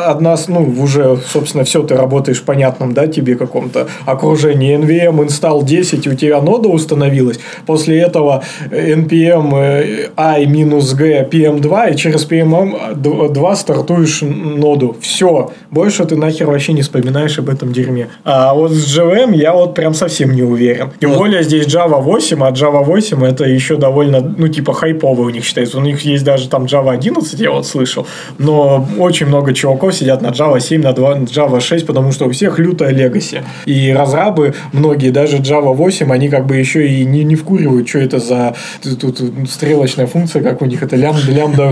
одна, 0.06 0.38
с- 0.38 0.48
ну, 0.48 0.62
уже, 0.80 1.18
собственно, 1.28 1.66
все, 1.66 1.84
ты 1.84 1.96
работаешь 1.98 2.40
в 2.40 2.44
понятном, 2.44 2.94
да, 2.94 3.08
тебе 3.08 3.36
каком-то 3.36 3.90
окружении. 4.06 4.78
NVM 4.78 5.26
install 5.28 5.66
10, 5.66 6.06
и 6.06 6.10
у 6.10 6.16
тебя 6.16 6.42
нода 6.42 6.70
установилась. 6.70 7.33
После 7.66 8.00
этого 8.00 8.44
npm 8.70 9.54
э, 9.56 10.10
i-g 10.16 11.28
pm2, 11.32 11.94
и 11.94 11.96
через 11.96 12.28
pm2 12.28 13.56
стартуешь 13.56 14.22
ноду. 14.22 14.96
Все. 15.02 15.52
Больше 15.72 16.06
ты 16.06 16.16
нахер 16.16 16.48
вообще 16.48 16.74
не 16.74 16.82
вспоминаешь 16.82 17.40
об 17.40 17.50
этом 17.50 17.74
дерьме. 17.74 18.08
А 18.24 18.54
вот 18.54 18.72
с 18.72 18.98
JVM 18.98 19.36
я 19.36 19.54
вот 19.54 19.74
прям 19.74 19.94
совсем 19.94 20.32
не 20.32 20.44
уверен. 20.44 20.92
Тем 21.00 21.12
Вот. 21.12 21.20
более 21.20 21.44
здесь 21.44 21.68
Java 21.68 22.02
8, 22.02 22.44
а 22.44 22.52
Java 22.52 22.84
8 22.84 23.26
это 23.26 23.46
еще 23.46 23.78
довольно, 23.78 24.22
ну, 24.22 24.48
типа 24.48 24.74
хайповый 24.74 25.28
у 25.28 25.30
них 25.30 25.44
считается. 25.44 25.78
У 25.78 25.82
них 25.82 26.02
есть 26.02 26.24
даже 26.24 26.50
там 26.50 26.66
Java 26.66 26.92
11, 26.92 27.40
я 27.40 27.52
вот 27.52 27.66
слышал. 27.66 28.06
Но 28.38 28.88
очень 29.00 29.28
много 29.28 29.54
чуваков 29.54 29.94
сидят 29.94 30.22
на 30.22 30.28
Java 30.28 30.60
7, 30.60 30.82
на 30.82 30.94
2, 30.94 31.16
на 31.16 31.24
Java 31.24 31.60
6, 31.60 31.86
потому 31.86 32.12
что 32.12 32.26
у 32.26 32.32
всех 32.32 32.60
лютая 32.60 32.92
легаси. 32.92 33.44
И 33.66 33.92
разрабы, 33.92 34.54
многие, 34.72 35.10
даже 35.10 35.38
Java 35.38 35.74
8, 35.74 36.12
они 36.12 36.30
как 36.30 36.46
бы 36.46 36.56
еще 36.56 36.88
и 36.88 37.06
не, 37.06 37.23
не 37.24 37.36
вкуривают, 37.36 37.88
что 37.88 38.00
это 38.00 38.20
за 38.20 38.56
тут, 38.82 39.00
тут 39.00 39.50
стрелочная 39.50 40.08
функция, 40.08 40.42
как 40.42 40.62
у 40.62 40.66
них 40.66 40.82
это 40.84 40.96
лямбда, 40.96 41.32
лямбда 41.32 41.72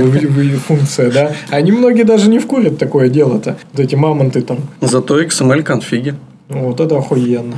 функция, 0.68 1.12
да. 1.12 1.32
Они 1.50 1.72
многие 1.72 2.04
даже 2.04 2.30
не 2.30 2.40
вкурят 2.40 2.78
такое 2.78 3.10
дело-то. 3.10 3.58
Вот 3.74 3.80
эти 3.80 3.96
мамонты 3.96 4.42
там. 4.42 4.60
Зато 4.82 5.22
XML 5.22 5.64
конфиги. 5.64 6.16
Вот 6.50 6.80
это 6.80 6.98
охуенно. 6.98 7.56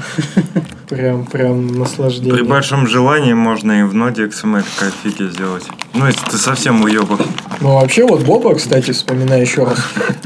Прям, 0.89 1.25
прям 1.25 1.79
наслаждение. 1.79 2.35
При 2.35 2.43
большом 2.43 2.85
желании 2.85 3.33
можно 3.33 3.79
и 3.79 3.83
в 3.83 3.95
ноде 3.95 4.25
XML 4.25 4.63
конфиги 4.77 5.27
сделать. 5.31 5.63
Ну, 5.95 6.05
если 6.05 6.23
ты 6.29 6.37
совсем 6.37 6.83
уебок. 6.83 7.21
Ну, 7.63 7.75
вообще, 7.79 8.05
вот 8.05 8.23
Боба, 8.23 8.55
кстати, 8.55 8.91
вспоминаю 8.91 9.43
еще 9.43 9.63
раз. 9.63 9.77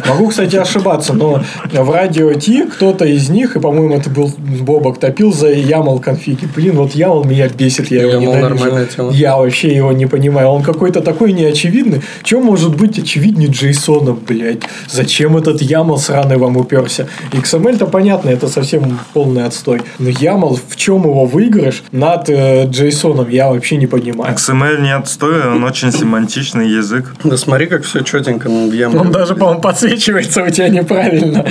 Могу, 0.09 0.29
кстати, 0.29 0.55
ошибаться, 0.55 1.13
но 1.13 1.43
в 1.71 1.91
радио 1.91 2.33
Ти 2.33 2.63
кто-то 2.63 3.05
из 3.05 3.29
них, 3.29 3.55
и, 3.55 3.59
по-моему, 3.59 3.93
это 3.93 4.09
был 4.09 4.33
Бобок, 4.37 4.99
топил 4.99 5.31
за 5.31 5.49
Ямал 5.49 5.99
конфиги. 5.99 6.49
Блин, 6.55 6.77
вот 6.77 6.95
Ямал 6.95 7.23
меня 7.25 7.47
бесит, 7.47 7.91
я 7.91 8.01
его 8.01 8.13
Ямал 8.13 8.35
ненавижу. 8.37 9.11
Я 9.11 9.37
вообще 9.37 9.67
его 9.67 9.91
не 9.91 10.07
понимаю. 10.07 10.47
Он 10.47 10.63
какой-то 10.63 11.01
такой 11.01 11.31
неочевидный. 11.31 12.01
Чем 12.23 12.43
может 12.43 12.75
быть 12.75 12.97
очевиднее 12.97 13.49
Джейсона, 13.49 14.13
блядь? 14.13 14.63
Зачем 14.89 15.37
этот 15.37 15.61
Ямал 15.61 15.99
сраный 15.99 16.37
вам 16.37 16.57
уперся? 16.57 17.05
XML-то 17.31 17.85
понятно, 17.85 18.29
это 18.29 18.47
совсем 18.47 18.99
полный 19.13 19.45
отстой. 19.45 19.81
Но 19.99 20.09
Ямал, 20.09 20.57
в 20.67 20.75
чем 20.75 21.03
его 21.03 21.25
выигрыш 21.25 21.83
над 21.91 22.29
э, 22.29 22.65
Джейсоном, 22.67 23.29
я 23.29 23.49
вообще 23.49 23.77
не 23.77 23.85
понимаю. 23.85 24.33
XML 24.33 24.81
не 24.81 24.95
отстой, 24.95 25.47
он 25.47 25.63
очень 25.63 25.91
семантичный 25.91 26.67
язык. 26.67 27.13
Да 27.29 27.37
смотри, 27.37 27.67
как 27.67 27.83
все 27.83 28.01
четенько 28.01 28.49
ну, 28.49 28.69
в 28.69 28.73
яму. 28.73 28.99
Он 28.99 29.11
даже, 29.11 29.35
по-моему, 29.35 29.61
подсвечивается 29.61 30.43
у 30.43 30.49
тебя 30.49 30.69
неправильно. 30.69 31.39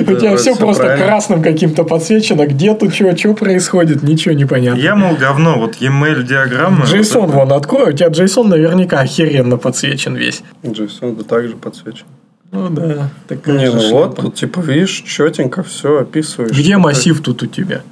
У 0.00 0.14
тебя 0.14 0.36
все 0.36 0.52
всё 0.52 0.56
просто 0.56 0.84
правильно. 0.84 1.06
красным 1.06 1.42
каким-то 1.42 1.84
подсвечено. 1.84 2.46
Где 2.46 2.74
тут 2.74 2.94
что, 2.94 3.16
что 3.16 3.34
происходит, 3.34 4.02
ничего 4.02 4.34
не 4.34 4.44
понятно. 4.44 4.80
Я, 4.80 4.94
мол, 4.94 5.16
говно, 5.16 5.58
вот 5.58 5.76
e-mail 5.76 6.22
диаграммы. 6.22 6.84
Джейсон 6.86 7.26
вот 7.26 7.34
вон 7.34 7.52
открой, 7.52 7.90
у 7.90 7.92
тебя 7.92 8.08
Джейсон 8.08 8.48
наверняка 8.48 9.00
охеренно 9.00 9.56
подсвечен 9.56 10.16
весь. 10.16 10.42
JSON 10.62 11.16
да 11.16 11.24
также 11.24 11.56
подсвечен. 11.56 12.06
Ну 12.52 12.68
да, 12.68 13.10
такая 13.28 13.56
Не, 13.56 13.70
ну 13.70 13.90
вот, 13.90 14.16
тут 14.16 14.34
типа 14.34 14.60
видишь, 14.60 15.04
четенько 15.06 15.62
все 15.62 16.00
описываешь. 16.00 16.56
Где 16.56 16.78
массив 16.78 17.20
тут 17.22 17.42
у 17.42 17.46
тебя? 17.46 17.82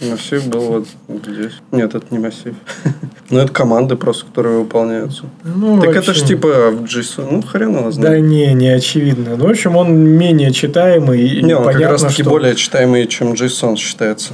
Массив 0.00 0.46
был 0.48 0.60
вот 1.08 1.26
здесь. 1.26 1.52
Нет, 1.72 1.94
это 1.94 2.06
не 2.10 2.18
массив. 2.18 2.54
Ну, 3.30 3.40
это 3.40 3.52
команды 3.52 3.94
просто, 3.94 4.24
которые 4.24 4.60
выполняются. 4.60 5.24
Ну, 5.44 5.78
Так 5.82 5.94
это 5.94 6.14
ж 6.14 6.22
типа 6.22 6.70
в 6.70 6.84
JSON. 6.84 7.28
Ну, 7.30 7.42
хрен 7.42 7.72
его 7.76 7.82
Да 7.84 7.90
знает. 7.90 8.24
не, 8.24 8.54
не 8.54 8.68
очевидно. 8.68 9.36
Ну, 9.36 9.46
в 9.46 9.50
общем, 9.50 9.76
он 9.76 9.94
менее 9.98 10.50
читаемый. 10.50 11.20
и 11.28 11.42
Не, 11.42 11.52
он 11.54 11.64
как 11.64 11.74
понятно, 11.74 11.92
раз 11.92 12.02
таки 12.04 12.22
что- 12.22 12.30
более 12.30 12.54
читаемый, 12.54 13.06
чем 13.06 13.32
JSON 13.34 13.76
считается. 13.76 14.32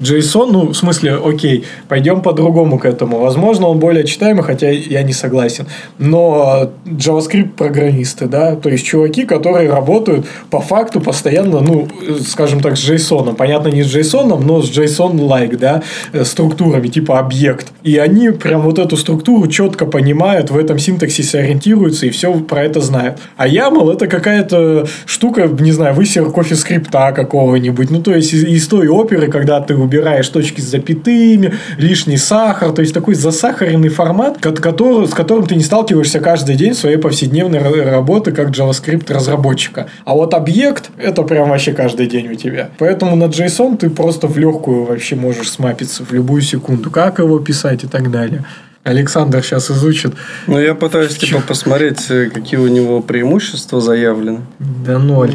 JSON, 0.00 0.50
ну, 0.50 0.68
в 0.68 0.74
смысле, 0.74 1.14
окей, 1.24 1.64
пойдем 1.88 2.22
по-другому 2.22 2.78
к 2.78 2.84
этому. 2.84 3.18
Возможно, 3.18 3.68
он 3.68 3.78
более 3.78 4.04
читаемый, 4.04 4.42
хотя 4.42 4.68
я 4.68 5.02
не 5.02 5.12
согласен. 5.12 5.66
Но 5.98 6.70
JavaScript 6.86 7.50
программисты, 7.50 8.26
да, 8.26 8.56
то 8.56 8.68
есть 8.68 8.84
чуваки, 8.84 9.24
которые 9.24 9.70
работают 9.70 10.26
по 10.50 10.60
факту 10.60 11.00
постоянно, 11.00 11.60
ну, 11.60 11.88
скажем 12.26 12.60
так, 12.60 12.76
с 12.76 12.88
JSON. 12.88 13.34
Понятно, 13.34 13.68
не 13.68 13.82
с 13.82 13.94
JSON, 13.94 14.42
но 14.42 14.62
с 14.62 14.70
JSON-like, 14.70 15.56
да, 15.56 15.82
э, 16.12 16.24
структурами, 16.24 16.88
типа 16.88 17.18
объект. 17.18 17.72
И 17.82 17.96
они 17.96 18.30
прям 18.30 18.62
вот 18.62 18.78
эту 18.78 18.96
структуру 18.96 19.46
четко 19.46 19.86
понимают, 19.86 20.50
в 20.50 20.58
этом 20.58 20.78
синтаксисе 20.78 21.38
ориентируются 21.38 22.06
и 22.06 22.10
все 22.10 22.32
про 22.34 22.64
это 22.64 22.80
знают. 22.80 23.18
А 23.36 23.46
YAML 23.48 23.94
это 23.94 24.06
какая-то 24.06 24.86
штука, 25.06 25.48
не 25.60 25.72
знаю, 25.72 25.94
высер 25.94 26.30
кофе 26.30 26.56
скрипта 26.56 27.12
какого-нибудь. 27.12 27.90
Ну, 27.90 28.02
то 28.02 28.14
есть 28.14 28.32
из, 28.32 28.44
из 28.44 28.68
той 28.68 28.88
оперы, 28.88 29.28
когда 29.28 29.60
ты 29.60 29.74
убираешь 29.82 30.28
точки 30.28 30.60
с 30.60 30.64
запятыми, 30.64 31.54
лишний 31.78 32.16
сахар, 32.16 32.72
то 32.72 32.80
есть 32.82 32.94
такой 32.94 33.14
засахаренный 33.14 33.88
формат, 33.88 34.38
ко- 34.38 34.52
который, 34.52 35.06
с 35.06 35.10
которым 35.14 35.46
ты 35.46 35.54
не 35.56 35.62
сталкиваешься 35.62 36.20
каждый 36.20 36.56
день 36.56 36.72
в 36.72 36.78
своей 36.78 36.96
повседневной 36.96 37.58
ра- 37.58 37.90
работы 37.90 38.32
как 38.32 38.50
JavaScript 38.50 39.12
разработчика. 39.12 39.88
А 40.04 40.14
вот 40.14 40.34
объект 40.34 40.90
это 40.98 41.22
прям 41.22 41.50
вообще 41.50 41.72
каждый 41.72 42.06
день 42.06 42.28
у 42.30 42.34
тебя. 42.34 42.70
Поэтому 42.78 43.16
на 43.16 43.24
JSON 43.24 43.76
ты 43.76 43.90
просто 43.90 44.26
в 44.26 44.38
легкую 44.38 44.84
вообще 44.84 45.16
можешь 45.16 45.50
смапиться 45.50 46.04
в 46.04 46.12
любую 46.12 46.42
секунду. 46.42 46.90
Как 46.90 47.18
его 47.18 47.38
писать 47.38 47.84
и 47.84 47.86
так 47.86 48.10
далее. 48.10 48.44
Александр 48.84 49.42
сейчас 49.44 49.70
изучит. 49.70 50.12
Ну, 50.48 50.58
я 50.58 50.74
пытаюсь 50.74 51.14
типа 51.16 51.40
посмотреть, 51.46 52.10
э, 52.10 52.30
какие 52.34 52.58
у 52.58 52.66
него 52.66 53.00
преимущества 53.00 53.80
заявлены. 53.80 54.40
Да 54.58 54.98
ноль. 54.98 55.34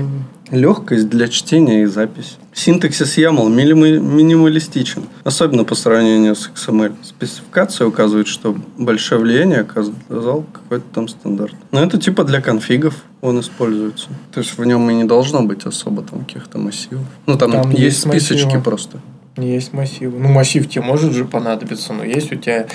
Легкость 0.52 1.10
для 1.10 1.28
чтения 1.28 1.84
и 1.84 1.86
записи. 1.86 2.34
Синтаксис 2.54 3.18
YAML 3.18 3.50
минимали- 3.50 4.00
минималистичен, 4.00 5.04
особенно 5.24 5.64
по 5.66 5.76
сравнению 5.76 6.36
с 6.36 6.50
XML. 6.50 6.94
Спецификация 7.04 7.86
указывает, 7.88 8.28
что 8.28 8.56
большое 8.78 9.20
влияние 9.22 9.60
оказал 9.62 10.46
какой-то 10.54 10.86
там 10.94 11.08
стандарт. 11.08 11.54
Но 11.72 11.84
это 11.84 11.98
типа 11.98 12.24
для 12.24 12.42
конфигов 12.42 12.96
он 13.22 13.40
используется. 13.40 14.08
То 14.34 14.40
есть 14.40 14.58
в 14.58 14.64
нем 14.66 14.90
и 14.90 14.94
не 14.94 15.04
должно 15.04 15.44
быть 15.44 15.66
особо 15.66 16.02
там 16.04 16.24
каких-то 16.26 16.58
массивов. 16.58 17.06
Ну 17.26 17.38
там, 17.38 17.52
Там 17.52 17.70
есть, 17.72 17.82
есть 17.84 18.00
списочки 18.08 18.46
массивы. 18.46 18.64
просто. 18.64 19.00
Есть 19.38 19.72
массивы. 19.74 20.18
Ну, 20.20 20.30
массив 20.30 20.68
тебе 20.68 20.82
может 20.84 21.14
же 21.14 21.24
понадобиться, 21.26 21.94
но 21.94 22.04
есть 22.04 22.32
у 22.32 22.36
тебя 22.36 22.68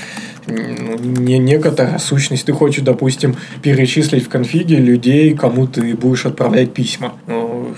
ну, 0.47 0.97
не, 0.99 1.39
некоторая 1.39 1.99
сущность. 1.99 2.47
Ты 2.47 2.53
хочешь, 2.53 2.83
допустим, 2.85 3.37
перечислить 3.63 4.25
в 4.25 4.29
конфиге 4.29 4.77
людей, 4.77 5.35
кому 5.37 5.67
ты 5.67 5.95
будешь 5.97 6.25
отправлять 6.25 6.73
письма. 6.73 7.15
Ну, 7.27 7.75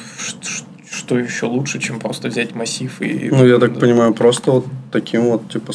что 0.91 1.19
еще 1.19 1.47
лучше, 1.47 1.81
чем 1.81 1.99
просто 1.99 2.29
взять 2.29 2.55
массив 2.55 3.01
и... 3.01 3.31
Ну, 3.33 3.47
я 3.47 3.59
так 3.59 3.79
понимаю, 3.81 4.13
просто 4.15 4.53
вот 4.53 4.67
таким 4.93 5.23
вот 5.31 5.51
типа 5.51 5.73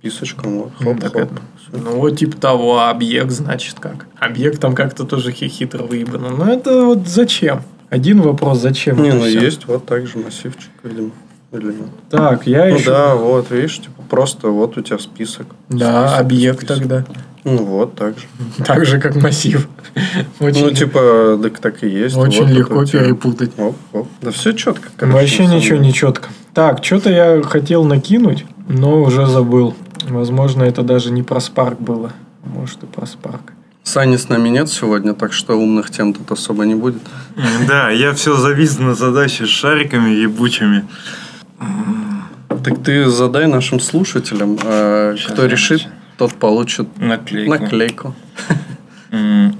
списочком. 0.00 0.58
Вот, 0.58 0.72
Ну, 0.80 0.86
хоп, 0.92 1.00
так 1.00 1.12
хоп. 1.12 1.22
это- 1.22 1.42
Ну, 1.72 1.96
вот 2.00 2.18
типа 2.18 2.36
того, 2.36 2.78
а 2.78 2.90
объект, 2.90 3.30
значит, 3.30 3.76
как? 3.78 4.06
Объект 4.18 4.60
там 4.60 4.74
как-то 4.74 5.04
тоже 5.04 5.32
хи- 5.32 5.48
хитро 5.48 5.84
выебано. 5.84 6.30
Но 6.30 6.52
это 6.52 6.84
вот 6.84 7.06
зачем? 7.06 7.62
Один 7.88 8.20
вопрос, 8.20 8.58
зачем? 8.60 9.02
Не, 9.02 9.12
ну 9.12 9.20
всё? 9.20 9.40
есть 9.40 9.66
вот 9.66 9.86
так 9.86 10.06
же 10.06 10.18
массивчик, 10.18 10.70
видимо. 10.82 11.10
Или 11.52 11.66
нет? 11.66 11.88
Так, 12.10 12.46
я 12.46 12.66
Ну 12.68 12.76
еще... 12.76 12.86
да, 12.90 13.14
вот, 13.14 13.50
видишь, 13.50 13.78
типа 13.78 14.02
просто 14.08 14.48
вот 14.48 14.76
у 14.76 14.82
тебя 14.82 14.98
список. 14.98 15.46
Да, 15.68 16.06
Список, 16.08 16.20
объект 16.20 16.58
список. 16.60 16.76
тогда. 16.78 17.04
Ну 17.44 17.64
вот, 17.64 17.94
так 17.94 18.18
же. 18.18 18.26
Так 18.64 18.84
же, 18.84 19.00
как 19.00 19.16
массив. 19.16 19.66
Очень, 20.40 20.64
Ну, 20.66 20.70
типа, 20.72 21.38
так, 21.42 21.58
так 21.58 21.84
и 21.84 21.88
есть. 21.88 22.16
очень 22.16 22.44
вот 22.44 22.50
легко 22.50 22.84
тебя. 22.84 23.00
перепутать. 23.04 23.52
Оп, 23.58 23.76
оп. 23.92 24.08
Да 24.20 24.30
все 24.30 24.52
четко. 24.52 24.88
Вообще 25.06 25.46
ничего 25.46 25.78
не 25.78 25.92
четко. 25.94 26.28
Так, 26.52 26.84
что-то 26.84 27.10
я 27.10 27.40
хотел 27.42 27.84
накинуть, 27.84 28.44
но 28.68 29.02
уже 29.02 29.26
забыл. 29.26 29.74
Возможно, 30.08 30.64
это 30.64 30.82
даже 30.82 31.10
не 31.12 31.22
про 31.22 31.40
Спарк 31.40 31.80
было. 31.80 32.12
Может, 32.44 32.82
и 32.82 32.86
про 32.86 33.06
Спарк. 33.06 33.52
Сани 33.84 34.16
с 34.16 34.28
нами 34.28 34.50
нет 34.50 34.68
сегодня, 34.68 35.14
так 35.14 35.32
что 35.32 35.54
умных 35.58 35.90
тем 35.90 36.12
тут 36.12 36.30
особо 36.30 36.66
не 36.66 36.74
будет. 36.74 37.02
Да, 37.66 37.88
я 37.90 38.12
все 38.12 38.36
завис 38.36 38.78
на 38.78 38.94
задаче 38.94 39.46
с 39.46 39.48
шариками 39.48 40.10
ебучими. 40.10 40.84
Так 42.64 42.82
ты 42.82 43.06
задай 43.06 43.46
нашим 43.46 43.80
слушателям, 43.80 44.58
а 44.64 45.14
Щас, 45.16 45.32
кто 45.32 45.46
решит, 45.46 45.80
щас. 45.82 45.90
тот 46.16 46.34
получит 46.34 46.86
Наклейку. 46.98 47.50
наклейку. 47.52 48.14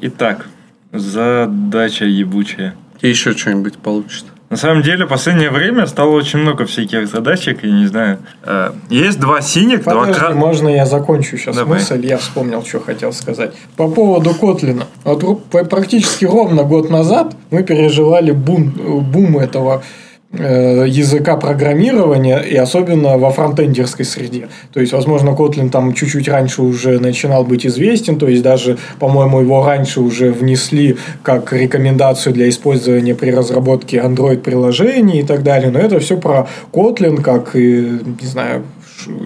Итак, 0.01 0.47
задача 0.93 2.05
ебучая. 2.05 2.75
И 3.01 3.09
еще 3.09 3.33
что-нибудь 3.37 3.79
получит. 3.79 4.25
На 4.51 4.57
самом 4.57 4.83
деле, 4.83 5.05
в 5.05 5.09
последнее 5.09 5.51
время 5.51 5.87
стало 5.87 6.11
очень 6.13 6.39
много 6.39 6.65
всяких 6.65 7.07
задачек, 7.07 7.63
я 7.65 7.71
не 7.71 7.87
знаю. 7.87 8.19
Э, 8.43 8.73
Есть 8.89 9.21
два 9.21 9.43
синих, 9.43 9.83
два 9.83 9.93
Подожди, 9.95 10.19
красных. 10.21 10.39
можно 10.39 10.69
я 10.69 10.87
закончу 10.87 11.37
сейчас 11.37 11.55
Давай. 11.55 11.79
мысль? 11.79 12.07
Я 12.07 12.17
вспомнил, 12.17 12.65
что 12.65 12.81
хотел 12.81 13.13
сказать. 13.13 13.53
По 13.77 13.89
поводу 13.91 14.33
Котлина. 14.35 14.87
Вот 15.05 15.45
п- 15.51 15.65
практически 15.67 16.25
ровно 16.25 16.63
год 16.65 16.89
назад 16.89 17.37
мы 17.51 17.63
переживали 17.63 18.31
бум, 18.31 18.71
бум 18.71 19.39
этого 19.39 19.83
э, 19.83 20.08
языка 20.31 21.37
программирования, 21.37 22.39
и 22.41 22.55
особенно 22.55 23.17
во 23.17 23.31
фронтендерской 23.31 24.05
среде. 24.05 24.49
То 24.75 24.81
есть, 24.81 24.93
возможно, 24.93 25.31
Kotlin 25.31 25.71
там 25.71 25.95
чуть-чуть 25.95 26.29
раньше 26.29 26.61
уже 26.63 27.01
начинал 27.01 27.45
быть 27.45 27.67
известен, 27.67 28.19
то 28.19 28.29
есть 28.29 28.43
даже, 28.43 28.77
по-моему, 28.99 29.41
его 29.41 29.65
раньше 29.65 30.01
уже 30.01 30.31
внесли 30.31 30.99
как 31.23 31.53
рекомендацию 31.53 32.35
для 32.35 32.49
использования 32.51 33.15
при 33.15 33.31
разработке 33.31 33.99
Android-приложений 33.99 35.21
и 35.21 35.23
так 35.23 35.43
далее. 35.43 35.71
Но 35.71 35.79
это 35.79 35.99
все 35.99 36.19
про 36.19 36.47
Kotlin, 36.73 37.23
как, 37.23 37.57
и, 37.57 37.99
не 38.21 38.27
знаю, 38.27 38.65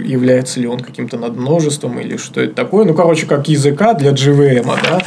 является 0.04 0.60
ли 0.60 0.68
он 0.68 0.80
каким-то 0.80 1.16
надмножеством 1.16 1.98
или 1.98 2.16
что 2.16 2.40
это 2.40 2.54
такое. 2.54 2.84
Ну, 2.84 2.94
короче, 2.94 3.26
как 3.26 3.48
языка 3.48 3.94
для 3.94 4.10
JVM, 4.10 4.70
да. 4.88 5.00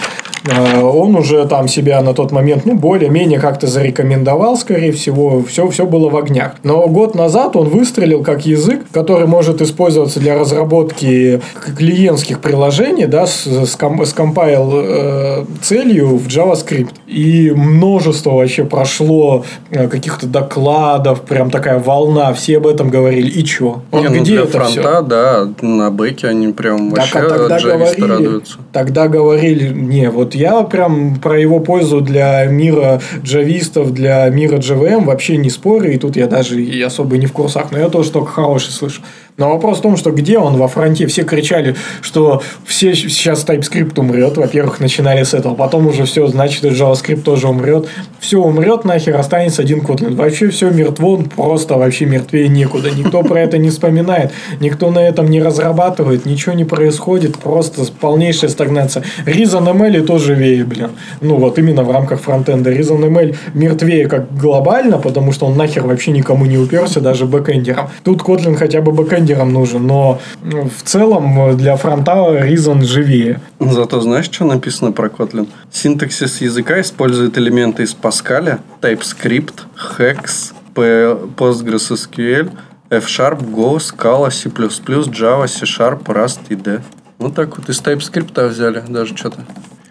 А, 0.51 0.81
Он 0.83 1.15
уже 1.15 1.45
там 1.47 1.67
себя 1.67 2.01
на 2.01 2.13
тот 2.13 2.31
момент, 2.31 2.65
ну, 2.65 2.75
более-менее 2.75 3.39
как-то 3.39 3.67
зарекомендовал, 3.67 4.57
скорее 4.57 4.91
всего, 4.91 5.43
все, 5.43 5.67
все 5.69 5.85
было 5.85 6.09
в 6.09 6.17
огнях. 6.17 6.53
Но 6.63 6.87
год 6.87 7.15
назад 7.15 7.55
он 7.55 7.69
выстрелил 7.69 8.23
как 8.23 8.45
язык, 8.45 8.81
который 8.91 9.27
может 9.27 9.61
использоваться 9.61 10.19
для 10.19 10.37
разработки 10.37 11.41
клиентских 11.77 12.39
приложений, 12.41 13.07
да, 13.07 13.25
с, 13.27 13.45
с, 13.47 13.75
ком- 13.75 14.05
с 14.05 14.13
compile, 14.13 14.83
э, 14.85 15.45
целью 15.61 16.17
в 16.17 16.27
JavaScript. 16.27 16.89
И 17.07 17.51
множество 17.55 18.31
вообще 18.31 18.63
прошло 18.65 19.43
э, 19.71 19.87
каких-то 19.87 20.27
докладов, 20.27 21.21
прям 21.21 21.49
такая 21.49 21.79
волна, 21.79 22.33
все 22.33 22.57
об 22.57 22.67
этом 22.67 22.89
говорили. 22.89 23.29
И 23.29 23.43
чё? 23.43 23.81
Вот 23.91 24.01
Не, 24.01 24.09
ну, 24.09 24.21
где 24.21 24.33
для 24.33 24.43
это 24.43 24.51
фронта, 24.51 24.69
всё? 24.71 25.01
да, 25.01 25.47
на 25.61 25.89
бэке 25.91 26.27
они 26.27 26.49
прям 26.53 26.91
Так, 26.91 26.99
вообще 27.13 27.19
а 27.19 27.29
тогда 27.29 27.59
говорили, 27.59 28.01
радуются. 28.11 28.57
тогда 28.71 29.07
говорили, 29.07 29.69
не, 29.73 30.09
вот 30.09 30.34
я 30.35 30.61
прям 30.63 31.15
про 31.15 31.39
его 31.39 31.59
пользу 31.59 32.01
для 32.01 32.45
мира 32.45 33.01
джавистов, 33.23 33.93
для 33.93 34.27
мира 34.29 34.57
JVM 34.57 35.05
вообще 35.05 35.37
не 35.37 35.49
спорю, 35.49 35.91
и 35.91 35.97
тут 35.97 36.15
я 36.15 36.27
даже 36.27 36.61
и 36.61 36.81
особо 36.81 37.17
не 37.17 37.25
в 37.25 37.31
курсах, 37.31 37.71
но 37.71 37.79
я 37.79 37.89
тоже 37.89 38.11
только 38.11 38.31
хороший 38.31 38.71
слышу. 38.71 39.01
Но 39.37 39.49
вопрос 39.49 39.79
в 39.79 39.81
том, 39.81 39.97
что 39.97 40.11
где 40.11 40.37
он 40.37 40.55
во 40.55 40.69
фронте? 40.69 41.07
Все 41.07 41.23
кричали, 41.23 41.75
что 41.99 42.41
все 42.65 42.95
сейчас 42.95 43.45
TypeScript 43.45 43.99
умрет. 43.99 44.37
Во-первых, 44.37 44.79
начинали 44.79 45.23
с 45.23 45.33
этого. 45.33 45.55
Потом 45.55 45.87
уже 45.87 46.05
все, 46.05 46.25
значит, 46.27 46.63
и 46.63 46.69
JavaScript 46.69 47.21
тоже 47.21 47.49
умрет. 47.49 47.89
Все 48.21 48.41
умрет 48.41 48.85
нахер, 48.85 49.17
останется 49.17 49.61
один 49.61 49.81
Kotlin. 49.81 50.15
Вообще 50.15 50.49
все 50.49 50.69
мертво, 50.69 51.15
он 51.15 51.25
просто 51.25 51.75
вообще 51.75 52.05
мертвее 52.05 52.47
некуда. 52.47 52.91
Никто 52.91 53.23
про 53.23 53.41
это 53.41 53.57
не 53.57 53.71
вспоминает. 53.71 54.31
Никто 54.61 54.89
на 54.89 54.99
этом 54.99 55.29
не 55.29 55.41
разрабатывает. 55.41 56.25
Ничего 56.25 56.55
не 56.55 56.63
происходит. 56.63 57.37
Просто 57.37 57.81
полнейшая 57.99 58.49
стагнация. 58.49 59.03
Reason 59.25 59.65
ML 59.65 60.05
тоже 60.05 60.33
всё, 60.35 60.63
блин. 60.63 60.91
Ну, 61.19 61.35
вот 61.35 61.59
именно 61.59 61.83
в 61.83 61.91
рамках 61.91 62.21
фронтенда. 62.21 62.71
Reason 62.71 63.01
ML 63.01 63.35
мертвее 63.53 64.07
как 64.07 64.33
глобально, 64.33 64.97
потому 64.97 65.33
что 65.33 65.45
он 65.45 65.57
нахер 65.57 65.83
вообще 65.83 66.11
никому 66.11 66.45
не 66.45 66.57
уперся, 66.57 67.01
даже 67.01 67.25
бэкэндерам. 67.25 67.89
Тут 68.05 68.21
Kotlin 68.21 68.55
хотя 68.55 68.79
бы 68.79 68.93
бэкэндерам 69.25 69.51
нужен, 69.51 69.87
но 69.87 70.19
ну, 70.43 70.69
в 70.69 70.83
целом 70.83 71.49
э, 71.49 71.55
для 71.55 71.75
фронта 71.75 72.11
Reason 72.11 72.81
живее. 72.83 73.41
Зато 73.59 74.01
знаешь, 74.01 74.25
что 74.25 74.45
написано 74.45 74.91
про 74.91 75.07
Kotlin? 75.07 75.47
Синтаксис 75.71 76.41
языка 76.41 76.79
использует 76.81 77.37
элементы 77.37 77.83
из 77.83 77.95
Pascal, 77.95 78.59
TypeScript, 78.81 79.63
Hex, 79.97 80.53
PostgreSQL, 80.75 82.51
F-Sharp, 82.89 83.41
Go, 83.51 83.77
Scala, 83.77 84.31
C++, 84.31 84.49
Java, 84.49 85.47
C-Sharp, 85.47 86.03
Rust 86.03 86.39
и 86.49 86.55
D. 86.55 86.81
Вот 87.17 87.35
так 87.35 87.57
вот 87.57 87.69
из 87.69 87.81
TypeScript 87.81 88.47
взяли 88.47 88.83
даже 88.87 89.15
что-то. 89.15 89.39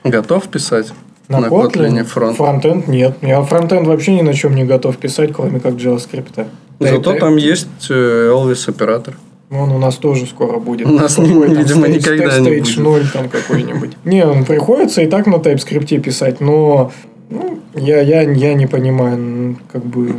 Готов 0.05 0.49
писать? 0.49 0.93
На, 1.27 1.39
Kotlin 1.39 2.05
фронт. 2.05 2.37
фронтенд 2.37 2.87
нет. 2.87 3.17
Я 3.23 3.43
фронтенд 3.43 3.87
вообще 3.87 4.15
ни 4.15 4.21
на 4.21 4.35
чем 4.35 4.55
не 4.55 4.65
готов 4.65 4.99
писать, 4.99 5.33
кроме 5.33 5.59
как 5.59 5.75
JavaScript. 5.75 6.47
Зато 6.81 7.13
Да, 7.13 7.19
там 7.19 7.37
есть 7.37 7.69
э, 7.89 8.31
Elvis 8.31 8.69
оператор. 8.69 9.15
Он 9.55 9.71
у 9.73 9.79
нас 9.79 9.97
тоже 9.97 10.27
скоро 10.27 10.59
будет. 10.59 10.87
У 10.87 10.91
нас, 10.91 11.15
Какой 11.15 11.49
там 11.49 11.57
видимо, 11.57 11.87
stage- 11.87 11.97
никогда 11.97 12.39
не 12.39 12.49
stage 12.49 12.61
будет. 12.61 12.77
0 12.79 13.01
там 13.13 13.29
какой-нибудь. 13.29 13.93
Не, 14.05 14.27
он 14.27 14.45
приходится 14.45 15.03
и 15.03 15.07
так 15.07 15.27
на 15.27 15.37
TypeScript 15.37 15.99
писать, 16.01 16.41
но 16.41 16.93
ну, 17.31 17.59
я, 17.75 18.01
я, 18.01 18.23
я 18.23 18.55
не 18.55 18.67
понимаю, 18.67 19.15
м, 19.15 19.59
как 19.73 19.85
бы 19.85 20.15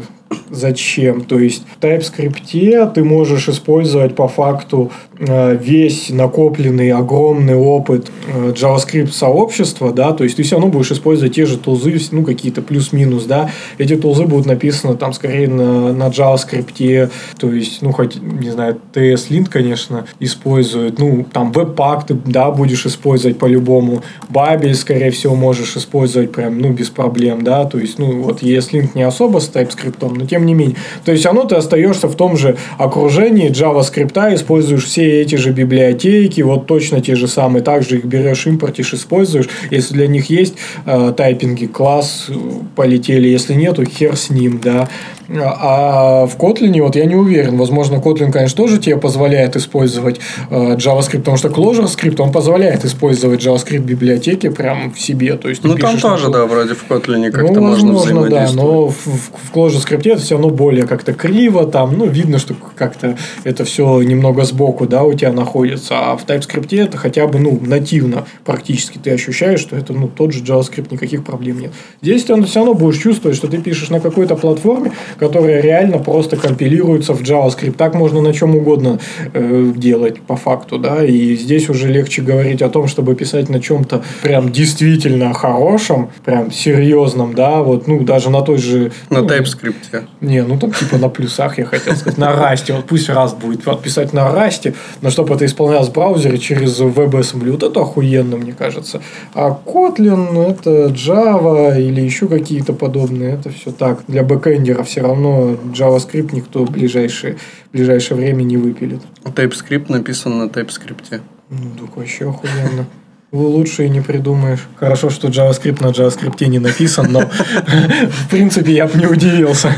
зачем. 0.50 1.22
То 1.22 1.40
есть 1.40 1.64
в 1.80 1.84
TypeScript 1.84 2.94
ты 2.94 3.04
можешь 3.04 3.50
использовать 3.50 4.16
по 4.16 4.28
факту 4.28 4.92
э, 5.20 5.58
весь 5.62 6.10
накопленный 6.10 6.92
огромный 6.92 7.56
опыт 7.56 8.12
э, 8.28 8.52
JavaScript 8.52 9.12
сообщества, 9.12 9.92
да, 9.92 10.12
то 10.14 10.24
есть 10.24 10.38
ты 10.38 10.44
все 10.44 10.56
равно 10.56 10.72
будешь 10.72 10.92
использовать 10.92 11.36
те 11.36 11.46
же 11.46 11.58
тулзы, 11.58 11.96
ну, 12.12 12.24
какие-то 12.24 12.62
плюс-минус, 12.62 13.26
да, 13.26 13.50
эти 13.78 13.96
тулзы 13.96 14.26
будут 14.26 14.46
написаны 14.46 14.96
там 14.96 15.14
скорее 15.14 15.48
на, 15.48 15.94
на 15.94 16.08
JavaScript, 16.08 17.10
то 17.38 17.52
есть, 17.52 17.82
ну, 17.82 17.92
хоть, 17.92 18.22
не 18.22 18.50
знаю, 18.50 18.78
TS-Lint, 18.94 19.48
конечно, 19.50 20.06
использует, 20.20 21.00
ну, 21.00 21.26
там 21.32 21.52
Webpack 21.52 22.06
ты, 22.08 22.14
да, 22.26 22.52
будешь 22.52 22.86
использовать 22.86 23.38
по-любому, 23.38 24.02
Babel, 24.30 24.74
скорее 24.74 25.12
всего, 25.12 25.36
можешь 25.36 25.76
использовать 25.78 26.32
прям, 26.32 26.60
ну, 26.60 26.72
без 26.72 26.90
проблем, 26.90 27.44
да, 27.44 27.66
то 27.66 27.78
есть, 27.78 28.00
ну, 28.00 28.22
вот 28.22 28.42
ESLint 28.42 28.90
не 28.96 29.04
особо 29.04 29.40
с 29.40 29.50
TypeScript, 29.50 29.96
тем 30.26 30.46
не 30.46 30.54
менее. 30.54 30.76
То 31.04 31.12
есть, 31.12 31.26
оно 31.26 31.44
ты 31.44 31.56
остаешься 31.56 32.08
в 32.08 32.16
том 32.16 32.38
же 32.38 32.58
окружении 32.78 33.50
JavaScript, 33.50 34.36
используешь 34.36 34.86
все 34.86 35.22
эти 35.22 35.36
же 35.36 35.52
библиотеки, 35.52 36.42
вот 36.42 36.68
точно 36.68 37.02
те 37.02 37.16
же 37.16 37.28
самые, 37.28 37.64
также 37.64 37.98
их 37.98 38.06
берешь, 38.06 38.48
импортишь, 38.48 38.94
используешь. 38.94 39.48
Если 39.72 39.94
для 39.94 40.08
них 40.08 40.30
есть 40.30 40.56
э, 40.86 41.14
тайпинги, 41.16 41.66
класс, 41.66 42.28
э, 42.30 42.34
полетели, 42.76 43.28
если 43.28 43.54
нету, 43.54 43.86
хер 43.86 44.16
с 44.16 44.30
ним, 44.30 44.60
да. 44.64 44.90
А 45.30 46.26
в 46.26 46.38
Kotlin, 46.38 46.82
вот 46.82 46.96
я 46.96 47.06
не 47.06 47.16
уверен, 47.16 47.58
возможно, 47.58 47.96
Kotlin, 47.96 48.32
конечно, 48.32 48.58
тоже 48.58 48.78
тебе 48.78 48.98
позволяет 48.98 49.56
использовать 49.56 50.20
э, 50.50 50.76
JavaScript, 50.76 51.20
потому 51.20 51.38
что 51.38 51.48
Clojure 51.48 51.88
скрипт, 51.88 52.20
он 52.20 52.32
позволяет 52.32 52.86
использовать 52.86 53.46
JavaScript 53.46 53.80
библиотеки 53.80 54.50
прям 54.50 54.94
в 54.94 55.00
себе, 55.00 55.36
то 55.36 55.50
есть 55.50 55.64
Ну, 55.64 55.76
там 55.76 56.00
тоже, 56.00 56.30
да, 56.30 56.46
вроде 56.46 56.76
в 56.76 56.86
Kotlin 56.88 57.32
как-то 57.32 57.54
ну, 57.54 57.62
можно 57.62 57.94
возможно, 57.94 58.30
да, 58.30 58.46
взаимодействовать. 58.46 58.56
но 58.56 58.88
в, 58.88 59.06
в, 59.06 59.32
в 59.32 59.54
Clojure 59.54 59.80
скрипте 59.80 60.12
это 60.12 60.22
все 60.22 60.36
равно 60.36 60.50
более 60.50 60.86
как-то 60.86 61.14
криво, 61.14 61.66
там, 61.66 61.98
ну, 61.98 62.06
видно, 62.06 62.40
что 62.40 62.56
как-то 62.76 63.18
это 63.44 63.66
все 63.66 64.02
немного 64.02 64.44
сбоку, 64.44 64.86
да, 64.86 65.04
у 65.04 65.14
тебя 65.14 65.32
находится, 65.32 65.96
а 66.12 66.18
в 66.18 66.26
TypeScript 66.26 66.84
это 66.84 66.98
хотя 66.98 67.28
бы, 67.28 67.40
ну, 67.40 67.60
нативно 67.62 68.26
практически 68.44 68.98
ты 68.98 69.12
ощущаешь, 69.12 69.60
что 69.60 69.76
это, 69.76 69.94
ну, 69.94 70.08
тот 70.08 70.34
же 70.34 70.44
JavaScript, 70.44 70.88
никаких 70.92 71.24
проблем 71.24 71.60
нет. 71.60 71.72
Здесь 72.02 72.24
ты 72.24 72.42
все 72.44 72.60
равно 72.60 72.74
будешь 72.74 73.02
чувствовать, 73.02 73.38
что 73.38 73.48
ты 73.48 73.58
пишешь 73.58 73.90
на 73.90 74.00
какой-то 74.00 74.36
платформе, 74.36 74.92
которая 75.18 75.62
реально 75.62 76.00
просто 76.00 76.38
компилируется 76.38 77.14
в 77.14 77.22
JavaScript. 77.22 77.74
Так 77.74 77.96
можно 77.96 78.22
на 78.22 78.34
чем 78.34 78.56
угодно 78.56 79.00
э, 79.34 79.72
делать 79.76 80.22
по 80.22 80.36
факту, 80.36 80.78
да, 80.78 81.04
и 81.04 81.36
здесь 81.36 81.70
уже 81.70 81.88
легче 81.88 82.22
говорить 82.22 82.62
о 82.62 82.70
том, 82.70 82.88
чтобы 82.88 83.16
писать 83.16 83.50
на 83.50 83.60
чем-то 83.60 84.04
прям 84.22 84.52
действительно 84.52 85.34
хорошем, 85.34 86.10
прям 86.24 86.52
серьезном, 86.52 87.34
да, 87.34 87.62
вот, 87.62 87.88
ну, 87.88 88.02
даже 88.04 88.30
на 88.30 88.42
той 88.42 88.58
же... 88.58 88.92
На 89.10 89.22
ну, 89.22 89.28
TypeScript. 89.28 90.06
не, 90.22 90.44
ну 90.44 90.60
там 90.60 90.72
типа 90.72 90.98
на 90.98 91.10
плюсах, 91.10 91.58
я 91.58 91.66
хотел 91.66 91.96
сказать. 91.96 92.18
На 92.18 92.34
расте. 92.34 92.74
Вот 92.74 92.86
пусть 92.86 93.10
Rust 93.10 93.40
будет 93.40 93.66
вот, 93.66 93.82
писать 93.82 94.14
на 94.14 94.32
расте, 94.32 94.74
но 95.02 95.10
чтобы 95.10 95.36
это 95.36 95.46
исполнялось 95.46 95.90
в 95.90 95.94
браузере 95.94 96.38
через 96.38 96.80
WebAssembly, 96.80 97.52
вот 97.52 97.64
это 97.64 97.82
охуенно, 97.82 98.38
мне 98.38 98.54
кажется. 98.54 99.02
А 99.34 99.58
Kotlin, 99.66 100.52
это 100.52 100.88
Java 100.88 101.80
или 101.80 102.02
еще 102.02 102.28
какие-то 102.28 102.74
подобные, 102.74 103.34
это 103.34 103.50
все 103.50 103.72
так. 103.72 104.00
Для 104.08 104.24
бэкэндера 104.24 104.84
все 104.84 105.02
равно 105.08 105.54
JavaScript 105.74 106.30
никто 106.34 106.66
в 106.66 106.72
ближайшее, 106.72 107.38
в 107.70 107.72
ближайшее 107.72 108.18
время 108.18 108.44
не 108.44 108.58
выпилит. 108.58 109.02
TypeScript 109.24 109.92
написан 109.92 110.38
на 110.38 110.44
TypeScript. 110.44 111.22
Ну, 111.50 111.72
так 111.80 111.96
вообще 111.98 112.30
охуенно. 112.30 112.86
Лучше 113.32 113.86
и 113.86 113.90
не 113.90 114.02
придумаешь. 114.02 114.68
Хорошо, 114.78 115.10
что 115.10 115.28
JavaScript 115.28 115.82
на 115.84 115.88
JavaScript 115.88 116.46
не 116.48 116.60
написан, 116.60 117.12
но 117.12 117.22
в 118.10 118.30
принципе 118.30 118.74
я 118.74 118.88
бы 118.88 118.98
не 118.98 119.08
удивился. 119.08 119.74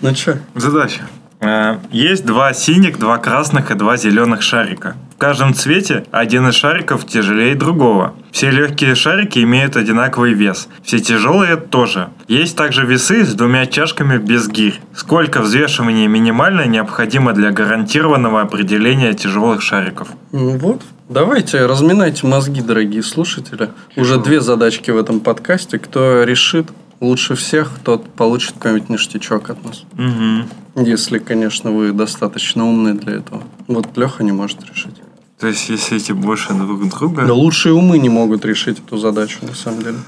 Ну 0.00 0.14
что, 0.14 0.38
Задача. 0.54 1.02
Э, 1.40 1.78
Есть 1.90 2.24
два 2.24 2.52
синих, 2.54 2.98
два 2.98 3.18
красных 3.18 3.70
и 3.70 3.74
два 3.74 3.96
зеленых 3.96 4.42
шарика. 4.42 4.96
В 5.20 5.22
каждом 5.22 5.52
цвете 5.52 6.04
один 6.12 6.48
из 6.48 6.54
шариков 6.54 7.06
тяжелее 7.06 7.54
другого. 7.54 8.14
Все 8.32 8.50
легкие 8.50 8.94
шарики 8.94 9.40
имеют 9.40 9.76
одинаковый 9.76 10.32
вес. 10.32 10.66
Все 10.82 10.98
тяжелые 10.98 11.56
тоже. 11.56 12.08
Есть 12.26 12.56
также 12.56 12.86
весы 12.86 13.26
с 13.26 13.34
двумя 13.34 13.66
чашками 13.66 14.16
без 14.16 14.48
гирь. 14.48 14.80
Сколько 14.94 15.42
взвешивания 15.42 16.08
минимально 16.08 16.64
необходимо 16.64 17.34
для 17.34 17.50
гарантированного 17.50 18.40
определения 18.40 19.12
тяжелых 19.12 19.60
шариков? 19.60 20.08
ну 20.32 20.56
вот, 20.56 20.80
давайте 21.10 21.66
разминайте 21.66 22.26
мозги, 22.26 22.62
дорогие 22.62 23.02
слушатели. 23.02 23.68
Уже 23.96 24.18
две 24.18 24.40
задачки 24.40 24.90
в 24.90 24.96
этом 24.96 25.20
подкасте. 25.20 25.78
Кто 25.78 26.24
решит, 26.24 26.68
лучше 27.00 27.34
всех, 27.34 27.72
тот 27.84 28.10
получит 28.14 28.54
какой-нибудь 28.54 28.88
ништячок 28.88 29.50
от 29.50 29.62
нас. 29.66 29.82
Мгм. 29.92 30.48
Если, 30.76 31.18
конечно, 31.18 31.72
вы 31.72 31.92
достаточно 31.92 32.66
умны 32.66 32.94
для 32.94 33.16
этого. 33.16 33.42
Вот 33.68 33.94
Леха 33.98 34.24
не 34.24 34.32
может 34.32 34.64
решить. 34.64 34.94
То 35.40 35.46
есть, 35.46 35.70
если 35.70 35.96
эти 35.96 36.12
больше 36.12 36.52
друг 36.52 36.86
друга, 36.90 37.24
Да 37.24 37.32
лучшие 37.32 37.72
умы 37.74 37.98
не 37.98 38.08
могут 38.10 38.44
решить 38.44 38.78
эту 38.78 38.98
задачу, 38.98 39.38
на 39.42 39.54
самом 39.54 39.82
деле. 39.82 39.98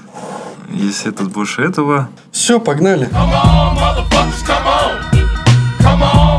если 0.69 1.09
этот 1.11 1.31
больше 1.31 1.61
этого, 1.63 2.07
Все, 2.31 2.59
погнали. 2.59 3.07
Come 3.07 3.33
on, 3.33 3.75
motherfuckers, 3.75 4.43
come 4.45 4.65
on. 4.65 5.27
Come 5.79 6.01
on, 6.01 6.32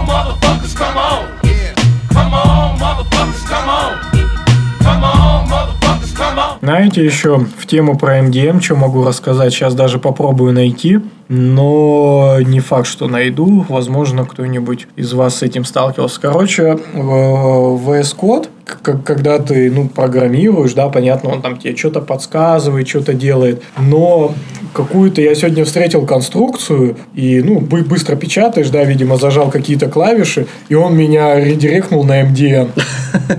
Знаете, 6.65 7.05
еще 7.05 7.45
в 7.59 7.67
тему 7.67 7.99
про 7.99 8.21
MDM, 8.21 8.59
что 8.63 8.75
могу 8.75 9.05
рассказать, 9.05 9.53
сейчас 9.53 9.75
даже 9.75 9.99
попробую 9.99 10.55
найти, 10.55 10.99
но 11.29 12.39
не 12.41 12.61
факт, 12.61 12.87
что 12.87 13.07
найду. 13.07 13.67
Возможно, 13.69 14.25
кто-нибудь 14.25 14.87
из 14.97 15.13
вас 15.13 15.37
с 15.37 15.43
этим 15.43 15.67
сталкивался. 15.67 16.19
Короче, 16.23 16.79
VS 16.95 18.17
Code, 18.19 18.49
когда 18.83 19.41
ты 19.41 19.71
ну, 19.71 19.89
программируешь, 19.89 20.73
да, 20.73 20.89
понятно, 20.89 21.33
он 21.33 21.43
там 21.43 21.59
тебе 21.59 21.77
что-то 21.77 22.01
подсказывает, 22.01 22.89
что-то 22.89 23.13
делает, 23.13 23.63
но 23.77 24.35
какую-то 24.73 25.21
я 25.21 25.35
сегодня 25.35 25.67
встретил 25.67 26.07
конструкцию, 26.07 26.97
и, 27.15 27.43
ну, 27.43 27.61
бы- 27.61 27.85
быстро 27.85 28.17
печатаешь, 28.17 28.71
да, 28.71 28.85
видимо, 28.85 29.19
зажал 29.19 29.51
какие-то 29.51 29.89
клавиши, 29.89 30.47
и 30.71 30.75
он 30.75 30.97
меня 30.97 31.39
редиректнул 31.39 32.05
на 32.05 32.23
MDN. 32.23 32.71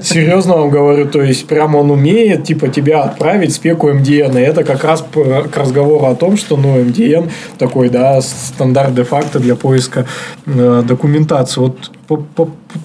Серьезно 0.01 0.57
вам 0.57 0.69
говорю, 0.69 1.07
то 1.07 1.21
есть, 1.21 1.47
прям 1.47 1.76
он 1.76 1.91
умеет, 1.91 2.43
типа, 2.43 2.67
тебя 2.67 3.03
отправить 3.03 3.53
спеку 3.53 3.89
MDN, 3.89 4.39
и 4.39 4.43
это 4.43 4.63
как 4.63 4.84
раз 4.84 5.05
к 5.13 5.57
разговору 5.57 6.05
о 6.05 6.15
том, 6.15 6.38
что, 6.38 6.57
ну, 6.57 6.80
MDN 6.80 7.30
такой, 7.57 7.89
да, 7.89 8.21
стандарт 8.21 8.95
де-факто 8.95 9.39
для 9.39 9.55
поиска 9.55 10.05
э, 10.45 10.84
документации. 10.88 11.61
Вот 11.61 11.91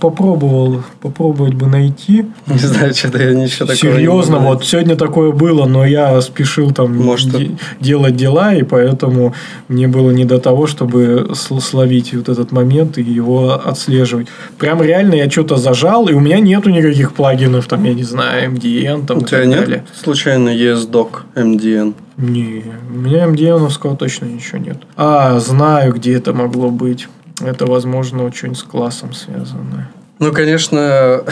попробовал, 0.01 0.83
попробовать 1.01 1.55
бы 1.55 1.67
найти. 1.67 2.27
Не 2.47 2.59
знаю, 2.59 2.95
что-то 2.95 3.23
я 3.23 3.35
ничего 3.35 3.67
такого 3.67 3.91
не 3.91 3.97
Серьезно, 3.97 4.37
могу 4.37 4.49
вот 4.55 4.65
сегодня 4.65 4.97
такое 4.97 5.33
было, 5.33 5.67
но 5.67 5.85
я 5.85 6.21
спешил 6.21 6.71
там 6.71 6.97
Может, 6.97 7.31
де- 7.37 7.51
делать 7.81 8.17
дела, 8.17 8.55
и 8.55 8.63
поэтому 8.63 9.35
мне 9.69 9.89
было 9.89 10.11
не 10.11 10.25
до 10.25 10.39
того, 10.39 10.67
чтобы 10.67 11.29
сл- 11.33 11.61
словить 11.61 12.15
вот 12.15 12.29
этот 12.29 12.53
момент 12.53 12.99
и 12.99 13.03
его 13.03 13.53
отслеживать. 13.65 14.29
Прям 14.59 14.83
реально 14.83 15.15
я 15.15 15.31
что-то 15.31 15.57
зажал, 15.57 16.09
и 16.09 16.13
у 16.15 16.21
меня 16.21 16.39
нету 16.41 16.71
никаких 16.71 17.13
плагинов, 17.13 17.67
там, 17.67 17.85
я 17.85 17.95
не 17.95 18.05
знаю, 18.05 18.53
MDN 18.53 19.07
там 19.07 19.19
У 19.19 19.23
тебя 19.23 19.45
нет 19.45 19.61
далее. 19.61 19.85
случайно 20.03 20.49
ESDoc 20.51 21.09
MDN? 21.35 21.95
Не, 22.17 22.65
у 22.95 22.99
меня 22.99 23.25
MDN 23.27 23.97
точно 23.97 24.27
ничего 24.27 24.59
нет. 24.59 24.77
А, 24.97 25.39
знаю, 25.41 25.95
где 25.95 26.15
это 26.15 26.33
могло 26.33 26.71
быть. 26.71 27.09
Это, 27.41 27.67
возможно, 27.67 28.25
очень 28.25 28.55
с 28.55 28.63
классом 28.63 29.13
связано. 29.13 29.91
Ну, 30.19 30.33
конечно, 30.33 31.25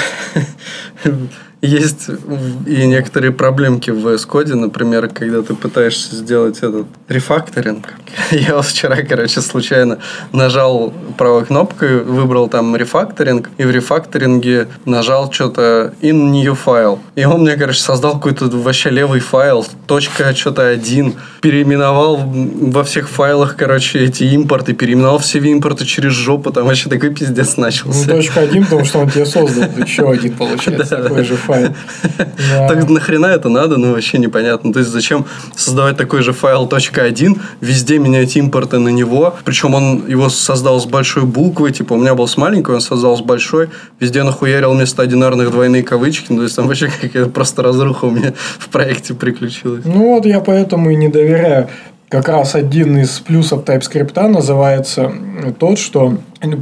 есть 1.61 2.09
и 2.67 2.87
некоторые 2.87 3.33
проблемки 3.33 3.91
в 3.91 4.07
VS 4.07 4.29
Code, 4.29 4.55
например, 4.55 5.09
когда 5.09 5.43
ты 5.43 5.55
пытаешься 5.55 6.15
сделать 6.15 6.59
этот 6.59 6.87
рефакторинг. 7.09 7.95
Я 8.31 8.61
вчера, 8.63 8.97
короче, 9.03 9.41
случайно 9.41 9.99
нажал 10.33 10.93
правой 11.17 11.45
кнопкой, 11.47 12.03
выбрал 12.03 12.49
там 12.49 12.77
рефакторинг, 12.77 13.51
и 13.59 13.65
в 13.65 13.71
рефакторинге 13.71 14.69
нажал 14.85 15.33
что-то 15.33 15.95
in 16.01 16.31
new 16.31 16.53
file. 16.55 17.01
И 17.17 17.25
он 17.25 17.43
мне, 17.43 17.57
короче, 17.57 17.81
создал 17.81 18.15
какой-то 18.15 18.47
вообще 18.47 18.91
левый 18.91 19.21
файл, 19.21 19.67
точка 19.87 20.35
что-то 20.37 20.67
один, 20.67 21.15
переименовал 21.41 22.19
во 22.19 22.85
всех 22.85 23.09
файлах, 23.09 23.57
короче, 23.57 23.99
эти 24.01 24.25
импорты, 24.25 24.75
переименовал 24.75 25.19
все 25.19 25.39
импорты 25.41 25.85
через 25.85 26.13
жопу, 26.13 26.53
там 26.53 26.67
вообще 26.67 26.89
такой 26.89 27.11
пиздец 27.11 27.57
Ну, 27.57 27.65
начался. 27.65 28.09
точка 28.09 28.41
один, 28.41 28.65
потому 28.65 28.85
что 28.85 29.01
он 29.01 29.11
тебе 29.11 29.27
создал 29.27 29.65
еще 29.85 30.09
один, 30.09 30.35
получается, 30.35 30.97
такой 30.99 31.25
же 31.25 31.37
файл. 31.49 31.75
Так 32.69 32.89
нахрена 32.89 33.27
это 33.27 33.49
надо, 33.49 33.77
ну 33.77 33.93
вообще 33.93 34.19
непонятно. 34.19 34.73
То 34.73 34.79
есть 34.81 34.91
зачем 34.91 35.25
создавать 35.57 35.97
такой 35.97 36.23
же 36.23 36.33
файл 36.33 36.67
.1, 36.67 37.39
везде 37.61 37.99
менять 37.99 38.37
импорты 38.37 38.79
на 38.79 38.89
него, 38.91 39.35
причем 39.45 39.75
он 39.75 40.07
его 40.09 40.29
создал 40.29 40.81
с 40.81 40.87
большой 40.87 41.25
буквы, 41.25 41.73
типа 41.73 41.95
у 41.95 41.97
меня 41.97 42.15
был 42.15 42.27
с 42.27 42.37
маленькой, 42.37 42.75
он 42.75 42.81
создал 42.81 43.17
с 43.17 43.21
большой, 43.21 43.69
везде 44.01 44.23
нахуярил 44.23 44.73
вместо 44.73 45.03
одинарных 45.03 45.51
двойные 45.51 45.83
кавычки, 45.83 46.27
ну, 46.31 46.37
то 46.39 46.43
есть 46.45 46.57
там 46.57 46.67
вообще 46.67 46.91
какая-то 47.01 47.31
просто 47.31 47.63
разруха 47.63 48.07
у 48.07 48.11
меня 48.11 48.33
в 48.59 48.69
проекте 48.69 49.15
приключилась. 49.15 49.85
Ну 49.85 50.15
вот 50.15 50.27
я 50.27 50.41
поэтому 50.41 50.91
и 50.91 50.97
не 50.97 51.09
доверяю. 51.09 51.69
Как 52.09 52.27
раз 52.31 52.55
один 52.55 52.97
из 52.97 53.19
плюсов 53.21 53.65
TypeScript 53.65 54.29
называется 54.29 55.13
тот, 55.59 55.79
что 55.79 56.17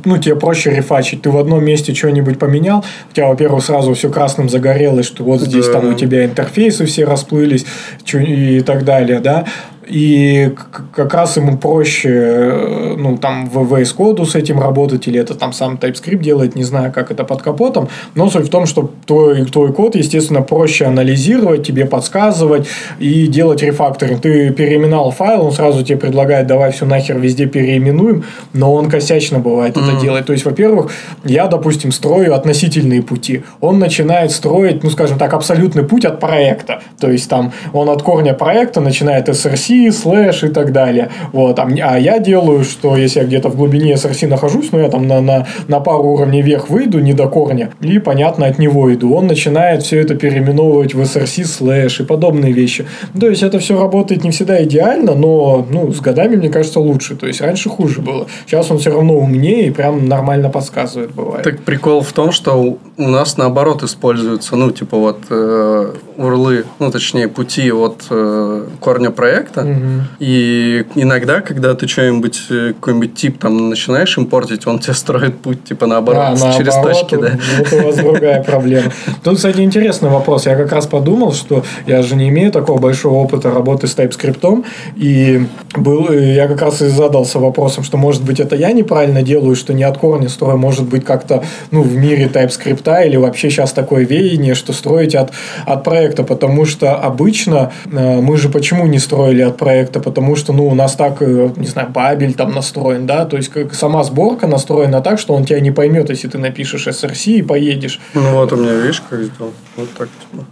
ну, 0.04 0.18
тебе 0.18 0.34
проще 0.34 0.74
рефачить. 0.74 1.22
Ты 1.22 1.30
в 1.30 1.36
одном 1.36 1.64
месте 1.64 1.94
что-нибудь 1.94 2.36
поменял, 2.38 2.84
у 3.10 3.14
тебя, 3.14 3.28
во-первых, 3.28 3.64
сразу 3.64 3.94
все 3.94 4.10
красным 4.10 4.48
загорелось, 4.48 5.06
что 5.06 5.22
вот 5.22 5.40
здесь 5.40 5.66
Да. 5.66 5.74
там 5.74 5.90
у 5.90 5.94
тебя 5.94 6.24
интерфейсы 6.24 6.84
все 6.86 7.04
расплылись 7.04 7.64
чё- 8.02 8.18
и 8.18 8.60
так 8.60 8.84
далее, 8.84 9.20
да. 9.20 9.44
И 9.86 10.52
как 10.94 11.14
раз 11.14 11.36
ему 11.36 11.58
проще, 11.58 12.08
э, 12.10 12.94
ну, 12.98 13.16
там, 13.18 13.48
в 13.48 13.72
VS 13.72 13.96
Code 13.96 14.24
с 14.26 14.34
этим 14.34 14.60
работать, 14.60 15.06
или 15.06 15.20
это 15.20 15.34
там 15.34 15.52
сам 15.52 15.76
TypeScript 15.76 16.18
делает, 16.18 16.56
не 16.56 16.64
знаю, 16.64 16.92
как 16.92 17.10
это 17.12 17.24
под 17.24 17.42
капотом. 17.42 17.88
Но 18.14 18.28
суть 18.28 18.46
в 18.46 18.50
том, 18.50 18.66
что 18.66 18.90
твой, 19.06 19.44
твой 19.44 19.72
код, 19.72 19.94
естественно, 19.94 20.42
проще 20.42 20.86
анализировать, 20.86 21.64
тебе 21.64 21.86
подсказывать 21.86 22.66
и 22.98 23.26
делать 23.28 23.62
рефакторинг. 23.62 24.20
Ты 24.20 24.50
переименовал 24.50 25.12
файл, 25.12 25.46
он 25.46 25.52
сразу 25.52 25.84
тебе 25.84 25.98
предлагает, 25.98 26.48
давай 26.48 26.72
все 26.72 26.84
нахер 26.84 27.18
везде 27.18 27.46
переименуем, 27.46 28.24
но 28.52 28.74
он 28.74 28.90
косячно 28.90 29.38
бывает 29.38 29.76
это 29.76 30.00
делать. 30.00 30.26
То 30.26 30.32
есть, 30.32 30.44
во-первых, 30.44 30.90
я, 31.24 31.46
допустим, 31.46 31.92
строю 31.92 32.34
относительные 32.34 33.02
пути. 33.02 33.44
Он 33.60 33.78
начинает 33.78 34.32
строить, 34.32 34.82
ну, 34.82 34.90
скажем 34.90 35.18
так, 35.18 35.32
абсолютный 35.32 35.84
путь 35.84 36.04
от 36.04 36.18
проекта. 36.18 36.80
То 36.98 37.10
есть, 37.10 37.30
там, 37.30 37.52
он 37.72 37.88
от 37.88 38.02
корня 38.02 38.34
проекта 38.34 38.80
начинает 38.80 39.28
SRC, 39.28 39.75
слэш 39.90 40.44
и 40.44 40.48
так 40.48 40.72
далее. 40.72 41.10
Вот. 41.32 41.58
А, 41.58 41.68
а 41.82 41.98
я 41.98 42.18
делаю, 42.18 42.64
что 42.64 42.96
если 42.96 43.20
я 43.20 43.26
где-то 43.26 43.48
в 43.48 43.56
глубине 43.56 43.94
SRC 43.94 44.28
нахожусь, 44.28 44.72
ну, 44.72 44.78
я 44.78 44.88
там 44.88 45.06
на, 45.06 45.20
на, 45.20 45.46
на 45.68 45.80
пару 45.80 46.04
уровней 46.04 46.42
вверх 46.42 46.70
выйду, 46.70 46.98
не 47.00 47.12
до 47.12 47.28
корня, 47.28 47.70
и, 47.80 47.98
понятно, 47.98 48.46
от 48.46 48.58
него 48.58 48.92
иду. 48.92 49.14
Он 49.14 49.26
начинает 49.26 49.82
все 49.82 50.00
это 50.00 50.14
переименовывать 50.14 50.94
в 50.94 51.00
SRC 51.00 51.44
слэш 51.44 52.00
и 52.00 52.04
подобные 52.04 52.52
вещи. 52.52 52.86
Ну, 53.14 53.20
То 53.20 53.28
есть, 53.28 53.42
это 53.42 53.58
все 53.58 53.80
работает 53.80 54.24
не 54.24 54.30
всегда 54.30 54.62
идеально, 54.64 55.14
но 55.14 55.66
ну, 55.70 55.92
с 55.92 56.00
годами, 56.00 56.36
мне 56.36 56.48
кажется, 56.48 56.80
лучше. 56.80 57.16
То 57.16 57.26
есть, 57.26 57.40
раньше 57.40 57.68
хуже 57.68 58.00
было. 58.00 58.26
Сейчас 58.46 58.70
он 58.70 58.78
все 58.78 58.90
равно 58.90 59.14
умнее 59.14 59.68
и 59.68 59.70
прям 59.70 60.06
нормально 60.06 60.48
подсказывает, 60.48 61.12
бывает. 61.12 61.44
Так 61.44 61.62
прикол 61.62 62.00
в 62.00 62.12
том, 62.12 62.32
что 62.32 62.52
у- 62.54 62.78
нас 63.16 63.36
наоборот 63.36 63.82
используются, 63.82 64.56
ну, 64.56 64.70
типа 64.70 64.96
вот 64.96 65.18
э, 65.30 65.92
урлы, 66.16 66.64
ну, 66.78 66.90
точнее, 66.90 67.28
пути 67.28 67.70
от 67.72 68.04
э, 68.10 68.64
корня 68.80 69.10
проекта. 69.10 69.62
Мгм. 69.62 70.08
И 70.18 70.84
иногда, 70.94 71.40
когда 71.40 71.74
ты 71.74 71.86
что-нибудь, 71.86 72.42
э, 72.50 72.72
какой-нибудь 72.74 73.14
тип 73.14 73.38
там 73.38 73.70
начинаешь 73.70 74.16
импортить, 74.18 74.66
он 74.66 74.78
тебе 74.78 74.94
строит 74.94 75.38
путь, 75.38 75.64
типа, 75.64 75.86
наоборот, 75.86 76.38
А, 76.42 76.52
через 76.56 76.74
точки, 76.74 77.16
да. 77.16 77.38
Вот 77.58 77.72
у 77.72 77.86
вас 77.86 77.96
другая 77.96 78.42
проблема. 78.42 78.92
Тут, 79.22 79.36
кстати, 79.36 79.60
интересный 79.60 80.08
вопрос. 80.08 80.46
Я 80.46 80.56
как 80.56 80.72
раз 80.72 80.86
подумал, 80.86 81.32
что 81.32 81.64
я 81.86 82.02
же 82.02 82.16
не 82.16 82.28
имею 82.28 82.52
такого 82.52 82.78
большого 82.78 83.14
опыта 83.14 83.50
работы 83.50 83.86
с 83.86 83.96
TypeScript, 83.96 84.64
и 84.96 85.46
был, 85.76 86.06
и 86.06 86.34
я 86.34 86.48
как 86.48 86.62
раз 86.62 86.82
и 86.82 86.88
задался 86.88 87.38
вопросом, 87.38 87.84
что, 87.84 87.96
может 87.96 88.24
быть, 88.24 88.40
это 88.40 88.56
я 88.56 88.72
неправильно 88.72 89.22
делаю, 89.22 89.56
что 89.56 89.72
не 89.74 89.82
от 89.82 89.98
корня 89.98 90.28
строю, 90.28 90.56
может 90.56 90.84
быть, 90.84 91.04
как-то 91.04 91.42
ну, 91.70 91.82
в 91.82 91.94
мире 91.96 92.30
TypeScript 92.32 93.06
или 93.06 93.16
вообще 93.16 93.50
сейчас 93.50 93.72
такое 93.72 94.04
веяние, 94.04 94.54
что 94.54 94.72
строить 94.72 95.14
от, 95.14 95.32
от 95.64 95.84
проекта, 95.84 96.05
потому 96.24 96.64
что 96.64 96.94
обычно 96.94 97.72
э, 97.90 98.20
мы 98.20 98.36
же 98.36 98.48
почему 98.48 98.86
не 98.86 98.98
строили 98.98 99.42
от 99.42 99.56
проекта, 99.56 100.00
потому 100.00 100.36
что, 100.36 100.52
ну, 100.52 100.66
у 100.66 100.74
нас 100.74 100.94
так, 100.94 101.20
э, 101.20 101.50
не 101.56 101.66
знаю, 101.66 101.88
бабель 101.90 102.34
там 102.34 102.52
настроен, 102.52 103.06
да, 103.06 103.24
то 103.24 103.36
есть 103.36 103.48
как 103.48 103.74
сама 103.74 104.04
сборка 104.04 104.46
настроена 104.46 105.00
так, 105.00 105.18
что 105.18 105.34
он 105.34 105.44
тебя 105.44 105.60
не 105.60 105.70
поймет, 105.70 106.10
если 106.10 106.28
ты 106.28 106.38
напишешь 106.38 106.86
SRC 106.86 107.32
и 107.38 107.42
поедешь. 107.42 108.00
Ну, 108.14 108.32
вот 108.32 108.52
у 108.52 108.56
меня, 108.56 108.74
видишь, 108.74 109.02
как 109.08 109.20
сделал. 109.22 109.52
Вот 109.76 109.88
так, 109.96 110.08
типа. 110.20 110.44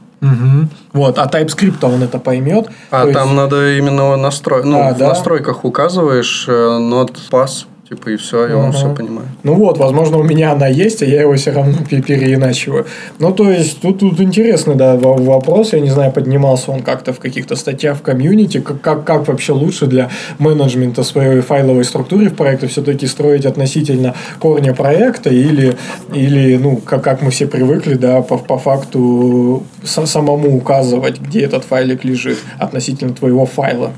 Вот, 0.92 1.18
а 1.18 1.26
TypeScript 1.26 1.84
он 1.84 2.02
это 2.02 2.18
поймет. 2.18 2.68
А 2.90 3.02
То 3.02 3.08
есть- 3.08 3.18
там 3.18 3.36
надо 3.36 3.76
именно 3.76 4.16
настрой... 4.16 4.64
Ну, 4.64 4.78
А, 4.80 4.94
в 4.94 4.98
да? 4.98 5.08
настройках 5.08 5.64
указываешь 5.64 6.46
э, 6.48 6.52
not 6.52 7.14
pass 7.30 7.66
Типа, 7.88 8.08
и 8.08 8.16
все, 8.16 8.46
и 8.48 8.52
он 8.52 8.72
все 8.72 8.94
понимает. 8.94 9.28
Ну 9.42 9.54
вот, 9.56 9.76
возможно, 9.76 10.16
у 10.16 10.22
меня 10.22 10.52
она 10.52 10.66
есть, 10.68 11.02
а 11.02 11.06
я 11.06 11.20
его 11.20 11.34
все 11.34 11.50
равно 11.52 11.74
пе- 11.90 12.00
переиначиваю. 12.00 12.86
Ну, 13.18 13.30
то 13.30 13.50
есть, 13.50 13.82
тут, 13.82 13.98
тут 13.98 14.18
интересный, 14.20 14.74
да, 14.74 14.96
во- 14.96 15.18
вопрос. 15.18 15.74
Я 15.74 15.80
не 15.80 15.90
знаю, 15.90 16.10
поднимался 16.10 16.70
он 16.72 16.80
как-то 16.82 17.12
в 17.12 17.18
каких-то 17.18 17.56
статьях 17.56 17.98
в 17.98 18.00
комьюнити, 18.00 18.60
как, 18.60 18.80
как, 18.80 19.04
как 19.04 19.28
вообще 19.28 19.52
лучше 19.52 19.86
для 19.86 20.08
менеджмента 20.38 21.02
своей 21.02 21.42
файловой 21.42 21.84
структуры 21.84 22.30
в 22.30 22.34
проекте 22.34 22.68
все-таки 22.68 23.06
строить 23.06 23.44
относительно 23.44 24.14
корня 24.38 24.72
проекта 24.74 25.28
или, 25.28 25.76
или 26.14 26.56
ну, 26.56 26.76
как, 26.78 27.04
как 27.04 27.20
мы 27.20 27.30
все 27.30 27.46
привыкли, 27.46 27.94
да, 27.94 28.22
по, 28.22 28.38
по 28.38 28.56
факту 28.56 29.62
са- 29.82 30.06
самому 30.06 30.56
указывать, 30.56 31.20
где 31.20 31.40
этот 31.42 31.64
файлик 31.64 32.02
лежит 32.02 32.38
относительно 32.58 33.12
твоего 33.12 33.44
файла, 33.44 33.90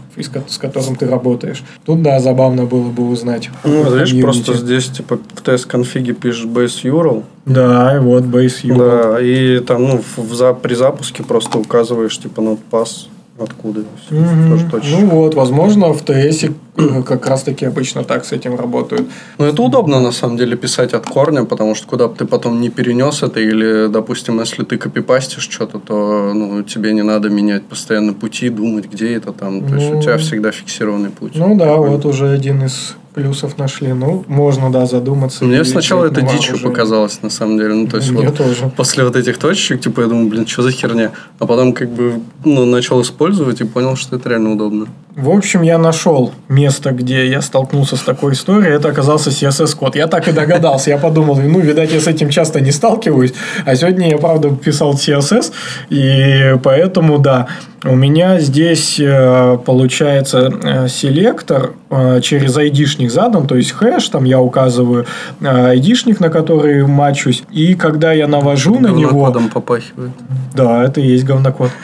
с 0.49 0.59
которым 0.59 0.97
ты 0.97 1.07
работаешь. 1.07 1.63
Тут, 1.85 2.03
да, 2.03 2.19
забавно 2.19 2.65
было 2.65 2.89
бы 2.89 3.09
узнать. 3.09 3.49
Ну, 3.85 3.91
в 3.91 3.93
комьюнити. 3.99 4.23
просто 4.23 4.55
здесь, 4.55 4.87
типа, 4.87 5.19
в 5.35 5.41
тест-конфиге 5.43 6.13
пишешь 6.13 6.45
base 6.47 6.83
URL, 6.85 7.23
Да, 7.45 7.97
и 7.97 7.99
вот 8.01 8.25
Base 8.25 8.63
URL. 8.65 8.77
да, 9.13 9.21
и 9.21 9.61
там, 9.61 9.83
ну, 9.85 10.03
в, 10.17 10.35
за- 10.35 10.53
при 10.55 10.75
запуске 10.75 11.23
просто 11.23 11.59
указываешь, 11.59 12.19
типа, 12.19 12.43
нотпас, 12.43 13.09
откуда. 13.39 13.81
и 13.81 13.85
всё. 14.07 14.15
Мгм. 14.21 14.51
Тоже 14.51 14.67
точно. 14.71 14.99
Ну 15.01 15.07
вот, 15.09 15.35
возможно, 15.35 15.93
в 15.93 16.01
ТС 16.03 16.45
как 17.07 17.27
раз 17.27 17.43
таки 17.43 17.67
обычно 17.67 18.03
так 18.03 18.25
с 18.25 18.33
этим 18.33 18.57
работают. 18.57 19.07
Ну, 19.39 19.45
это 19.45 19.63
удобно, 19.63 20.01
на 20.01 20.13
самом 20.13 20.37
деле, 20.39 20.57
писать 20.57 20.95
от 20.95 21.07
корня, 21.07 21.45
потому 21.45 21.75
что 21.75 21.87
куда 21.87 22.09
бы 22.09 22.15
ты 22.17 22.25
потом 22.25 22.61
не 22.63 22.71
перенес 22.71 23.23
это, 23.23 23.39
или, 23.41 23.89
допустим, 23.89 24.41
если 24.41 24.65
ты 24.65 24.79
копипастишь 24.79 25.49
что-то, 25.51 25.79
то 25.79 26.33
ну, 26.35 26.63
тебе 26.63 26.93
не 26.95 27.03
надо 27.03 27.29
менять 27.29 27.65
постоянно 27.65 28.15
пути, 28.15 28.49
думать, 28.49 28.87
где 28.91 29.15
это 29.15 29.33
там. 29.33 29.61
То 29.69 29.75
есть, 29.75 29.91
Ну. 29.93 29.99
у 29.99 30.03
тебя 30.03 30.17
всегда 30.17 30.51
фиксированный 30.51 31.11
путь. 31.11 31.33
Ну 31.35 31.57
да, 31.59 31.67
Такой. 31.67 31.91
вот 31.91 32.07
уже 32.07 32.31
один 32.31 32.65
из 32.65 32.95
плюсов 33.17 33.57
нашли. 33.59 33.95
Ну, 33.95 34.25
можно, 34.29 34.71
да, 34.71 34.85
задуматься. 34.85 35.45
Мне 35.45 35.61
и 35.61 35.65
сначала 35.65 36.05
это 36.05 36.21
дичью 36.21 36.61
показалось, 36.61 37.23
на 37.23 37.31
самом 37.31 37.57
деле. 37.57 37.73
Ну, 37.73 37.87
то 37.87 37.97
есть, 37.97 38.11
Мне 38.11 38.27
вот 38.27 38.37
тоже. 38.37 38.71
после 38.77 39.05
вот 39.05 39.17
этих 39.17 39.39
точечек, 39.39 39.81
типа, 39.81 40.03
я 40.03 40.07
думаю, 40.07 40.29
блин, 40.29 40.47
что 40.47 40.63
за 40.63 40.71
херня? 40.71 41.13
А 41.39 41.47
потом, 41.47 41.73
как 41.73 41.89
бы, 41.89 42.21
ну, 42.45 42.67
начал 42.67 43.01
использовать 43.01 43.63
и 43.63 43.65
понял, 43.65 43.97
что 43.97 44.17
это 44.17 44.29
реально 44.29 44.53
удобно. 44.53 44.87
В 45.17 45.31
общем, 45.31 45.63
я 45.63 45.79
нашел 45.79 46.33
место, 46.49 46.91
где 46.91 47.27
я 47.27 47.41
столкнулся 47.41 47.97
с 47.97 48.01
такой 48.01 48.35
историей. 48.35 48.75
Это 48.75 48.91
оказался 48.91 49.31
CSS-код. 49.31 49.97
Я 49.97 50.09
так 50.09 50.29
и 50.29 50.33
догадался. 50.33 50.91
Я 50.91 50.99
подумал, 50.99 51.37
ну, 51.37 51.61
видать, 51.61 51.93
я 51.93 52.01
с 52.01 52.07
этим 52.07 52.29
часто 52.29 52.61
не 52.61 52.71
сталкиваюсь. 52.71 53.33
А 53.65 53.75
сегодня 53.77 54.11
я, 54.11 54.19
правда, 54.19 54.51
писал 54.51 54.93
CSS. 54.93 55.53
И 55.89 56.57
поэтому, 56.63 57.19
да, 57.19 57.47
у 57.87 57.95
меня 57.95 58.41
здесь 58.41 58.99
э, 58.99 59.59
получается 59.65 60.53
э, 60.63 60.89
селектор 60.89 61.75
э, 61.89 62.21
через 62.21 62.57
айдишник 62.57 63.06
задан. 63.11 63.47
То 63.47 63.57
есть, 63.57 63.73
хэш, 63.73 64.09
там 64.09 64.25
я 64.25 64.41
указываю 64.41 65.07
э, 65.41 65.47
айдишник, 65.47 66.21
на 66.21 66.29
который 66.31 66.87
матчусь. 66.87 67.43
И 67.51 67.75
когда 67.75 68.13
я 68.13 68.27
навожу 68.29 68.79
на 68.79 68.89
него... 68.89 69.11
Говнокодом 69.11 69.49
попахивает. 69.49 70.11
Да, 70.55 70.85
это 70.85 71.01
и 71.01 71.07
есть 71.07 71.25
говнокод. 71.25 71.71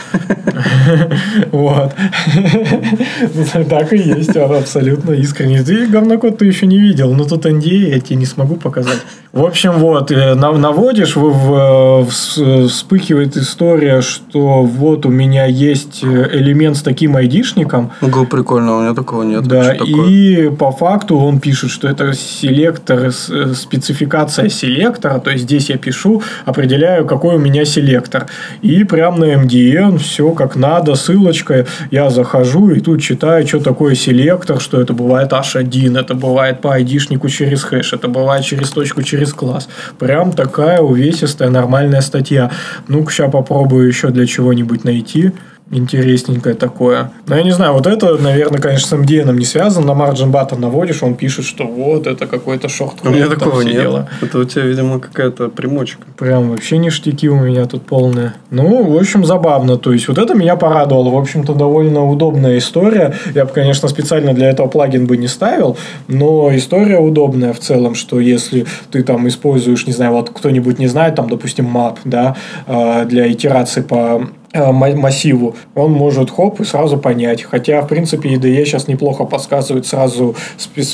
Вот. 1.52 1.92
Так 3.68 3.92
и 3.92 3.96
есть, 3.98 4.36
он 4.36 4.54
абсолютно 4.56 5.12
искренне. 5.12 5.62
Ты 5.62 5.86
говнокод 5.86 6.38
ты 6.38 6.46
еще 6.46 6.66
не 6.66 6.78
видел, 6.78 7.12
но 7.14 7.24
тут 7.24 7.46
NDA 7.46 7.90
я 7.94 8.00
тебе 8.00 8.16
не 8.16 8.26
смогу 8.26 8.56
показать. 8.56 8.98
В 9.32 9.44
общем, 9.44 9.72
вот, 9.72 10.10
э, 10.10 10.34
нав- 10.34 10.58
наводишь, 10.58 11.16
вс- 11.16 12.66
вспыхивает 12.68 13.36
история, 13.36 14.00
что 14.02 14.62
вот 14.62 15.06
у 15.06 15.08
меня 15.08 15.46
есть 15.46 16.00
э, 16.02 16.28
элемент 16.32 16.76
с 16.76 16.82
таким 16.82 17.16
айдишником, 17.16 17.92
Ого, 18.02 18.26
прикольно, 18.26 18.76
у 18.76 18.80
меня 18.82 18.94
такого 18.94 19.22
нет. 19.22 19.44
да, 19.44 19.72
и 19.74 20.50
по 20.50 20.70
факту 20.70 21.11
он 21.18 21.40
пишет, 21.40 21.70
что 21.70 21.88
это 21.88 22.12
селектор, 22.14 23.10
с- 23.12 23.30
э, 23.30 23.54
спецификация 23.54 24.48
селектора, 24.48 25.18
то 25.18 25.30
есть 25.30 25.44
здесь 25.44 25.70
я 25.70 25.76
пишу, 25.76 26.22
определяю, 26.44 27.06
какой 27.06 27.36
у 27.36 27.38
меня 27.38 27.64
селектор. 27.64 28.26
И 28.62 28.84
прям 28.84 29.18
на 29.18 29.24
MDN 29.34 29.98
все 29.98 30.30
как 30.32 30.56
надо, 30.56 30.94
ссылочка, 30.94 31.66
я 31.90 32.10
захожу 32.10 32.70
и 32.70 32.80
тут 32.80 33.00
читаю, 33.02 33.46
что 33.46 33.60
такое 33.60 33.94
селектор, 33.94 34.60
что 34.60 34.80
это 34.80 34.92
бывает 34.92 35.32
H1, 35.32 35.98
это 35.98 36.14
бывает 36.14 36.60
по 36.60 36.74
айдишнику 36.74 37.28
через 37.28 37.62
хэш, 37.64 37.92
это 37.92 38.08
бывает 38.08 38.44
через 38.44 38.70
точку 38.70 39.02
через 39.02 39.32
класс. 39.32 39.68
Прям 39.98 40.32
такая 40.32 40.80
увесистая 40.80 41.50
нормальная 41.50 42.00
статья. 42.00 42.50
Ну-ка, 42.88 43.12
сейчас 43.12 43.30
попробую 43.32 43.88
еще 43.88 44.08
для 44.08 44.26
чего-нибудь 44.26 44.84
найти 44.84 45.32
интересненькое 45.72 46.54
такое. 46.54 47.10
Но 47.26 47.36
я 47.36 47.42
не 47.42 47.50
знаю, 47.50 47.72
вот 47.72 47.86
это, 47.86 48.16
наверное, 48.18 48.60
конечно, 48.60 48.86
с 48.86 48.92
MDN 48.92 49.34
не 49.34 49.44
связано. 49.44 49.94
На 49.94 49.98
Margin 49.98 50.30
Button 50.30 50.58
наводишь, 50.58 51.02
он 51.02 51.14
пишет, 51.14 51.46
что 51.46 51.66
вот, 51.66 52.06
это 52.06 52.26
какой-то 52.26 52.68
шорт 52.68 52.94
У 53.02 53.08
меня 53.08 53.26
такого 53.26 53.62
нет. 53.62 54.06
Это 54.20 54.38
у 54.38 54.44
тебя, 54.44 54.62
видимо, 54.64 55.00
какая-то 55.00 55.48
примочка. 55.48 56.02
Прям 56.18 56.50
вообще 56.50 56.76
ништяки 56.76 57.28
у 57.28 57.36
меня 57.36 57.66
тут 57.66 57.86
полные. 57.86 58.34
Ну, 58.50 58.84
в 58.84 58.96
общем, 58.96 59.24
забавно. 59.24 59.78
То 59.78 59.92
есть, 59.92 60.08
вот 60.08 60.18
это 60.18 60.34
меня 60.34 60.56
порадовало. 60.56 61.10
В 61.10 61.16
общем-то, 61.16 61.54
довольно 61.54 62.04
удобная 62.04 62.58
история. 62.58 63.14
Я 63.34 63.46
бы, 63.46 63.52
конечно, 63.52 63.88
специально 63.88 64.34
для 64.34 64.50
этого 64.50 64.68
плагин 64.68 65.06
бы 65.06 65.16
не 65.16 65.28
ставил, 65.28 65.78
но 66.06 66.54
история 66.54 66.98
удобная 66.98 67.54
в 67.54 67.60
целом, 67.60 67.94
что 67.94 68.20
если 68.20 68.66
ты 68.90 69.02
там 69.02 69.26
используешь, 69.26 69.86
не 69.86 69.92
знаю, 69.94 70.12
вот 70.12 70.30
кто-нибудь 70.30 70.78
не 70.78 70.86
знает, 70.86 71.14
там, 71.14 71.30
допустим, 71.30 71.74
map, 71.74 71.96
да, 72.04 72.36
э, 72.66 73.06
для 73.06 73.32
итерации 73.32 73.80
по 73.80 74.28
массиву, 74.54 75.56
он 75.74 75.92
может 75.92 76.30
хоп 76.30 76.60
и 76.60 76.64
сразу 76.64 76.98
понять. 76.98 77.42
Хотя, 77.42 77.80
в 77.82 77.88
принципе, 77.88 78.34
IDE 78.34 78.64
сейчас 78.64 78.88
неплохо 78.88 79.24
подсказывает 79.24 79.86
сразу, 79.86 80.36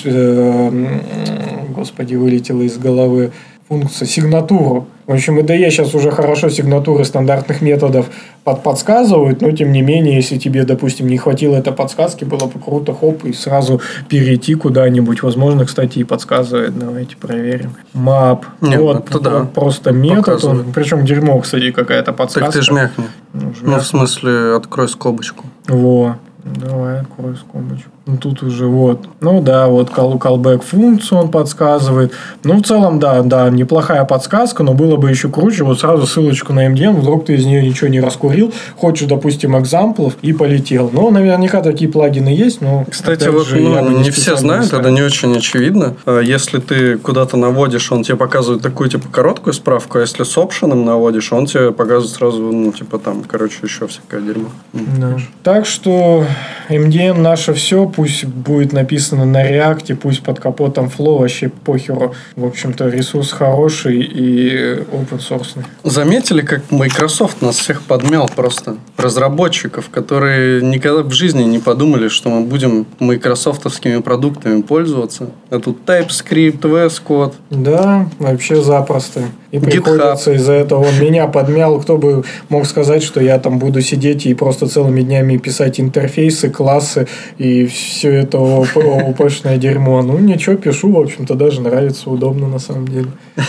э, 0.05 0.71
господи, 1.75 2.15
вылетело 2.15 2.63
из 2.63 2.79
головы, 2.79 3.33
функция 3.69 4.07
сигнатуру. 4.07 4.89
В 5.07 5.13
общем, 5.13 5.39
IDE 5.39 5.71
сейчас 5.71 5.95
уже 5.95 6.11
хорошо 6.11 6.49
сигнатуры 6.49 7.05
стандартных 7.05 7.63
методов 7.63 8.07
под 8.45 8.63
подсказывают, 8.63 9.41
но 9.41 9.53
тем 9.53 9.73
не 9.73 9.83
менее, 9.83 10.17
если 10.17 10.39
тебе, 10.39 10.65
допустим, 10.65 11.07
не 11.07 11.17
хватило 11.19 11.57
этой 11.57 11.73
подсказки, 11.73 12.25
было 12.25 12.47
бы 12.47 12.61
круто, 12.61 12.95
хоп, 12.95 13.25
и 13.25 13.33
сразу 13.33 13.81
перейти 14.09 14.55
куда-нибудь. 14.55 15.23
Возможно, 15.23 15.65
кстати, 15.65 15.99
и 16.01 16.05
подсказывает. 16.05 16.79
Давайте 16.79 17.17
проверим. 17.17 17.75
Map. 17.95 18.45
Не, 18.61 18.79
вот, 18.79 19.09
это 19.09 19.21
да. 19.21 19.45
просто 19.45 19.93
метод. 19.93 20.25
Показывает. 20.25 20.67
Он, 20.67 20.73
причем 20.73 21.05
дерьмо, 21.05 21.39
кстати, 21.41 21.71
какая-то 21.71 22.13
подсказка. 22.13 22.53
Так 22.53 22.61
ты 22.61 22.63
жмякни. 22.63 23.05
Ну, 23.33 23.41
Ну, 23.47 23.55
жмякни. 23.55 23.83
в 23.83 23.87
смысле, 23.87 24.57
открой 24.57 24.89
скобочку. 24.89 25.45
Во. 25.67 26.17
Давай, 26.45 27.01
открой 27.01 27.37
скобочку. 27.37 27.91
Ну, 28.09 28.17
тут 28.17 28.43
уже 28.43 28.65
вот. 28.65 29.07
Ну, 29.21 29.43
да, 29.43 29.67
вот 29.67 29.91
call, 29.91 30.19
callback 30.19 30.65
функцию 30.65 31.19
он 31.19 31.31
подсказывает. 31.31 32.15
Ну, 32.43 32.55
в 32.55 32.63
целом, 32.63 32.99
да, 32.99 33.21
да, 33.21 33.51
неплохая 33.51 34.03
подсказка, 34.07 34.63
но 34.63 34.73
было 34.73 34.97
бы 34.97 35.11
еще 35.11 35.29
круче. 35.29 35.63
Вот 35.65 35.81
сразу 35.81 36.07
ссылочку 36.07 36.55
на 36.55 36.67
MDN, 36.69 37.01
вдруг 37.01 37.27
ты 37.27 37.35
из 37.35 37.45
нее 37.45 37.63
ничего 37.63 37.89
не 37.89 38.01
раскурил. 38.01 38.55
Хочешь, 38.79 39.07
допустим, 39.07 39.59
экзамплов 39.59 40.15
и 40.23 40.33
полетел. 40.33 40.89
Ну, 40.91 41.11
наверняка 41.11 41.61
такие 41.61 41.91
плагины 41.91 42.31
есть, 42.31 42.63
но... 42.63 42.87
Кстати, 42.91 43.29
вот 43.29 43.47
же, 43.47 43.61
ну, 43.61 43.91
не, 43.99 44.11
все 44.11 44.37
знают, 44.37 44.73
это 44.73 44.91
не 44.91 45.03
очень 45.03 45.37
очевидно. 45.37 45.95
А 46.07 46.21
Если 46.21 46.61
ты 46.61 46.97
куда-то 46.97 47.37
наводишь, 47.37 47.93
он 47.93 48.05
тебе 48.05 48.17
показывает 48.17 48.63
такую 48.63 48.89
типа 48.89 49.09
короткую 49.11 49.53
справку, 49.53 49.99
а 49.99 50.01
если 50.01 50.23
с 50.23 50.39
опшеном 50.39 50.87
наводишь, 50.87 51.31
он 51.31 51.45
тебе 51.45 51.73
показывает 51.73 52.17
сразу, 52.17 52.39
ну, 52.41 52.73
типа 52.73 52.99
там, 52.99 53.23
короче, 53.29 53.59
еще 53.65 53.87
всякое 53.87 54.23
дерьмо. 54.23 54.49
Да. 54.73 55.19
Так 55.43 55.67
что 55.67 56.25
MDN 56.71 57.21
наше 57.21 57.53
все, 57.53 57.87
пусть 57.99 58.27
будет 58.27 58.73
написано 58.73 59.25
на 59.25 59.43
реакте, 59.43 59.97
пусть 59.97 60.23
под 60.23 60.39
капотом 60.39 60.87
Flow, 60.87 61.19
вообще 61.19 61.49
похеру. 61.49 62.15
В 62.37 62.45
общем-то, 62.45 62.89
ресурс 62.91 63.33
хороший 63.33 64.03
и 64.03 64.51
open 64.93 65.19
source. 65.19 65.59
Заметили, 65.83 66.43
как 66.43 66.71
Microsoft 66.71 67.43
нас 67.43 67.57
всех 67.57 67.83
подмял 67.83 68.29
просто? 68.29 68.77
Разработчиков, 68.97 69.91
которые 69.91 70.63
никогда 70.63 71.03
в 71.03 71.11
жизни 71.11 71.43
не 71.43 71.59
подумали, 71.59 72.07
что 72.07 72.31
мы 72.31 72.47
будем 72.47 72.87
майкрософтовскими 73.01 74.01
продуктами 74.01 74.63
пользоваться. 74.63 75.31
А 75.51 75.59
тут 75.59 75.79
TypeScript, 75.85 76.61
VS 76.61 77.03
Code. 77.05 77.33
Да, 77.51 78.09
вообще 78.21 78.63
запросто. 78.63 79.23
И 79.51 79.57
GitHub. 79.57 79.71
приходится 79.71 80.33
из-за 80.35 80.53
этого 80.53 80.81
он 80.87 80.99
меня 81.01 81.27
подмял. 81.27 81.81
Кто 81.81 81.97
бы 81.97 82.23
мог 82.51 82.67
сказать, 82.67 83.03
что 83.03 83.21
я 83.21 83.39
там 83.39 83.59
буду 83.59 83.81
сидеть 83.81 84.27
и 84.27 84.35
просто 84.35 84.67
целыми 84.69 85.01
днями 85.03 85.37
писать 85.39 85.81
интерфейсы, 85.81 86.51
классы 86.51 87.07
и 87.39 87.67
все 87.67 88.11
это 88.13 88.39
ОПшное 88.39 89.57
дерьмо. 89.57 90.03
Ну, 90.03 90.19
ничего, 90.19 90.57
пишу, 90.57 90.93
в 90.93 90.99
общем-то, 90.99 91.35
даже 91.35 91.61
нравится, 91.63 92.11
удобно 92.11 92.47
на 92.49 92.59
самом 92.59 92.89
деле. 92.89 93.09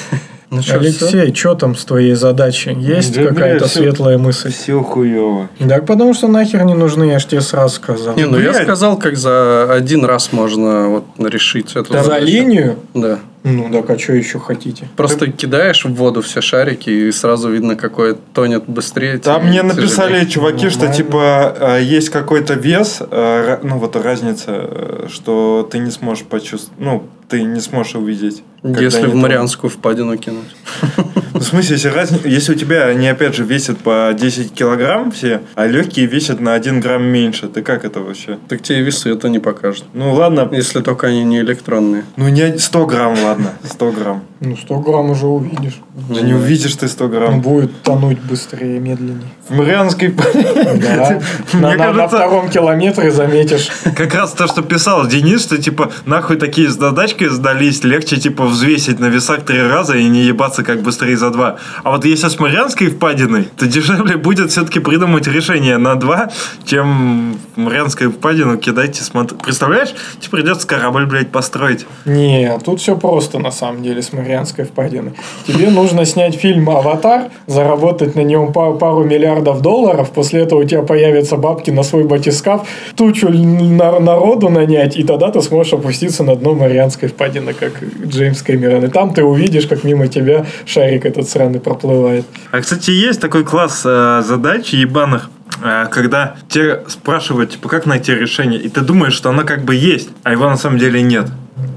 Ну, 0.51 0.61
всё? 0.63 0.77
Алексей, 0.79 1.31
что 1.35 1.53
там 1.53 1.75
с 1.75 1.85
твоей 1.85 2.15
задачей? 2.15 2.73
Есть 2.73 3.13
Да, 3.13 3.27
какая-то 3.27 3.67
всё- 3.67 3.81
светлая 3.81 4.17
мысль? 4.17 4.51
Все 4.51 4.81
хуево. 4.81 5.47
Так 5.59 5.85
потому 5.85 6.15
что 6.15 6.27
нахер 6.27 6.63
не 6.65 6.73
нужны, 6.73 7.03
я 7.03 7.19
ж 7.19 7.25
тебе 7.25 7.41
сразу 7.41 7.75
сказал. 7.75 8.15
Не, 8.15 8.25
ну 8.25 8.39
я 8.39 8.49
Блядь. 8.49 8.63
сказал, 8.63 8.97
как 8.97 9.15
за 9.15 9.71
один 9.71 10.05
раз 10.05 10.33
можно 10.33 10.87
вот 10.89 11.03
решить 11.19 11.75
эту 11.75 11.93
За 11.93 12.01
задачу. 12.01 12.25
линию? 12.25 12.77
Да. 12.95 13.19
Ну, 13.43 13.69
так 13.71 13.89
а 13.89 13.97
что 13.97 14.13
еще 14.13 14.37
хотите? 14.39 14.87
Просто 14.97 15.31
кидаешь 15.31 15.85
в 15.85 15.93
воду 15.93 16.21
все 16.21 16.41
шарики, 16.41 16.89
и 16.89 17.11
сразу 17.11 17.49
видно, 17.49 17.75
какой 17.75 18.15
тонет 18.33 18.65
быстрее. 18.67 19.17
Там 19.17 19.47
мне 19.47 19.63
написали 19.63 20.09
тяжелее. 20.13 20.27
чуваки, 20.29 20.69
что 20.69 20.85
Нормально. 20.85 20.95
типа 21.03 21.55
э, 21.59 21.83
есть 21.83 22.09
какой-то 22.09 22.55
вес, 22.55 22.97
э, 22.99 23.05
ра- 23.09 23.59
ну 23.63 23.77
вот 23.77 23.95
разница, 23.95 24.45
э, 24.49 25.07
что 25.09 25.67
ты 25.71 25.79
не 25.79 25.91
сможешь 25.91 26.25
почувствовать, 26.25 26.79
ну 26.79 27.07
ты 27.29 27.43
не 27.43 27.61
сможешь 27.61 27.95
увидеть. 27.95 28.43
Если 28.63 29.05
в 29.05 29.11
там- 29.11 29.19
Марианскую 29.19 29.69
впадину 29.71 30.17
кинуть. 30.17 30.55
Ну, 31.31 31.41
в 31.41 31.43
смысле, 31.43 31.75
если, 31.75 31.89
разни- 31.91 32.27
если 32.27 32.53
у 32.53 32.55
тебя 32.55 32.87
они 32.87 33.07
опять 33.07 33.35
же 33.35 33.43
весят 33.43 33.77
по 33.77 34.11
10 34.19 34.51
килограмм 34.51 35.11
все, 35.11 35.41
а 35.55 35.67
легкие 35.67 36.07
весят 36.07 36.39
на 36.41 36.53
1 36.53 36.81
грамм 36.81 37.03
меньше, 37.03 37.47
ты 37.47 37.61
как 37.61 37.85
это 37.85 37.99
вообще? 37.99 38.39
Так 38.49 38.61
тебе 38.63 38.81
весы 38.81 39.11
это 39.13 39.29
не 39.29 39.37
покажет. 39.39 39.85
Ну 39.93 40.11
ладно, 40.13 40.49
Если 40.51 40.81
только 40.81 41.07
они 41.07 41.23
не 41.23 41.39
электронные. 41.39 42.03
ну 42.17 42.27
не 42.29 42.57
100 42.57 42.85
грамм, 42.87 43.15
ладно, 43.23 43.53
100 43.63 43.91
грамм. 43.91 44.23
Ну, 44.41 44.57
100 44.57 44.79
грамм 44.79 45.11
уже 45.11 45.27
увидишь. 45.27 45.79
Да 46.09 46.21
не 46.21 46.33
увидишь 46.33 46.73
ты 46.75 46.87
100 46.87 47.05
Он 47.05 47.11
грамм. 47.11 47.41
будет 47.41 47.83
тонуть 47.83 48.19
быстрее, 48.19 48.79
медленнее. 48.79 49.29
В 49.47 49.55
Марианской 49.55 50.09
Да. 50.81 51.19
На, 51.53 52.07
втором 52.07 52.49
километре 52.49 53.11
заметишь. 53.11 53.69
Как 53.95 54.13
раз 54.15 54.31
то, 54.33 54.47
что 54.47 54.61
писал 54.61 55.07
Денис, 55.07 55.43
что 55.43 55.57
типа 55.57 55.91
нахуй 56.05 56.37
такие 56.37 56.69
задачки 56.69 57.27
сдались, 57.29 57.83
легче 57.83 58.17
типа 58.17 58.47
взвесить 58.49 58.99
на 58.99 59.05
весах 59.05 59.43
три 59.43 59.61
раза 59.61 59.95
и 59.97 60.03
не 60.07 60.23
ебаться 60.23 60.63
как 60.63 60.81
быстрее 60.81 61.17
за 61.17 61.29
два. 61.29 61.57
А 61.83 61.91
вот 61.91 62.05
если 62.05 62.27
с 62.27 62.39
Марианской 62.39 62.87
впадиной, 62.87 63.47
то 63.57 63.65
дешевле 63.67 64.17
будет 64.17 64.51
все-таки 64.51 64.79
придумать 64.79 65.27
решение 65.27 65.77
на 65.77 65.95
два, 65.95 66.29
чем 66.65 67.37
Марианскую 67.55 68.11
впадину 68.11 68.57
кидайте 68.57 69.03
смотреть. 69.03 69.41
Представляешь, 69.41 69.89
тебе 70.19 70.31
придется 70.31 70.67
корабль, 70.67 71.05
блядь, 71.05 71.31
построить. 71.31 71.85
Не, 72.05 72.57
тут 72.63 72.79
все 72.81 72.97
просто 72.97 73.39
на 73.39 73.51
самом 73.51 73.83
деле 73.83 74.01
с 74.01 74.11
Марианской 74.13 74.65
впадиной. 74.65 75.13
Тебе 75.47 75.69
нужно 75.69 76.05
снять 76.05 76.35
фильм 76.35 76.69
«Аватар», 76.69 77.29
заработать 77.47 78.15
на 78.15 78.21
нем 78.21 78.51
па- 78.53 78.71
пару 78.73 79.03
миллиардов 79.03 79.61
долларов, 79.61 80.09
после 80.11 80.41
этого 80.41 80.59
у 80.59 80.63
тебя 80.63 80.81
появятся 80.81 81.37
бабки 81.37 81.69
на 81.71 81.83
свой 81.83 82.03
батискаф, 82.03 82.67
тучу 82.95 83.29
на- 83.29 83.99
народу 83.99 84.49
нанять, 84.49 84.97
и 84.97 85.03
тогда 85.03 85.29
ты 85.31 85.41
сможешь 85.41 85.73
опуститься 85.73 86.23
на 86.23 86.35
дно 86.35 86.53
Марианской 86.55 87.09
впадины, 87.09 87.53
как 87.53 87.73
Джеймс 88.05 88.38
Кэмерон. 88.41 88.85
И 88.85 88.87
там 88.87 89.13
ты 89.13 89.23
увидишь, 89.23 89.67
как 89.67 89.83
мимо 89.83 90.07
тебя 90.07 90.45
шарик 90.65 91.05
этот 91.05 91.29
сраный 91.29 91.59
проплывает. 91.59 92.25
А, 92.51 92.59
кстати, 92.61 92.91
есть 92.91 93.21
такой 93.21 93.43
класс 93.43 93.81
э, 93.85 94.21
задач 94.25 94.69
ебаных, 94.73 95.29
э, 95.63 95.87
когда 95.91 96.35
тебе 96.47 96.83
спрашивают, 96.87 97.51
типа, 97.51 97.69
как 97.69 97.85
найти 97.85 98.13
решение, 98.13 98.59
и 98.59 98.69
ты 98.69 98.81
думаешь, 98.81 99.13
что 99.13 99.29
оно 99.29 99.43
как 99.43 99.63
бы 99.63 99.75
есть, 99.75 100.09
а 100.23 100.31
его 100.31 100.49
на 100.49 100.57
самом 100.57 100.77
деле 100.79 101.01
нет. 101.01 101.27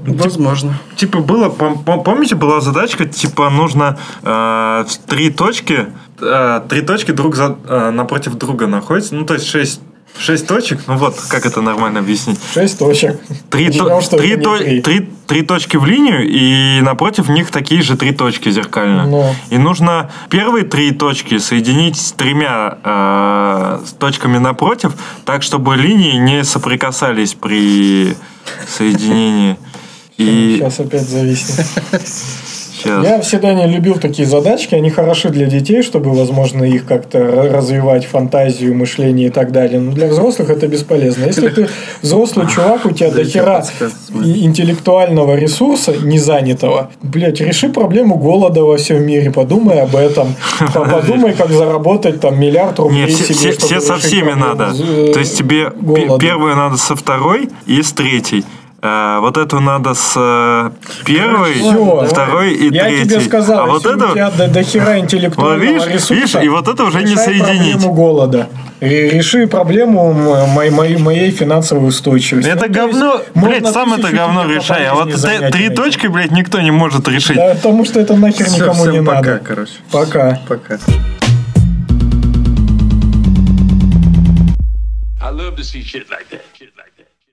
Возможно. 0.05 0.73
Типа 0.95 1.19
было, 1.19 1.49
пом- 1.49 1.83
пом- 1.83 2.03
помните, 2.03 2.35
была 2.35 2.61
задачка, 2.61 3.05
типа 3.05 3.49
нужно 3.49 3.97
э, 4.23 4.85
три 5.07 5.29
точки, 5.29 5.87
э, 6.21 6.61
три 6.69 6.81
точки 6.81 7.11
друг 7.11 7.35
за, 7.35 7.57
э, 7.67 7.89
напротив 7.91 8.35
друга 8.35 8.67
находятся, 8.67 9.15
ну 9.15 9.25
то 9.25 9.33
есть 9.33 9.45
шесть, 9.45 9.81
шесть 10.19 10.47
точек, 10.47 10.79
ну 10.87 10.95
вот, 10.97 11.19
как 11.29 11.45
это 11.45 11.61
нормально 11.61 11.99
объяснить? 11.99 12.39
Шесть 12.53 12.77
точек. 12.79 13.19
Три, 13.49 13.65
Начнем, 13.67 13.85
то- 13.85 14.17
три, 14.17 14.35
то- 14.37 14.57
три. 14.57 14.81
три- 14.81 15.09
три 15.27 15.41
точки 15.41 15.77
в 15.77 15.85
линию, 15.85 16.21
и 16.27 16.81
напротив 16.81 17.29
них 17.29 17.49
такие 17.49 17.81
же 17.81 17.97
три 17.97 18.11
точки 18.11 18.49
зеркально. 18.51 19.05
Ну. 19.05 19.35
И 19.49 19.57
нужно 19.57 20.11
первые 20.29 20.65
три 20.65 20.91
точки 20.91 21.39
соединить 21.39 21.97
с 21.97 22.11
тремя 22.11 22.77
э, 22.83 23.79
с 23.87 23.91
точками 23.93 24.37
напротив, 24.37 24.93
так, 25.25 25.41
чтобы 25.43 25.75
линии 25.75 26.17
не 26.17 26.43
соприкасались 26.43 27.33
при 27.33 28.15
соединении. 28.67 29.57
И 30.17 30.57
Сейчас 30.59 30.79
опять 30.79 31.09
зависнет. 31.09 31.65
Сейчас. 32.83 33.03
Я 33.05 33.21
всегда 33.21 33.53
не 33.53 33.67
любил 33.67 33.95
такие 33.95 34.27
задачки, 34.27 34.75
они 34.75 34.89
хороши 34.89 35.29
для 35.29 35.45
детей, 35.45 35.81
чтобы, 35.81 36.11
возможно, 36.11 36.63
их 36.63 36.85
как-то 36.85 37.19
развивать 37.51 38.05
фантазию, 38.05 38.75
мышление 38.75 39.27
и 39.27 39.29
так 39.31 39.51
далее. 39.51 39.79
Но 39.79 39.91
для 39.91 40.07
взрослых 40.07 40.49
это 40.49 40.67
бесполезно. 40.67 41.25
Если 41.25 41.49
ты 41.49 41.67
взрослый 42.01 42.47
чувак, 42.47 42.85
у 42.85 42.91
тебя 42.91 43.11
до 43.11 43.23
хера 43.23 43.63
интеллектуального 44.43 45.35
ресурса, 45.35 45.93
не 46.01 46.19
занятого, 46.19 46.91
блять, 47.01 47.39
реши 47.41 47.69
проблему 47.69 48.15
голода 48.15 48.63
во 48.63 48.77
всем 48.77 49.03
мире, 49.05 49.31
подумай 49.31 49.79
об 49.81 49.95
этом. 49.95 50.35
По- 50.73 50.83
Подумай, 50.93 51.33
как 51.33 51.49
заработать 51.51 52.19
там 52.19 52.39
миллиард 52.39 52.79
рублей 52.79 53.09
себе, 53.11 53.33
все- 53.33 53.51
все 53.53 53.79
со 53.81 53.97
всеми 53.97 54.33
надо. 54.33 54.73
То 55.13 55.19
есть 55.19 55.37
тебе 55.37 55.69
пе- 55.69 55.75
голода. 55.79 56.19
первую 56.19 56.55
надо 56.55 56.77
со 56.77 56.95
второй 56.95 57.49
и 57.65 57.81
с 57.81 57.91
третьей. 57.93 58.43
А, 58.85 59.21
вот 59.21 59.37
эту 59.37 59.61
надо 59.61 59.93
с 59.93 60.13
э, 60.17 60.71
первой, 61.05 61.53
Всё, 61.53 62.05
второй 62.05 62.51
и 62.53 62.73
Я 62.73 62.83
третьей. 62.83 63.05
тебе 63.07 63.21
сказал, 63.21 63.59
а 63.61 63.65
вот 63.67 63.85
если 63.85 63.89
у 63.89 64.03
это 64.03 64.11
тебя 64.13 64.29
до, 64.31 64.47
до 64.49 64.63
хера 64.63 64.99
интеллектуального 64.99 65.57
Вот 65.57 65.63
видишь, 65.65 65.87
ресурса, 65.87 66.13
видишь, 66.13 66.35
и 66.43 66.49
вот 66.49 66.67
это 66.67 66.83
уже 66.83 67.01
не 67.03 67.15
соединить. 67.15 67.71
проблему 67.75 67.93
голода. 67.93 68.49
И 68.81 68.85
реши 68.89 69.47
проблему 69.47 70.11
моей, 70.47 70.69
моей, 70.71 70.97
моей 70.97 71.31
финансовой 71.31 71.87
устойчивости. 71.87 72.49
это 72.49 72.59
Ну, 72.59 72.65
есть 72.65 72.75
говно, 72.77 73.21
можно 73.35 73.49
блядь, 73.61 73.73
сам 73.73 73.93
это 73.93 74.09
говно 74.11 74.45
решай. 74.51 74.85
А 74.85 74.95
вот 74.95 75.05
жизни 75.05 75.13
т- 75.13 75.17
занять 75.21 75.53
три 75.53 75.69
точки, 75.69 76.07
блядь, 76.07 76.31
никто 76.31 76.59
не 76.59 76.71
может 76.71 77.07
решить. 77.07 77.37
Да, 77.37 77.53
потому 77.55 77.85
что 77.85 78.01
это 78.01 78.17
нахер 78.17 78.47
Всё, 78.47 78.57
никому 78.65 78.81
всем 78.81 78.91
не 78.91 79.01
пока, 79.01 79.15
надо. 79.21 79.39
короче. 79.47 79.71
Пока. 79.93 80.39
Пока. 80.49 80.77
I 85.21 85.29
love 85.31 85.55
to 85.55 85.63
see 85.63 85.81
shit 85.81 86.09
like 86.09 86.27
that. 86.31 86.41